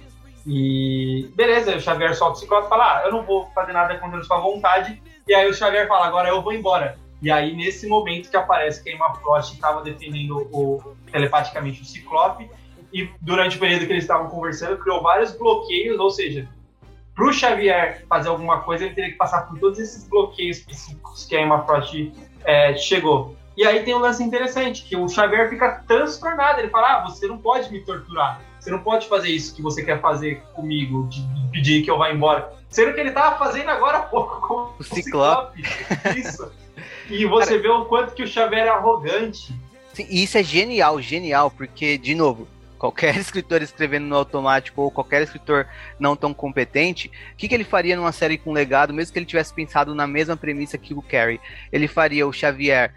[0.46, 3.98] E beleza, o Xavier solta o Ciclope e fala: ah, eu não vou fazer nada
[3.98, 5.02] contra a sua vontade.
[5.26, 6.96] E aí o Xavier fala: agora eu vou embora.
[7.20, 11.84] E aí, nesse momento que aparece que a Emma Frost estava defendendo o, telepaticamente o
[11.84, 12.48] Ciclope,
[12.92, 16.48] e durante o período que eles estavam conversando, criou vários bloqueios, ou seja,
[17.14, 21.26] para o Xavier fazer alguma coisa, ele teria que passar por todos esses bloqueios psíquicos
[21.26, 21.92] que a Emma Frost
[22.44, 23.36] é, chegou.
[23.56, 27.26] E aí tem um lance interessante, que o Xavier fica transtornado, ele fala, ah, você
[27.26, 28.40] não pode me torturar.
[28.68, 32.12] Você não pode fazer isso que você quer fazer comigo, de pedir que eu vá
[32.12, 32.52] embora.
[32.68, 35.62] Sendo que ele tava fazendo agora há pouco com o, o Ciclope.
[36.14, 36.52] Isso.
[37.08, 39.58] E você Cara, vê o quanto que o Xavier é arrogante.
[39.94, 42.46] Sim, e isso é genial, genial, porque, de novo,
[42.78, 45.66] qualquer escritor escrevendo no automático ou qualquer escritor
[45.98, 49.24] não tão competente, o que, que ele faria numa série com legado, mesmo que ele
[49.24, 51.40] tivesse pensado na mesma premissa que o Carrie?
[51.72, 52.92] Ele faria o Xavier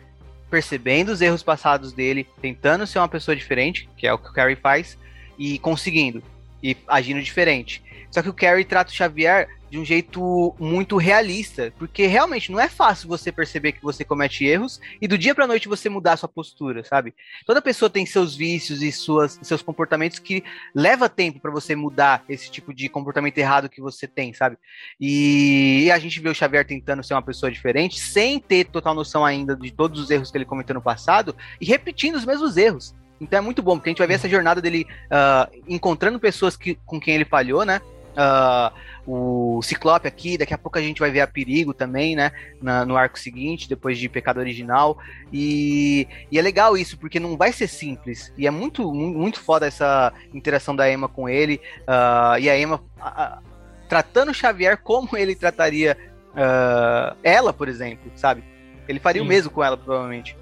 [0.49, 4.33] percebendo os erros passados dele, tentando ser uma pessoa diferente, que é o que o
[4.33, 4.97] Carrie faz,
[5.41, 6.21] e conseguindo,
[6.61, 7.81] e agindo diferente.
[8.11, 12.59] Só que o Carrie trata o Xavier de um jeito muito realista, porque realmente não
[12.59, 16.17] é fácil você perceber que você comete erros e do dia para noite você mudar
[16.17, 17.15] sua postura, sabe?
[17.43, 20.43] Toda pessoa tem seus vícios e suas, seus comportamentos que
[20.75, 24.57] leva tempo para você mudar esse tipo de comportamento errado que você tem, sabe?
[24.99, 28.93] E, e a gente vê o Xavier tentando ser uma pessoa diferente, sem ter total
[28.93, 32.57] noção ainda de todos os erros que ele cometeu no passado e repetindo os mesmos
[32.57, 32.93] erros.
[33.21, 36.57] Então é muito bom, porque a gente vai ver essa jornada dele uh, encontrando pessoas
[36.57, 37.79] que, com quem ele falhou, né?
[38.11, 42.31] Uh, o Ciclope aqui, daqui a pouco a gente vai ver a Perigo também, né?
[42.61, 44.97] Na, no arco seguinte, depois de Pecado Original.
[45.31, 48.33] E, e, é legal isso, porque não vai ser simples.
[48.37, 51.61] E é muito, muito foda essa interação da Emma com ele.
[51.81, 53.41] Uh, e a Emma uh,
[53.87, 55.95] tratando o Xavier como ele trataria
[56.31, 58.43] uh, ela, por exemplo, sabe?
[58.87, 59.27] Ele faria Sim.
[59.27, 60.35] o mesmo com ela, provavelmente.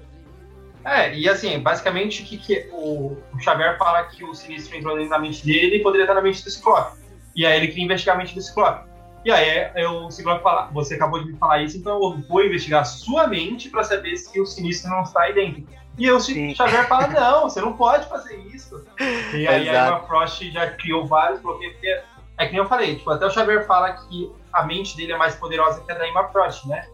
[0.84, 4.96] É, e assim, basicamente o que, que o, o Xavier fala que o sinistro entrou
[4.96, 6.98] dentro da mente dele e poderia estar na mente do Ciclope.
[7.36, 8.88] E aí ele queria investigar a mente do Ciclope.
[9.24, 12.44] E aí eu, o Ciclope fala, você acabou de me falar isso, então eu vou
[12.44, 15.66] investigar a sua mente para saber se o sinistro não está aí dentro.
[15.98, 18.86] E o Xavier fala, não, você não pode fazer isso.
[19.34, 22.02] E aí a Emma Frost já criou vários bloqueios, porque
[22.38, 25.16] é que nem eu falei, tipo, até o Xavier fala que a mente dele é
[25.16, 26.86] mais poderosa que a da Emma Frost, né?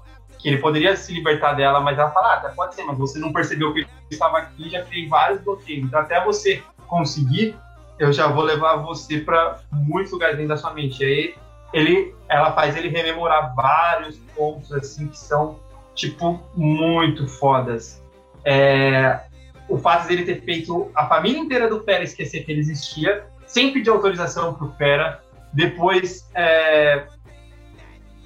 [0.49, 3.33] Ele poderia se libertar dela, mas ela fala, ah, tá, pode ser, mas você não
[3.33, 5.85] percebeu que ele estava aqui, já criei vários bloqueios.
[5.85, 7.57] Então até você conseguir
[7.99, 11.03] eu já vou levar você para muitos lugares dentro da sua mente.
[11.03, 11.35] E aí
[11.73, 15.59] ele, ela faz ele rememorar vários pontos assim que são
[15.95, 18.03] tipo muito fodas.
[18.45, 19.21] É,
[19.69, 23.73] o fato dele ter feito a família inteira do Fera esquecer que ele existia, sem
[23.73, 25.21] pedir autorização pro Fera.
[25.53, 27.07] Depois, é,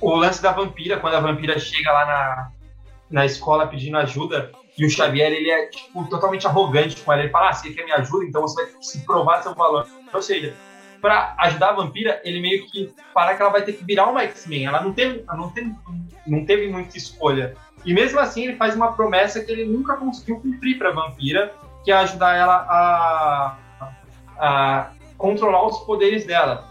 [0.00, 2.50] o lance da vampira, quando a vampira chega lá na,
[3.10, 7.22] na escola pedindo ajuda, e o Xavier, ele é, tipo, totalmente arrogante com ela.
[7.22, 9.86] Ele fala, ah, você quer me ajuda, então você vai se provar seu valor.
[10.12, 10.54] Ou seja,
[11.02, 14.22] para ajudar a vampira, ele meio que fala que ela vai ter que virar uma
[14.22, 14.66] X-Men.
[14.66, 15.74] Ela não teve, ela não, teve,
[16.26, 17.54] não teve muita escolha.
[17.84, 21.52] E mesmo assim, ele faz uma promessa que ele nunca conseguiu cumprir para a vampira,
[21.84, 23.58] que é ajudar ela a,
[24.38, 26.69] a controlar os poderes dela.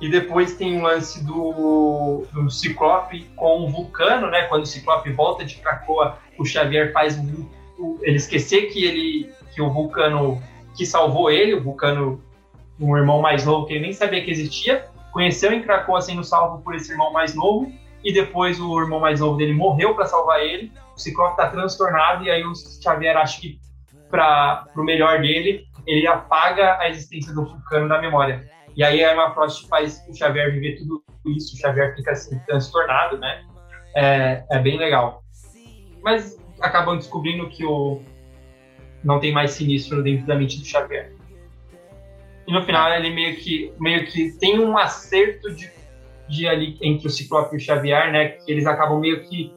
[0.00, 4.42] E depois tem o lance do, do Ciclope com o Vulcano, né?
[4.42, 9.70] Quando o Ciclope volta de Krakoa, o Xavier faz ele esquecer que ele que o
[9.70, 10.40] Vulcano
[10.76, 12.22] que salvou ele, o Vulcano,
[12.78, 16.62] um irmão mais novo que ele nem sabia que existia, conheceu em Krakoa sendo salvo
[16.62, 17.72] por esse irmão mais novo
[18.04, 20.72] e depois o irmão mais novo dele morreu para salvar ele.
[20.94, 23.58] O Ciclope tá transtornado e aí o Xavier acha que
[24.08, 28.48] para o melhor dele, ele apaga a existência do Vulcano da memória.
[28.78, 32.38] E aí a Emma Frost faz o Xavier viver tudo isso, o Xavier fica assim,
[32.46, 33.44] transtornado, né?
[33.96, 35.24] É, é bem legal.
[36.00, 38.00] Mas acabam descobrindo que o
[39.02, 41.12] não tem mais sinistro dentro da mente do Xavier.
[42.46, 45.68] E no final ele meio que, meio que tem um acerto de,
[46.28, 48.28] de ali entre o Ciclope e o Xavier, né?
[48.28, 49.52] Que eles acabam meio que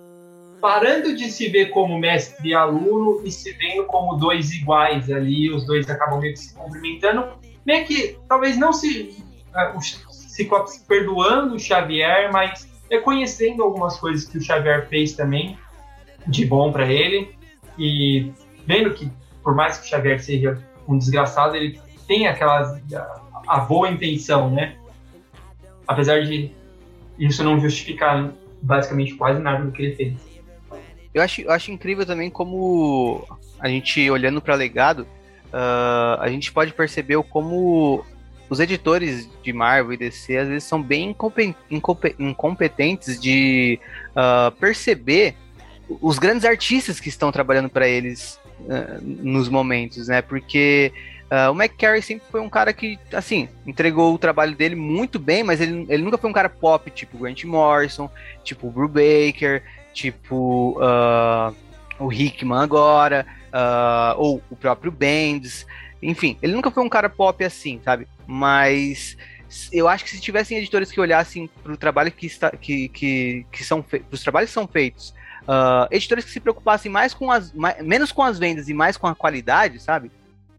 [0.59, 5.51] parando de se ver como mestre e aluno e se vendo como dois iguais ali,
[5.51, 9.23] os dois acabam meio que se cumprimentando meio que talvez não se
[9.55, 15.57] uh, o Ciclope perdoando o Xavier, mas reconhecendo algumas coisas que o Xavier fez também
[16.27, 17.35] de bom para ele
[17.77, 18.31] e
[18.65, 19.11] vendo que
[19.43, 24.49] por mais que o Xavier seja um desgraçado, ele tem aquela a, a boa intenção,
[24.49, 24.75] né?
[25.87, 26.51] Apesar de
[27.17, 28.31] isso não justificar
[28.61, 30.13] basicamente quase nada do que ele fez.
[31.13, 33.25] Eu acho, eu acho incrível também como
[33.59, 35.07] a gente olhando para legado,
[35.53, 38.03] uh, a gente pode perceber como
[38.49, 41.15] os editores de Marvel e DC às vezes são bem
[42.19, 43.79] incompetentes de
[44.11, 45.35] uh, perceber
[46.01, 50.21] os grandes artistas que estão trabalhando para eles uh, nos momentos, né?
[50.21, 50.91] Porque
[51.31, 55.43] uh, o McCarry sempre foi um cara que, assim, entregou o trabalho dele muito bem,
[55.43, 58.09] mas ele, ele nunca foi um cara pop, tipo Grant Morrison,
[58.43, 59.63] tipo o Brubaker,
[59.93, 61.55] tipo uh,
[61.99, 65.65] o Hickman agora uh, ou o próprio Bendis.
[66.01, 68.07] Enfim, ele nunca foi um cara pop assim, sabe?
[68.25, 69.17] Mas
[69.71, 73.45] eu acho que se tivessem editores que olhassem para o trabalho que, está, que, que,
[73.51, 77.51] que são os trabalhos que são feitos, uh, editores que se preocupassem mais com as
[77.53, 80.07] mais, menos com as vendas e mais com a qualidade, sabe?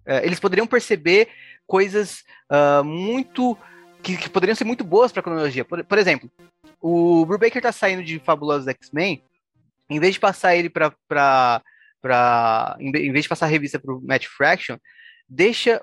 [0.06, 1.28] Uh, eles poderiam perceber
[1.66, 3.56] coisas uh, muito
[4.02, 5.64] que, que, poderiam ser muito boas para a cronologia.
[5.64, 6.30] Por, por, exemplo,
[6.80, 9.22] o Brubaker está saindo de Fabulosos X-Men,
[9.88, 11.62] em vez de passar ele para
[12.02, 14.76] para em vez de passar a revista para o Matt Fraction,
[15.28, 15.80] deixa,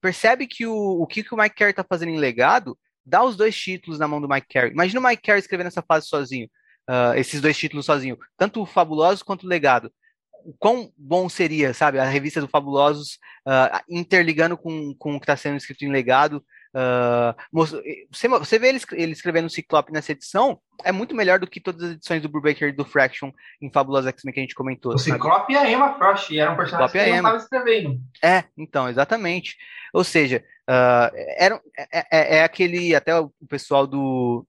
[0.00, 3.36] percebe que o, o que, que o Mike Carey tá fazendo em legado, dá os
[3.36, 4.72] dois títulos na mão do Mike Carey.
[4.72, 6.48] Imagina o Mike Carey escrevendo essa fase sozinho,
[6.90, 9.92] uh, esses dois títulos sozinho, tanto o Fabulosos quanto o Legado.
[10.44, 15.24] O quão bom seria, sabe, a revista do Fabulosos uh, interligando com, com o que
[15.24, 16.44] está sendo escrito em Legado,
[16.76, 18.06] Uh, você,
[18.38, 21.82] você vê ele, ele escrevendo o Ciclope nessa edição, é muito melhor do que todas
[21.82, 23.32] as edições do Brubaker e do Fraction
[23.62, 24.92] em Fabulosa X-Men que a gente comentou.
[24.92, 27.98] O Ciclope e a Emma Frost eram personagens que ele estava escrevendo.
[28.22, 29.56] É, então, exatamente.
[29.94, 31.58] Ou seja, uh, era,
[31.90, 34.46] é, é, é, aquele, até o pessoal do,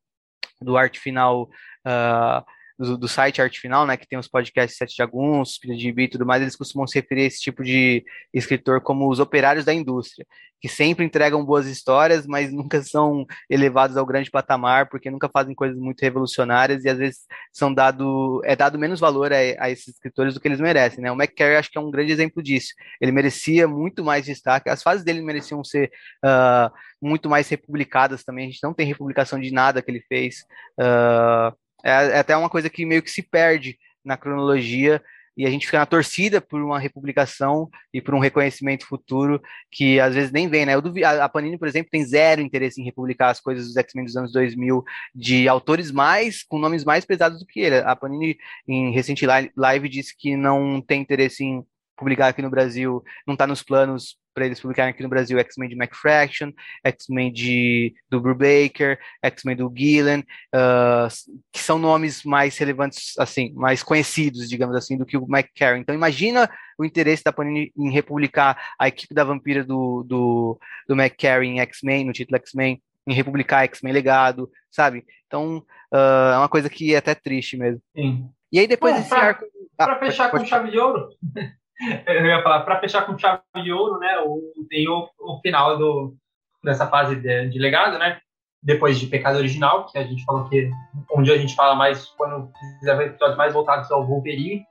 [0.61, 2.45] do arte final uh,
[2.77, 6.03] do, do, site Arte Final, né, que tem os podcasts Sete Jagunços, Filho de Gibi
[6.03, 9.65] e tudo mais, eles costumam se referir a esse tipo de escritor como os operários
[9.65, 10.25] da indústria,
[10.59, 15.53] que sempre entregam boas histórias, mas nunca são elevados ao grande patamar, porque nunca fazem
[15.53, 17.19] coisas muito revolucionárias e às vezes
[17.51, 21.11] são dado, é dado menos valor a, a esses escritores do que eles merecem, né?
[21.11, 22.73] O McCary acho que é um grande exemplo disso.
[22.99, 25.91] Ele merecia muito mais destaque, as fases dele mereciam ser
[26.25, 26.71] uh,
[27.01, 30.37] muito mais republicadas também, a gente não tem republicação de nada que ele fez.
[30.79, 31.55] Uh,
[31.87, 35.01] é, é até uma coisa que meio que se perde na cronologia
[35.37, 39.39] e a gente fica na torcida por uma republicação e por um reconhecimento futuro
[39.71, 40.73] que às vezes nem vem, né?
[41.21, 44.31] A Panini, por exemplo, tem zero interesse em republicar as coisas dos X-Men dos anos
[44.31, 44.83] 2000
[45.13, 47.77] de autores mais, com nomes mais pesados do que ele.
[47.77, 48.35] A Panini,
[48.67, 51.63] em recente live, disse que não tem interesse em
[51.97, 55.67] publicar aqui no Brasil, não está nos planos para eles publicarem aqui no Brasil X-Men
[55.67, 56.51] de McFraction,
[56.83, 60.19] X-Men de do Brubaker, X-Men do Gillen,
[60.53, 61.07] uh,
[61.51, 65.81] que são nomes mais relevantes, assim, mais conhecidos, digamos assim, do que o Mike Carey.
[65.81, 66.47] Então imagina
[66.77, 71.59] o interesse da Panini em republicar a equipe da Vampira do, do, do Carey em
[71.61, 75.03] X-Men, no título X-Men, em republicar X-Men Legado, sabe?
[75.25, 77.81] Então uh, é uma coisa que é até triste mesmo.
[77.95, 78.29] Sim.
[78.51, 79.45] E aí depois desse pra, arco...
[79.75, 80.49] Para ah, fechar pode, com pode...
[80.49, 81.09] chave de ouro,
[82.05, 84.19] eu ia falar, para fechar com chave de ouro, né?
[84.25, 86.15] O, tem o, o final do,
[86.63, 88.19] dessa fase de, de, legado, né?
[88.61, 90.69] Depois de Pecado Original, que a gente falou que
[91.11, 94.65] onde a gente fala mais quando fizer episódios mais voltados ao Wolverine.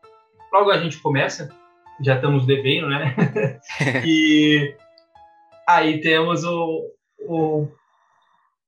[0.52, 1.48] Logo a gente começa,
[2.00, 3.14] já estamos devendo, né?
[4.04, 4.74] e
[5.66, 7.68] aí temos o, o,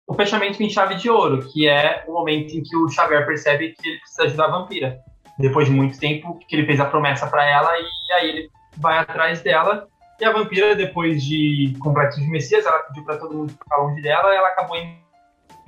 [0.06, 3.72] o fechamento em chave de ouro, que é o momento em que o Xavier percebe
[3.72, 4.98] que ele precisa ajudar a vampira
[5.38, 8.98] depois de muito tempo, que ele fez a promessa para ela e aí ele vai
[8.98, 9.86] atrás dela.
[10.20, 14.02] E a vampira, depois de Complexo de Messias, ela pediu para todo mundo ficar longe
[14.02, 14.98] dela, ela acabou indo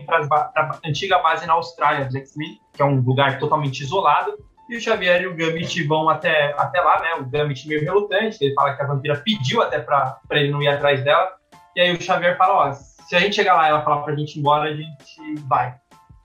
[0.04, 4.32] para a antiga base na Austrália dos X-Men, que é um lugar totalmente isolado.
[4.68, 7.14] E o Xavier e o Gambit vão até, até lá, né?
[7.20, 10.68] O Gambit meio relutante, ele fala que a vampira pediu até para ele não ir
[10.68, 11.28] atrás dela.
[11.76, 14.14] E aí o Xavier fala: Ó, se a gente chegar lá e ela falar para
[14.14, 15.74] a gente ir embora, a gente vai.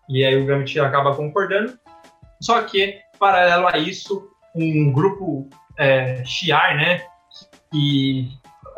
[0.08, 1.78] E aí o Gambit acaba concordando.
[2.40, 5.50] Só que Paralelo a isso, um grupo
[5.80, 7.02] é, Shiar, né,
[7.72, 8.30] que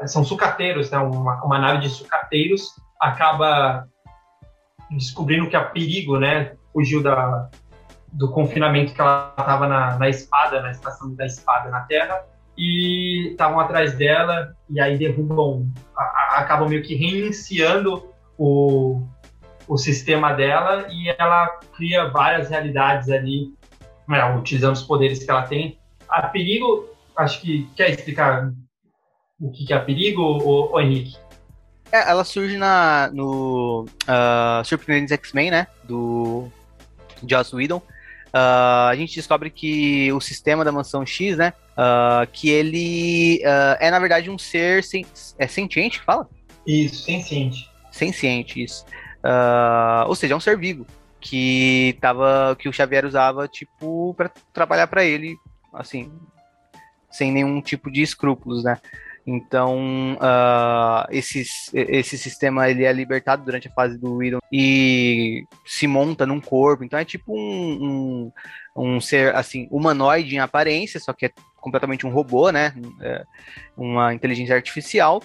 [0.05, 3.89] são sucateiros, né, uma, uma nave de sucateiros, acaba
[4.89, 7.49] descobrindo que a perigo, né, fugiu da,
[8.13, 12.23] do confinamento que ela estava na, na espada, na estação da espada na Terra,
[12.57, 19.05] e estavam atrás dela, e aí derrubam, a, a, acabam meio que reiniciando o,
[19.67, 23.56] o sistema dela, e ela cria várias realidades ali
[24.15, 25.77] é, utilizando os poderes que ela tem.
[26.07, 28.51] A perigo, acho que quer explicar
[29.39, 31.17] o que é perigo, ou, ou Henrique?
[31.91, 35.67] É, ela surge na, no uh, Surpreendentes X-Men, né?
[35.84, 36.51] Do
[37.29, 37.77] Joss Whedon.
[37.77, 41.53] Uh, a gente descobre que o sistema da mansão X, né?
[41.71, 45.05] Uh, que ele é, na verdade, um ser sen
[45.38, 46.27] é sentiente que fala?
[46.65, 47.69] Isso, senciente.
[47.91, 48.85] Senciente, isso.
[50.07, 50.85] ou seja, é um ser vivo
[51.19, 55.35] que tava que o Xavier usava tipo para trabalhar para ele,
[55.73, 56.11] assim,
[57.10, 58.77] sem nenhum tipo de escrúpulos, né?
[59.30, 65.85] Então, uh, esse, esse sistema ele é libertado durante a fase do Widow e se
[65.85, 66.85] monta num corpo.
[66.85, 68.31] Então, é tipo um,
[68.76, 72.73] um, um, ser assim humanoide em aparência, só que é completamente um robô, né?
[73.02, 73.26] É
[73.76, 75.22] uma inteligência artificial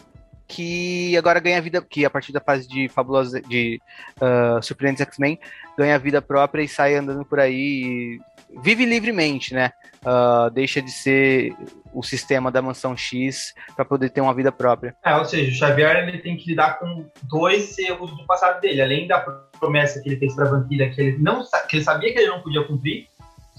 [0.52, 3.80] que agora ganha vida, que a partir da fase de fabulosa de
[4.20, 5.38] uh, Surpreendentes X-Men
[5.78, 8.20] ganha vida própria e sai andando por aí,
[8.62, 9.72] vive livremente, né?
[10.04, 11.54] Uh, deixa de ser
[11.94, 14.94] o sistema da mansão X para poder ter uma vida própria.
[15.02, 18.82] É, ou seja, o Xavier ele tem que lidar com dois erros do passado dele,
[18.82, 19.20] além da
[19.58, 22.42] promessa que ele fez para Vampira que ele não que ele sabia que ele não
[22.42, 23.06] podia cumprir,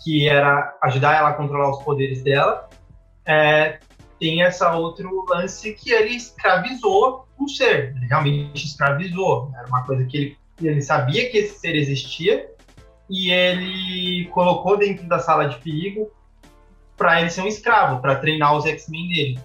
[0.03, 2.69] que era ajudar ela a controlar os poderes dela.
[3.25, 3.79] É,
[4.23, 9.51] tem essa outro lance que ele escravizou um ser, ele realmente escravizou.
[9.53, 12.49] Era uma coisa que ele, ele sabia que esse ser existia
[13.09, 16.09] e ele colocou dentro da sala de perigo
[16.95, 19.39] para ele ser um escravo, para treinar os X-Men dele.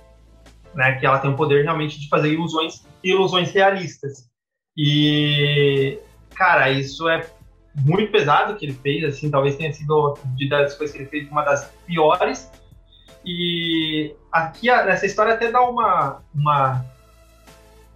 [0.76, 0.92] né?
[0.92, 4.30] Que ela tem o poder realmente de fazer ilusões ilusões realistas.
[4.76, 5.98] E,
[6.36, 7.28] cara, isso é
[7.74, 11.28] muito pesado que ele fez, assim, talvez tenha sido de das coisas que ele fez
[11.28, 12.48] uma das piores.
[13.24, 16.84] E aqui nessa história até dá uma uma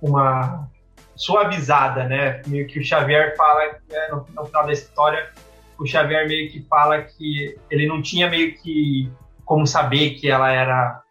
[0.00, 0.68] uma
[1.14, 2.42] suavizada, né?
[2.46, 5.30] Meio que o Xavier fala né, no, no final da história,
[5.78, 9.10] o Xavier meio que fala que ele não tinha meio que
[9.44, 11.02] como saber que ela era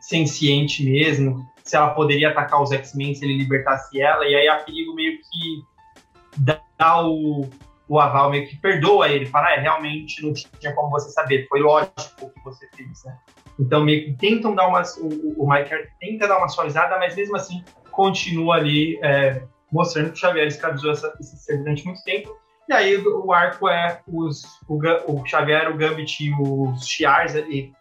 [0.00, 4.56] senciente mesmo, se ela poderia atacar os X-Men se ele libertasse ela, e aí a
[4.56, 5.62] Perigo meio que
[6.36, 7.48] dá o,
[7.88, 11.60] o aval, meio que perdoa ele, fala, é, realmente não tinha como você saber, foi
[11.60, 13.18] lógico o que você fez, né?
[13.58, 15.70] Então meio que tentam dar uma, o, o Mike
[16.00, 19.42] tenta dar uma suavizada, mas mesmo assim continua ali é,
[19.72, 22.36] mostrando que o Xavier escravizou essa, esse ser durante muito tempo.
[22.68, 27.72] E aí o arco é os, o, o Xavier, o Gambit e os Shi'ars ali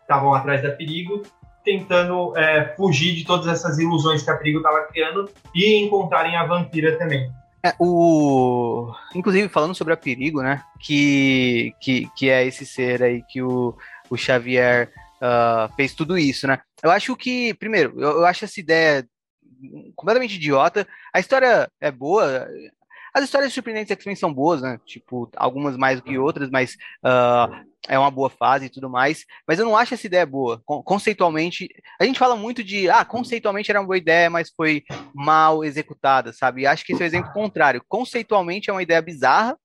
[0.00, 1.22] estavam atrás da Perigo,
[1.64, 6.46] tentando é, fugir de todas essas ilusões que a Perigo estava criando e encontrarem a
[6.46, 7.30] vampira também.
[7.64, 8.92] É, o...
[9.14, 10.62] Inclusive, falando sobre a Perigo, né?
[10.78, 13.76] Que, que, que é esse ser aí que o,
[14.10, 16.60] o Xavier uh, fez tudo isso, né?
[16.82, 19.06] Eu acho que, primeiro, eu, eu acho essa ideia
[19.94, 20.86] completamente idiota.
[21.12, 22.48] A história é boa.
[23.14, 24.78] As histórias surpreendentes X-Men são boas, né?
[24.84, 29.24] Tipo, algumas mais do que outras, mas uh, é uma boa fase e tudo mais.
[29.48, 30.60] Mas eu não acho essa ideia boa.
[30.66, 31.68] Conceitualmente,
[31.98, 34.84] a gente fala muito de, ah, conceitualmente era uma boa ideia, mas foi
[35.14, 36.62] mal executada, sabe?
[36.62, 37.82] E acho que esse é o exemplo contrário.
[37.88, 39.56] Conceitualmente é uma ideia bizarra,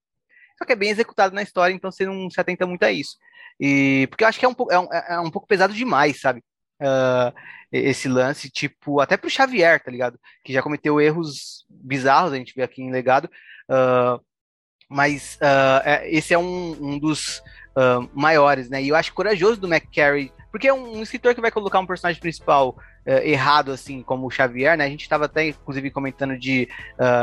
[0.57, 3.18] só que é bem executada na história, então você não se atenta muito a isso.
[3.62, 6.44] E porque eu acho que é um, é um, é um pouco pesado demais, sabe?
[6.82, 7.32] Uh,
[7.72, 10.20] esse lance, tipo, até pro Xavier, tá ligado?
[10.44, 13.30] Que já cometeu erros bizarros, a gente vê aqui em Legado,
[13.70, 14.20] uh,
[14.90, 17.42] mas uh, esse é um, um dos
[18.14, 18.84] maiores, né?
[18.84, 21.86] E eu acho corajoso do McCary, porque é um, um escritor que vai colocar um
[21.86, 22.76] personagem principal
[23.24, 24.84] errado, assim, como o Xavier, né?
[24.84, 26.68] A gente estava até, inclusive, comentando de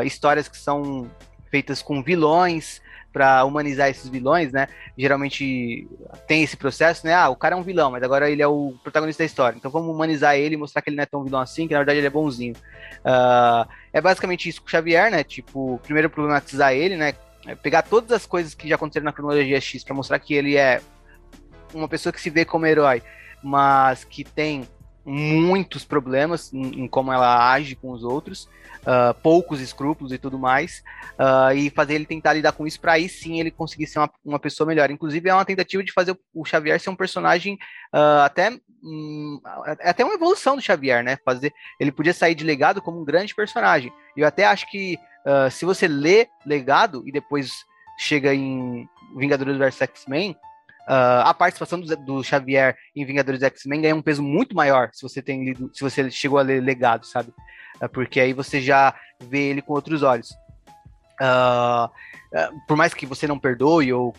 [0.06, 1.10] histórias que são
[1.51, 2.81] feitas com vilões,
[3.18, 4.68] para humanizar esses vilões, né?
[4.96, 5.88] Geralmente
[6.28, 7.12] tem esse processo, né?
[7.12, 9.56] Ah, o cara é um vilão, mas agora ele é o protagonista da história.
[9.56, 11.80] Então vamos humanizar ele e mostrar que ele não é tão vilão assim, que na
[11.80, 12.54] verdade ele é bonzinho.
[12.98, 15.24] Uh, é basicamente isso com o Xavier, né?
[15.24, 17.12] Tipo, primeiro problematizar ele, né?
[17.44, 20.56] É pegar todas as coisas que já aconteceram na cronologia X para mostrar que ele
[20.56, 20.80] é
[21.74, 23.02] uma pessoa que se vê como herói,
[23.42, 24.62] mas que tem
[25.09, 28.48] muitos problemas em, em como ela age com os outros
[28.89, 30.82] uh, poucos escrúpulos e tudo mais,
[31.18, 34.10] uh, e fazer ele tentar lidar com isso para aí sim ele conseguir ser uma,
[34.24, 34.90] uma, pessoa melhor.
[34.90, 37.55] Inclusive, é uma tentativa de fazer o Xavier ser um personagem
[37.94, 38.59] uh, até.
[38.82, 39.40] Um,
[39.80, 41.18] é até uma evolução do Xavier, né?
[41.24, 43.93] Fazer, ele podia sair de legado como um grande personagem.
[44.16, 44.98] Eu até acho que
[45.51, 47.51] se você lê legado e depois
[47.98, 50.35] chega em Vingadores vs X-Men,
[50.89, 55.02] Uh, a participação do, do, Xavier em Vingadores X-Men ganha um peso muito maior se
[55.02, 57.31] você tem lido, se você chegou a ler legado, sabe?
[57.78, 60.31] Uh, porque aí você já vê ele com outros olhos.
[61.20, 61.90] Uh,
[62.66, 64.15] por mais que você não perdoe ou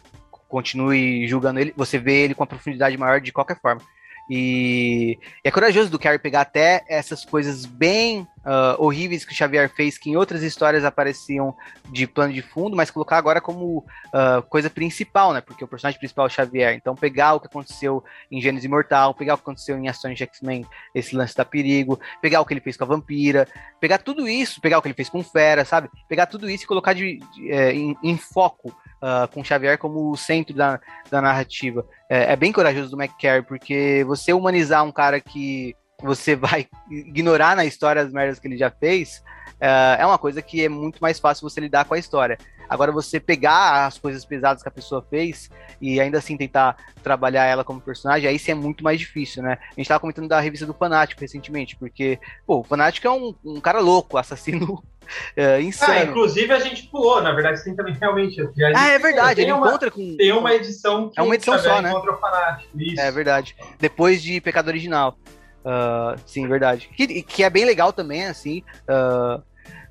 [0.48, 3.82] continue julgando ele, você vê ele com uma profundidade maior de qualquer forma.
[4.30, 9.69] E, é corajoso do Carrie pegar até essas coisas bem uh, horríveis que o Xavier
[9.69, 11.55] fez, que em outras histórias apareciam
[11.91, 15.41] de plano de fundo, mas colocar agora como uh, coisa principal, né?
[15.41, 16.73] Porque o personagem principal é o Xavier.
[16.73, 20.23] Então, pegar o que aconteceu em Gênesis Imortal, pegar o que aconteceu em Ações de
[20.23, 20.65] X-Men,
[20.95, 23.47] esse lance da perigo, pegar o que ele fez com a vampira,
[23.80, 25.89] pegar tudo isso, pegar o que ele fez com Fera, sabe?
[26.07, 30.11] Pegar tudo isso e colocar de, de, é, em, em foco uh, com Xavier como
[30.11, 31.85] o centro da, da narrativa.
[32.09, 37.55] É, é, bem corajoso do McCary, porque você humanizar um cara que você vai ignorar
[37.55, 39.23] na história as merdas que ele já fez,
[39.55, 42.38] uh, é uma coisa que é muito mais fácil você lidar com a história.
[42.69, 45.49] Agora, você pegar as coisas pesadas que a pessoa fez
[45.81, 49.57] e ainda assim tentar trabalhar ela como personagem, aí sim é muito mais difícil, né?
[49.71, 53.34] A gente tava comentando da revista do Fanático recentemente, porque, pô, o Fanático é um,
[53.43, 54.84] um cara louco, assassino
[55.35, 55.93] é, insano.
[55.93, 58.39] Ah, inclusive a gente pulou, na verdade, tem também realmente.
[58.76, 60.15] Ah, é verdade, ele uma, encontra com.
[60.15, 61.89] Tem uma edição que é uma edição só, né?
[61.89, 62.80] encontra o fanático.
[62.80, 63.01] Isso.
[63.01, 63.55] É verdade.
[63.80, 65.17] Depois de Pecado Original.
[65.60, 66.90] Uh, sim, verdade.
[66.95, 68.64] Que, que é bem legal também, assim.
[68.88, 69.41] Uh,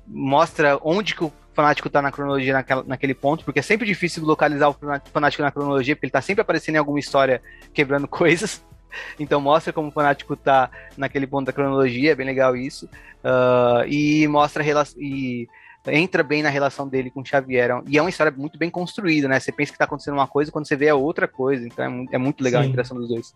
[0.07, 4.23] mostra onde que o fanático tá na cronologia naquela, naquele ponto, porque é sempre difícil
[4.23, 4.75] localizar o
[5.11, 7.41] fanático na cronologia, porque ele tá sempre aparecendo em alguma história
[7.73, 8.63] quebrando coisas.
[9.19, 12.85] Então mostra como o fanático tá naquele ponto da cronologia, é bem legal isso.
[13.23, 14.63] Uh, e mostra
[14.97, 15.47] e
[15.87, 17.81] entra bem na relação dele com o Xavier.
[17.87, 19.39] E é uma história muito bem construída, né?
[19.39, 21.65] Você pensa que tá acontecendo uma coisa quando você vê a outra coisa.
[21.65, 22.67] Então é muito, é muito legal Sim.
[22.67, 23.33] a interação dos dois.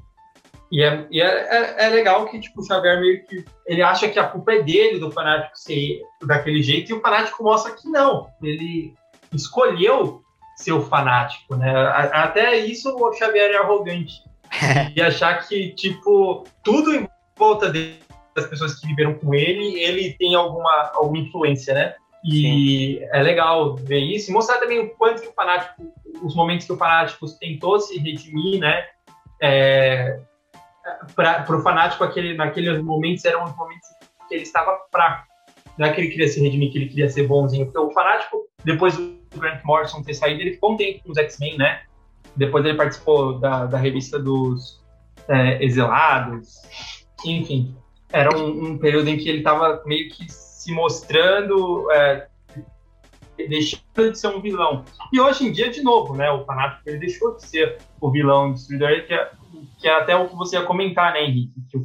[0.73, 4.09] E, é, e é, é, é, legal que tipo, o Xavier meio que ele acha
[4.09, 7.87] que a culpa é dele do fanático ser daquele jeito, e o fanático mostra que
[7.87, 8.27] não.
[8.41, 8.95] Ele
[9.31, 10.23] escolheu
[10.55, 11.71] ser o fanático, né?
[12.11, 14.13] Até isso o Xavier é arrogante.
[14.95, 17.99] e achar que, tipo, tudo em volta dele
[18.35, 21.93] das pessoas que viveram com ele, ele tem alguma, alguma influência, né?
[22.25, 23.07] E Sim.
[23.11, 25.93] é legal ver isso e mostrar também o quanto que o fanático,
[26.23, 28.87] os momentos que o fanático tentou se redimir, né?
[29.39, 30.19] É,
[31.15, 33.87] para o fanático, aquele, naqueles momentos eram os momentos
[34.27, 35.27] que ele estava fraco.
[35.77, 37.65] Não é que ele queria se redimir, que ele queria ser bonzinho.
[37.65, 41.17] Porque o fanático, depois do Grant Morrison ter saído, ele ficou um tempo com os
[41.17, 41.81] X-Men, né?
[42.35, 44.83] Depois ele participou da, da revista dos
[45.27, 46.61] é, Exilados.
[47.25, 47.75] Enfim,
[48.11, 52.27] era um, um, período em que ele estava meio que se mostrando, é,
[53.37, 54.83] deixando de ser um vilão.
[55.11, 58.53] E hoje em dia, de novo, né, o fanático ele deixou de ser o vilão
[58.53, 59.31] destruidor, é,
[59.79, 61.53] que é até o que você ia comentar, né, Henrique?
[61.69, 61.77] Que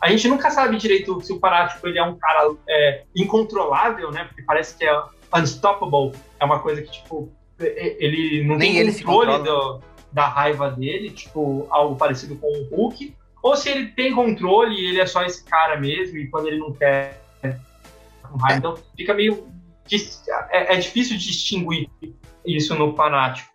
[0.00, 4.24] a gente nunca sabe direito se o fanático ele é um cara é, incontrolável, né?
[4.24, 5.02] Porque parece que é
[5.34, 9.80] unstoppable, é uma coisa que, tipo, ele não Nem tem ele controle do,
[10.12, 14.86] da raiva dele, tipo, algo parecido com o Hulk, ou se ele tem controle e
[14.88, 17.20] ele é só esse cara mesmo, e quando ele não quer
[18.28, 18.58] com raiva.
[18.58, 19.48] Então fica meio.
[20.50, 21.88] É, é difícil distinguir
[22.44, 23.48] isso no Fanático.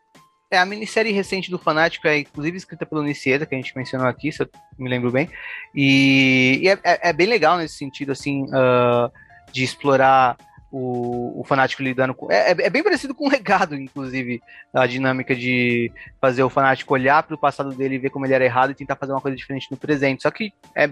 [0.53, 4.07] É, a minissérie recente do Fanático é inclusive escrita pelo Nicieza, que a gente mencionou
[4.07, 5.27] aqui, se eu me lembro bem.
[5.73, 9.11] E, e é, é, é, bem legal nesse sentido, assim, uh,
[9.51, 10.37] de explorar
[10.71, 12.31] o, o fanático lidando com.
[12.31, 17.23] É, é, bem parecido com o legado, inclusive, a dinâmica de fazer o fanático olhar
[17.23, 19.35] para o passado dele e ver como ele era errado e tentar fazer uma coisa
[19.35, 20.21] diferente no presente.
[20.21, 20.87] Só que é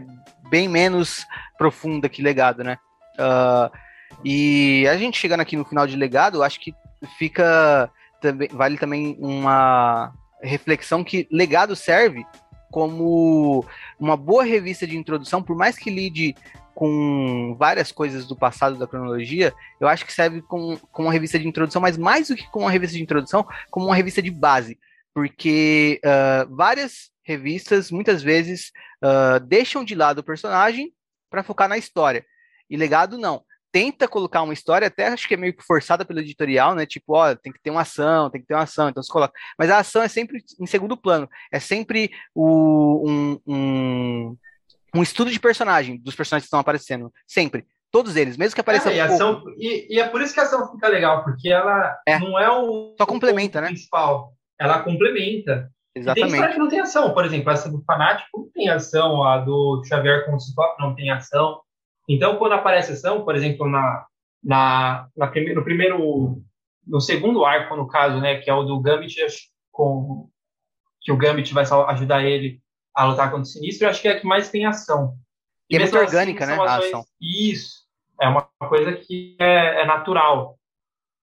[0.50, 1.24] bem menos
[1.56, 2.80] profunda que legado, né?
[3.14, 3.78] Uh,
[4.26, 6.74] e a gente chegando aqui no final de legado, acho que
[7.20, 7.92] fica
[8.22, 12.26] também vale também uma reflexão que legado serve
[12.72, 13.66] como
[14.00, 16.36] uma boa revista de introdução, por mais que lide
[16.74, 21.38] com várias coisas do passado da cronologia, eu acho que serve como, como uma revista
[21.38, 24.32] de introdução, mas mais do que como uma revista de introdução, como uma revista de
[24.32, 24.80] base,
[25.14, 28.72] porque uh, várias revistas muitas vezes
[29.04, 30.94] uh, deixam de lado o personagem
[31.30, 32.26] para focar na história.
[32.70, 33.44] E legado não.
[33.72, 36.86] Tenta colocar uma história, até acho que é meio que forçada pelo editorial, né?
[36.86, 39.34] Tipo, ó, tem que ter uma ação, tem que ter uma ação, então se coloca.
[39.58, 41.30] Mas a ação é sempre em segundo plano.
[41.52, 44.38] É sempre o, um, um,
[44.96, 47.12] um estudo de personagem, dos personagens que estão aparecendo.
[47.26, 47.66] Sempre.
[47.92, 50.44] Todos eles, mesmo que apareça é, e, ação, e, e, é por isso que a
[50.44, 52.18] ação fica legal, porque ela é.
[52.20, 52.96] não é o.
[52.98, 53.68] Só complementa, o né?
[53.68, 54.34] Principal.
[54.60, 55.70] Ela complementa.
[55.94, 56.24] Exatamente.
[56.24, 59.40] tem história que não tem ação, por exemplo, essa do Fanático não tem ação, a
[59.40, 61.60] do Xavier com o Ciclope não tem ação.
[62.08, 64.06] Então, quando aparece ação, por exemplo, na,
[64.44, 66.42] na, na no primeiro,
[66.86, 69.16] no segundo arco, no caso, né, que é o do Gambit,
[69.72, 70.30] com,
[71.02, 72.62] que o Gambit vai ajudar ele
[72.94, 75.16] a lutar contra o Sinistro, eu acho que é a que mais tem ação.
[75.70, 77.06] E, e é muito assim, orgânica, né, ações, a ação.
[77.22, 77.86] Isso,
[78.20, 80.58] é uma coisa que é, é natural.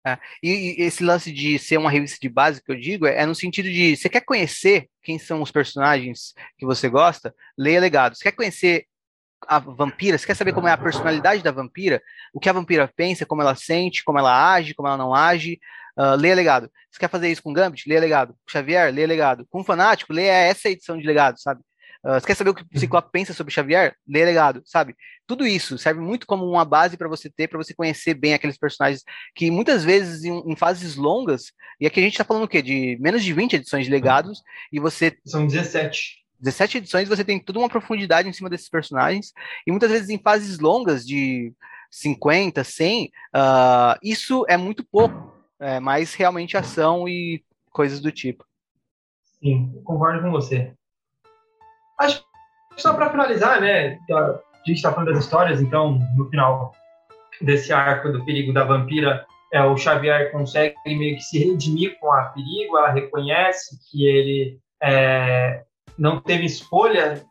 [0.06, 0.18] É.
[0.42, 3.26] E, e, esse lance de ser uma revista de base que eu digo é, é,
[3.26, 8.14] no sentido de você quer conhecer quem são os personagens que você gosta, leia Legado.
[8.14, 8.86] Você quer conhecer
[9.46, 12.02] a vampira, você quer saber como é a personalidade da vampira,
[12.32, 15.58] o que a vampira pensa, como ela sente, como ela age, como ela não age,
[15.98, 16.70] uh, leia legado.
[16.90, 17.88] Você quer fazer isso com Gambit?
[17.88, 18.32] Leia legado.
[18.32, 18.92] Com Xavier?
[18.92, 19.46] Leia legado.
[19.50, 20.12] Com Fanático?
[20.12, 21.60] Leia essa edição de legado, sabe?
[22.04, 23.94] Uh, você quer saber o que o Ciclope pensa sobre Xavier?
[24.06, 24.94] Leia legado, sabe?
[25.26, 28.56] Tudo isso serve muito como uma base para você ter, para você conhecer bem aqueles
[28.56, 29.02] personagens
[29.34, 32.62] que muitas vezes em, em, fases longas, e aqui a gente tá falando o quê?
[32.62, 34.42] De menos de 20 edições de legados,
[34.72, 35.16] e você.
[35.26, 36.18] São 17.
[36.38, 39.32] 17 edições você tem toda uma profundidade em cima desses personagens,
[39.66, 41.52] e muitas vezes em fases longas de
[41.90, 48.44] 50, 100, uh, isso é muito pouco, é mais realmente ação e coisas do tipo.
[49.40, 50.72] Sim, concordo com você.
[51.98, 52.20] Acho
[52.74, 56.72] que só para finalizar, né, a gente está falando das histórias, então no final
[57.40, 62.12] desse arco do perigo da vampira, é, o Xavier consegue meio que se redimir com
[62.12, 65.64] a perigo, ela reconhece que ele é,
[65.98, 67.22] não teve escolha,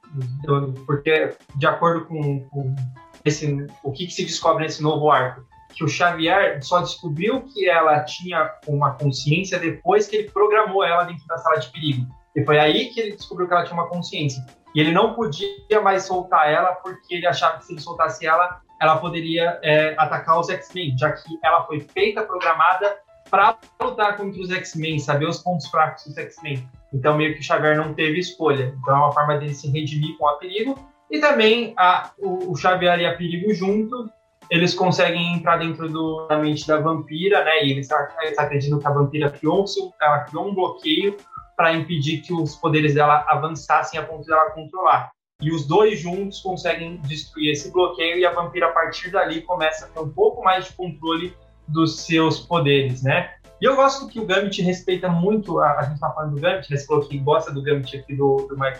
[0.85, 2.75] porque de acordo com, com
[3.23, 7.69] esse, o que, que, se descobre nesse novo arco, que o Xavier só descobriu que
[7.69, 12.05] ela tinha uma consciência depois que ele programou ela dentro da sala de perigo.
[12.35, 14.43] E foi aí que ele descobriu que ela tinha uma consciência.
[14.75, 18.61] E ele não podia mais soltar ela porque ele achava que se ele soltasse ela,
[18.81, 22.97] ela poderia é, atacar os X-Men, já que ela foi feita, programada
[23.29, 26.67] para lutar contra os X-Men, saber os pontos fracos dos X-Men.
[26.93, 28.73] Então, meio que Xavier não teve escolha.
[28.81, 30.77] Então, é uma forma dele se redimir com a Perigo.
[31.09, 34.09] E também a, o, o Xavier e a Perigo juntos,
[34.49, 37.65] eles conseguem entrar dentro do, da mente da vampira, né?
[37.65, 37.89] E eles,
[38.21, 39.65] eles acreditam que a vampira criou,
[40.01, 41.17] ela criou um bloqueio
[41.55, 45.11] para impedir que os poderes dela avançassem a ponto dela controlar.
[45.41, 49.85] E os dois juntos conseguem destruir esse bloqueio e a vampira, a partir dali, começa
[49.85, 51.35] a ter um pouco mais de controle
[51.67, 53.31] dos seus poderes, né?
[53.59, 56.69] E eu gosto que o Gambit respeita muito, a, a gente tá falando do Gambit,
[56.69, 56.77] né?
[56.77, 58.79] Você falou que gosta do Gambit aqui do, do Mike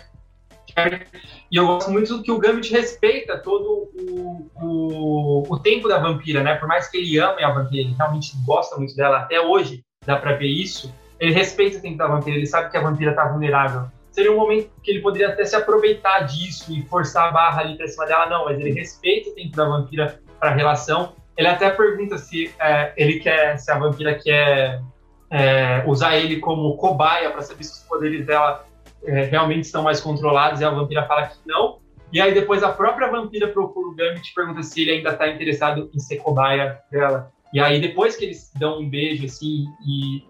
[1.50, 6.42] E eu gosto muito que o Gambit respeita todo o, o, o tempo da vampira,
[6.42, 6.54] né?
[6.54, 10.16] Por mais que ele ame a vampira, ele realmente gosta muito dela, até hoje dá
[10.16, 10.94] pra ver isso.
[11.18, 13.86] Ele respeita o tempo da vampira, ele sabe que a vampira tá vulnerável.
[14.12, 17.76] Seria um momento que ele poderia até se aproveitar disso e forçar a barra ali
[17.76, 21.14] pra cima dela, não, mas ele respeita o tempo da vampira pra relação.
[21.38, 24.82] Ele até pergunta se é, ele quer, se a vampira quer
[25.30, 28.66] é, usar ele como cobaia para saber se os poderes dela
[29.04, 31.78] é, realmente estão mais controlados e a vampira fala que não.
[32.12, 35.28] E aí depois a própria vampira procura o Gambit e pergunta se ele ainda está
[35.28, 37.30] interessado em ser cobaia dela.
[37.52, 40.24] E aí depois que eles dão um beijo assim e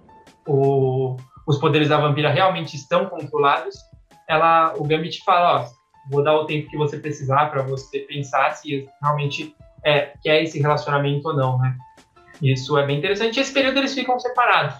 [0.47, 1.17] o,
[1.47, 3.77] os poderes da vampira realmente estão controlados,
[4.29, 5.69] ela, o Gambit fala, ó,
[6.11, 10.59] vou dar o tempo que você precisar para você pensar se realmente é, quer esse
[10.61, 11.77] relacionamento ou não, né?
[12.41, 13.41] Isso é bem interessante.
[13.41, 14.77] Esse período eles ficam separados.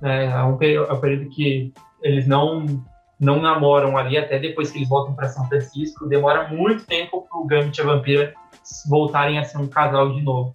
[0.00, 0.26] Né?
[0.26, 1.72] É, um período, é um período que
[2.02, 2.84] eles não
[3.18, 6.06] não namoram ali até depois que eles voltam para São Francisco.
[6.06, 8.34] Demora muito tempo para o Gambit e a Vampira
[8.88, 10.52] voltarem a ser um casal de novo.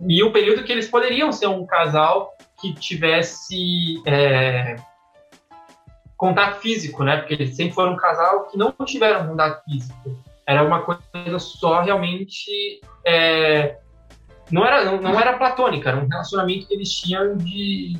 [0.00, 4.76] E o período que eles poderiam ser um casal que tivesse é,
[6.16, 7.18] contato físico, né?
[7.18, 10.23] Porque eles sempre foram um casal que não tiveram contato físico.
[10.46, 12.80] Era uma coisa só realmente.
[13.04, 13.78] É,
[14.50, 17.98] não, era, não, não era platônica, era um relacionamento que eles tinham de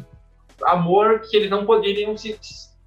[0.66, 2.38] amor que eles não poderiam se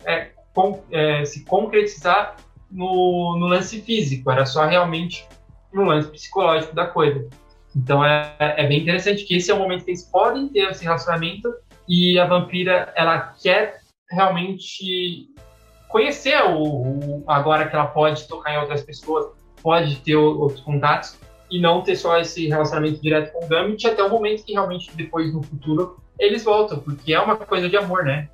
[0.05, 2.35] é, com, é, se concretizar
[2.71, 5.27] no, no, lance físico, era só realmente
[5.73, 7.27] no lance psicológico da coisa.
[7.75, 10.83] Então é, é bem interessante que esse é o momento que eles podem ter esse
[10.83, 11.53] relacionamento
[11.87, 15.27] e a vampira ela quer realmente
[15.87, 19.27] conhecer o, o, agora que ela pode tocar em outras pessoas,
[19.67, 21.17] pode ter outros contatos
[21.51, 24.89] e não ter só esse relacionamento direto com o Gambit até o momento que realmente
[24.95, 28.29] depois no futuro eles voltam, porque é uma coisa de amor, né?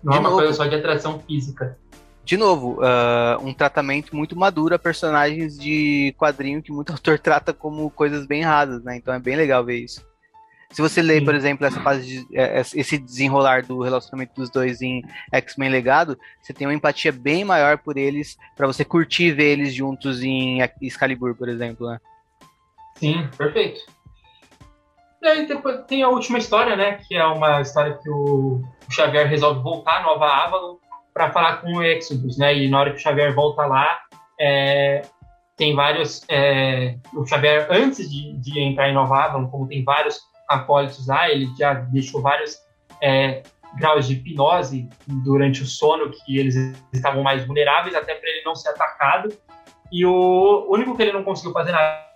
[0.00, 1.76] Não de é uma novo, coisa só de atração física.
[2.24, 7.52] De novo, uh, um tratamento muito maduro a personagens de quadrinho que muito autor trata
[7.52, 8.96] como coisas bem rasas, né?
[8.96, 10.06] Então é bem legal ver isso.
[10.70, 14.82] Se você lê, por exemplo, essa fase de, é, esse desenrolar do relacionamento dos dois
[14.82, 15.02] em
[15.32, 19.72] X-Men Legado, você tem uma empatia bem maior por eles, para você curtir ver eles
[19.72, 21.98] juntos em Excalibur, por exemplo, né?
[22.96, 23.80] Sim, perfeito.
[25.22, 27.00] E aí depois tem a última história, né?
[27.06, 30.76] Que é uma história que o Xavier resolve voltar Nova Avalon
[31.12, 32.54] para falar com o Exodus, né?
[32.56, 34.00] E na hora que o Xavier volta lá,
[34.38, 35.02] é,
[35.56, 36.24] tem vários.
[36.28, 41.30] É, o Xavier, antes de, de, entrar em Nova Avalon, como tem vários acólitos lá,
[41.30, 42.60] ele já deixou vários
[43.02, 43.42] é,
[43.78, 46.54] graus de hipnose durante o sono, que eles
[46.92, 49.32] estavam mais vulneráveis, até para ele não ser atacado.
[49.92, 52.06] E o único que ele não conseguiu fazer nada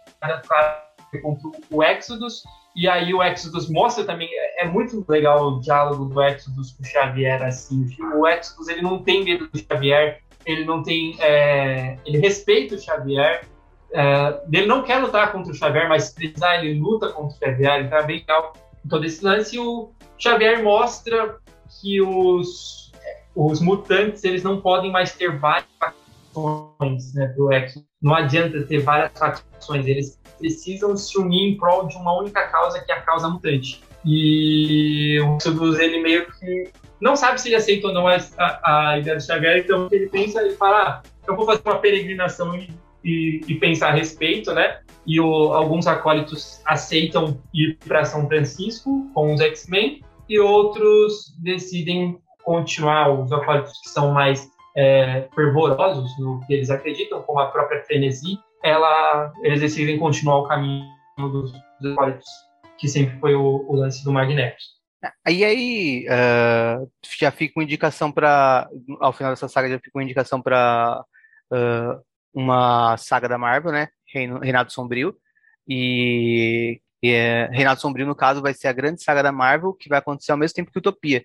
[1.11, 2.43] foi contra o Exodus,
[2.75, 6.83] e aí o Exodus mostra também, é, é muito legal o diálogo do Exodus com
[6.83, 11.97] o Xavier, assim, o Exodus ele não tem medo do Xavier, ele não tem, é,
[12.07, 13.45] ele respeita o Xavier,
[13.93, 17.39] é, ele não quer lutar contra o Xavier, mas se precisar ele luta contra o
[17.39, 18.53] Xavier, então é bem legal
[18.89, 21.37] todo esse lance, e o Xavier mostra
[21.81, 22.93] que os,
[23.35, 28.79] os mutantes, eles não podem mais ter várias facções, né, do Exodus, não adianta ter
[28.79, 33.03] várias facções, eles precisam se unir em prol de uma única causa, que é a
[33.03, 33.83] causa mutante.
[34.05, 38.91] E o Exodus, ele meio que não sabe se ele aceita ou não a, a,
[38.91, 42.55] a ideia do Xavier, então ele pensa, ele fala, ah, eu vou fazer uma peregrinação
[42.57, 42.71] e,
[43.05, 44.81] e, e pensar a respeito, né?
[45.07, 52.21] E o, alguns acólitos aceitam ir para São Francisco com os X-Men, e outros decidem
[52.45, 57.83] continuar, os acólitos que são mais é, fervorosos no que eles acreditam, como a própria
[57.85, 60.87] Frenesi, ela, eles decidem continuar o caminho
[61.19, 62.25] dos, dos
[62.79, 64.63] que sempre foi o, o lance do Magneto.
[65.29, 68.69] E aí, uh, já fica uma indicação para,
[69.01, 71.03] ao final dessa saga, já fica uma indicação para
[71.53, 72.01] uh,
[72.33, 73.89] uma saga da Marvel, né?
[74.07, 75.17] Reinado Sombrio.
[75.69, 79.89] E, e é, Reinado Sombrio, no caso, vai ser a grande saga da Marvel, que
[79.89, 81.25] vai acontecer ao mesmo tempo que Utopia.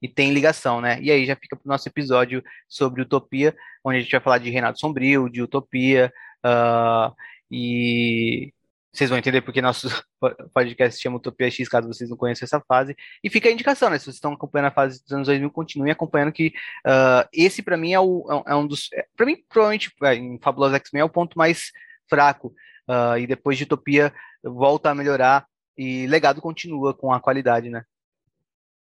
[0.00, 0.98] E tem ligação, né?
[1.00, 3.54] E aí já fica para o nosso episódio sobre Utopia,
[3.84, 6.12] onde a gente vai falar de Reinado Sombrio, de Utopia,
[6.44, 7.14] Uh,
[7.50, 8.52] e
[8.92, 9.88] vocês vão entender porque nosso
[10.52, 12.94] podcast chama Utopia X, caso vocês não conheçam essa fase.
[13.24, 13.98] E fica a indicação, né?
[13.98, 16.48] Se vocês estão acompanhando a fase dos anos 2000, continuem acompanhando que
[16.86, 18.90] uh, esse, para mim, é, o, é, um é dos...
[18.92, 21.72] É, para mim, provavelmente, é, em Fabuloso X-Men, é o ponto mais
[22.08, 22.54] fraco.
[22.86, 24.12] Uh, e depois de Utopia,
[24.44, 25.46] volta a melhorar
[25.76, 27.84] e legado continua com a qualidade, né?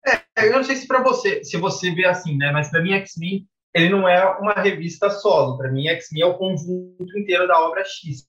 [0.07, 2.53] É, eu não sei se para você, se você vê assim, né?
[2.53, 3.45] Mas para mim, X-Men
[3.77, 5.59] ele não é uma revista solo.
[5.59, 8.27] Para mim, X-Men é o conjunto inteiro da obra X.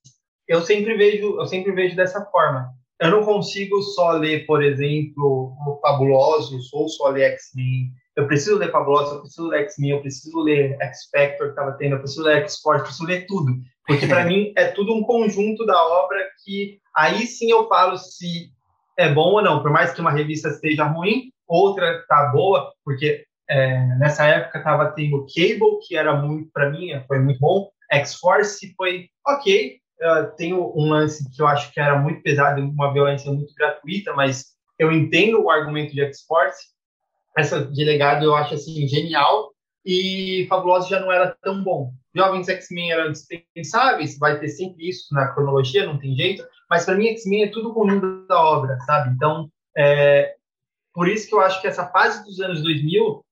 [0.48, 2.72] Eu sempre vejo, eu sempre vejo dessa forma.
[3.00, 7.92] Eu não consigo só ler, por exemplo, o Fabulosos ou só ler X-Men.
[8.16, 11.96] eu preciso ler Fabulosa, eu preciso ler X-Men, eu preciso ler X-Factor que estava tendo,
[11.96, 13.52] eu preciso ler X-Force, eu preciso ler tudo.
[13.86, 18.50] Porque para mim é tudo um conjunto da obra que aí sim eu falo se
[18.98, 19.62] é bom ou não.
[19.62, 24.92] Por mais que uma revista esteja ruim, outra tá boa, porque é, nessa época tava
[24.92, 27.70] tendo Cable, que era muito, para mim, foi muito bom.
[27.92, 29.78] X-Force foi ok.
[30.38, 34.56] Tem um lance que eu acho que era muito pesado, uma violência muito gratuita, mas
[34.78, 36.68] eu entendo o argumento de X-Force.
[37.36, 39.52] Essa de legado eu acho assim genial
[39.86, 41.94] e Fabulosa já não era tão bom.
[42.16, 46.96] Jovens X-Men eram dispensáveis, vai ter sempre isso na cronologia, não tem jeito, mas para
[46.96, 49.16] mim X-Men é tudo conjunto da obra, sabe?
[49.16, 50.36] Então, é,
[50.94, 53.24] por isso que eu acho que essa fase dos anos 2000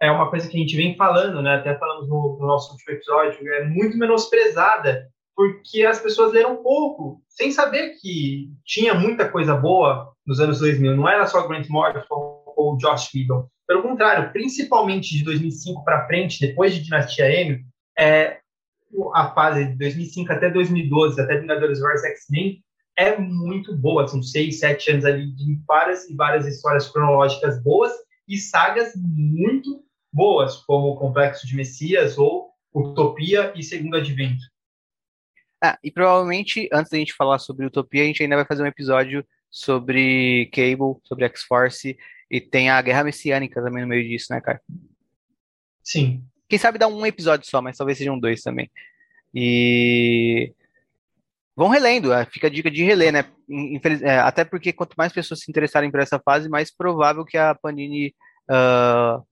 [0.00, 1.56] é uma coisa que a gente vem falando, né?
[1.56, 7.22] Até falamos no, no nosso último episódio, é muito menosprezada, porque as pessoas leram pouco,
[7.28, 10.96] sem saber que tinha muita coisa boa nos anos 2000.
[10.96, 13.46] Não era só Grant Morrison ou Josh Whedon.
[13.68, 17.66] Pelo contrário, principalmente de 2005 para frente, depois de Dinastia M,
[17.98, 18.38] é,
[19.12, 22.62] a fase de 2005 até 2012, até Vingadores vs X-Men,
[22.96, 24.08] é muito boa.
[24.08, 27.92] São seis, sete anos ali de várias e várias histórias cronológicas boas
[28.26, 34.42] e sagas muito boas, como o Complexo de Messias ou Utopia e Segundo Advento.
[35.66, 38.66] Ah, e provavelmente, antes da gente falar sobre Utopia, a gente ainda vai fazer um
[38.66, 41.96] episódio sobre Cable, sobre X-Force,
[42.30, 44.60] e tem a Guerra Messiânica também no meio disso, né, cara?
[45.82, 46.22] Sim.
[46.48, 48.70] Quem sabe dar um episódio só, mas talvez sejam dois também.
[49.34, 50.52] E
[51.56, 53.24] vão relendo, é, fica a dica de reler, né?
[53.48, 54.02] Infeliz...
[54.02, 57.54] É, até porque quanto mais pessoas se interessarem por essa fase, mais provável que a
[57.54, 58.14] Panini
[58.48, 59.26] uh,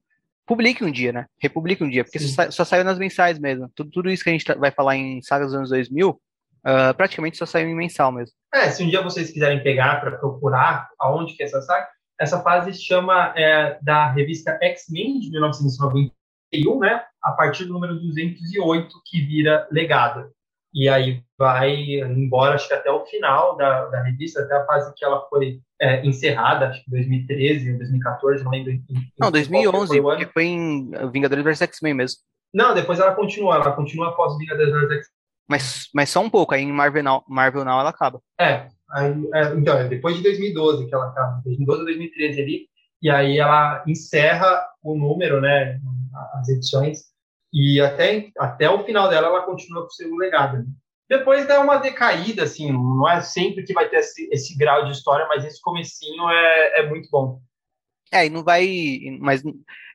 [0.46, 1.26] publique um dia, né?
[1.38, 3.70] Republique um dia, porque só, só, saiu nas mensais mesmo.
[3.74, 6.20] Tudo, tudo isso que a gente tá, vai falar em sagas dos anos 2000,
[6.66, 8.34] uh, praticamente só saiu em mensal mesmo.
[8.52, 11.88] É, se um dia vocês quiserem pegar para procurar aonde que é essa saga,
[12.20, 17.02] essa fase chama é, da revista X-Men de 1991, né?
[17.22, 20.30] A partir do número 208 que vira legado.
[20.72, 24.92] E aí vai embora, acho que até o final da, da revista, até a fase
[24.96, 28.72] que ela foi é, encerrada, acho que 2013, 2014, não lembro.
[28.72, 28.84] Em,
[29.18, 32.18] não, 2011, foi porque foi em Vingadores vs X-Men mesmo.
[32.52, 35.13] Não, depois ela continua, ela continua após Vingadores vs X-Men.
[35.48, 38.20] Mas, mas só um pouco, aí em Marvel Now, Marvel Now ela acaba.
[38.40, 42.68] É, aí, é, então, é depois de 2012 que ela acaba, 2012 ou 2013 ali,
[43.02, 45.78] e aí ela encerra o número, né,
[46.34, 47.02] as edições,
[47.52, 50.58] e até, até o final dela, ela continua com o seu legado.
[50.58, 50.64] Né?
[51.08, 54.92] Depois dá uma decaída, assim, não é sempre que vai ter esse, esse grau de
[54.92, 57.40] história, mas esse comecinho é, é muito bom.
[58.12, 59.00] É, e não vai.
[59.20, 59.42] Mas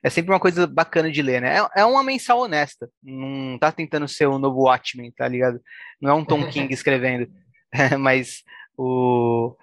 [0.02, 1.58] é sempre uma coisa bacana de ler, né?
[1.58, 2.88] É, é uma mensal honesta.
[3.02, 5.60] Não tá tentando ser o novo Watchmen, tá ligado?
[6.00, 7.30] Não é um Tom King escrevendo.
[7.72, 8.42] É, mas
[8.76, 9.56] o.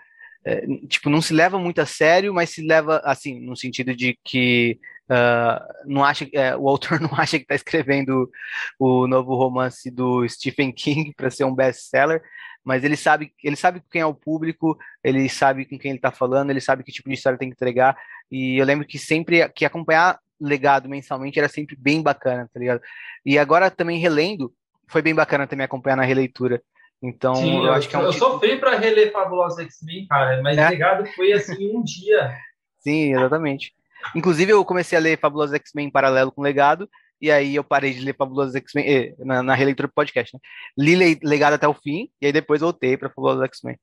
[0.45, 4.17] É, tipo, não se leva muito a sério, mas se leva, assim, no sentido de
[4.23, 4.79] que
[5.09, 8.29] Uh, não acha, é, o autor não acha que está escrevendo
[8.77, 12.21] o novo romance do Stephen King para ser um best-seller,
[12.68, 16.11] mas ele sabe, ele sabe quem é o público, ele sabe com quem ele está
[16.11, 17.98] falando, ele sabe que tipo de história tem que entregar.
[18.30, 22.81] E eu lembro que sempre que acompanhar legado mensalmente era sempre bem bacana, tá ligado?
[23.26, 24.53] E agora também relendo,
[24.85, 26.61] foi bem bacana também acompanhar na releitura.
[27.02, 28.26] Então, Sim, eu, acho que é um Eu tipo...
[28.26, 30.68] sofri para reler Fabulosa X-Men, cara, mas é?
[30.68, 32.35] legado foi assim um dia.
[32.84, 33.73] Sim, exatamente.
[34.14, 36.89] Inclusive, eu comecei a ler Fabuloso X-Men em paralelo com Legado,
[37.22, 40.39] e aí eu parei de ler Fabuloso X-Men eh, na, na, releitura do podcast, né?
[40.77, 43.77] Li Legado até o fim, e aí depois voltei para Fabuloso X-Men.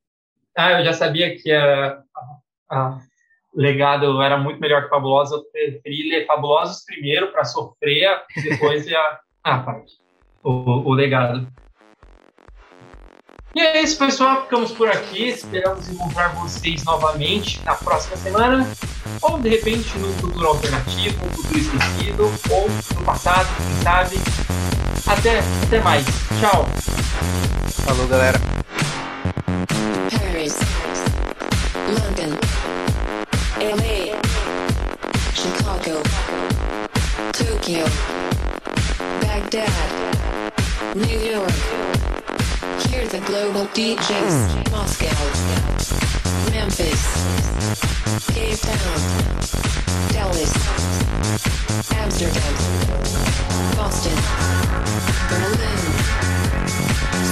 [0.57, 2.01] Ah, eu já sabia que a,
[2.71, 2.99] a,
[3.55, 8.87] Legado era muito melhor que Fabulosa, eu preferi ler Fabulosos primeiro para sofrer, e depois
[8.87, 9.01] ia...
[9.47, 9.93] Ah, parte.
[10.43, 11.47] O, o Legado.
[13.55, 14.43] E é isso, pessoal.
[14.43, 15.29] Ficamos por aqui.
[15.29, 18.69] Esperamos encontrar vocês novamente na próxima semana.
[19.23, 24.17] Ou de repente no futuro alternativo, futuro esquecido, ou no passado, quem sabe.
[25.07, 26.05] Até, até mais.
[26.41, 26.67] Tchau.
[27.85, 28.41] Falou, galera.
[30.11, 30.57] Paris,
[31.87, 32.37] London,
[33.61, 34.19] LA,
[35.33, 36.03] Chicago,
[37.33, 37.85] Tokyo,
[39.21, 39.71] Baghdad,
[40.97, 41.94] New York.
[42.95, 44.71] Hear the global DJs.
[44.71, 45.09] Moscow,
[46.53, 47.03] Memphis,
[48.33, 48.99] Cape Town,
[50.13, 50.55] Dallas,
[51.91, 52.55] Amsterdam,
[53.75, 54.19] Boston,
[55.29, 55.81] Berlin,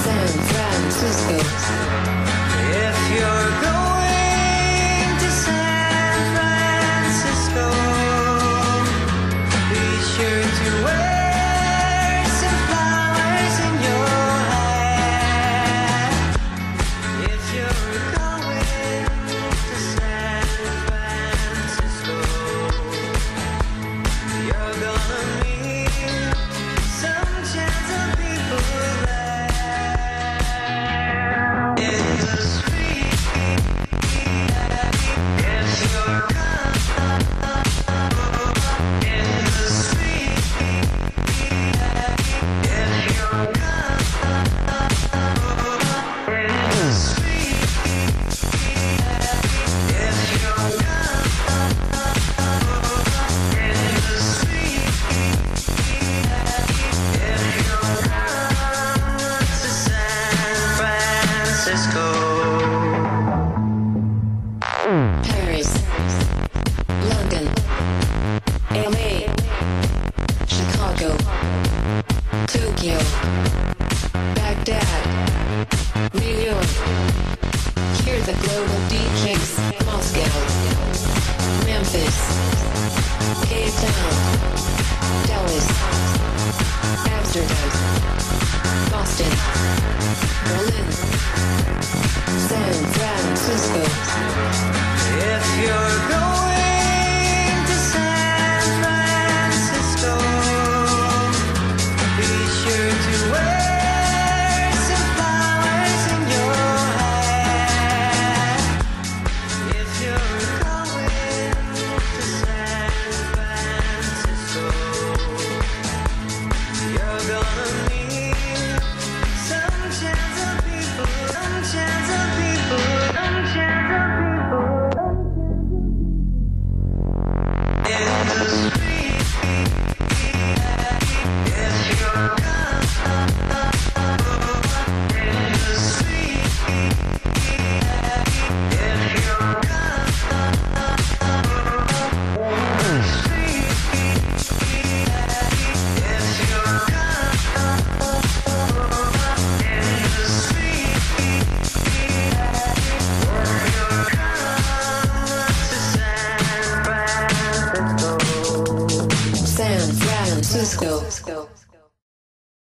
[0.03, 1.37] San Francisco.
[2.73, 3.82] If you're going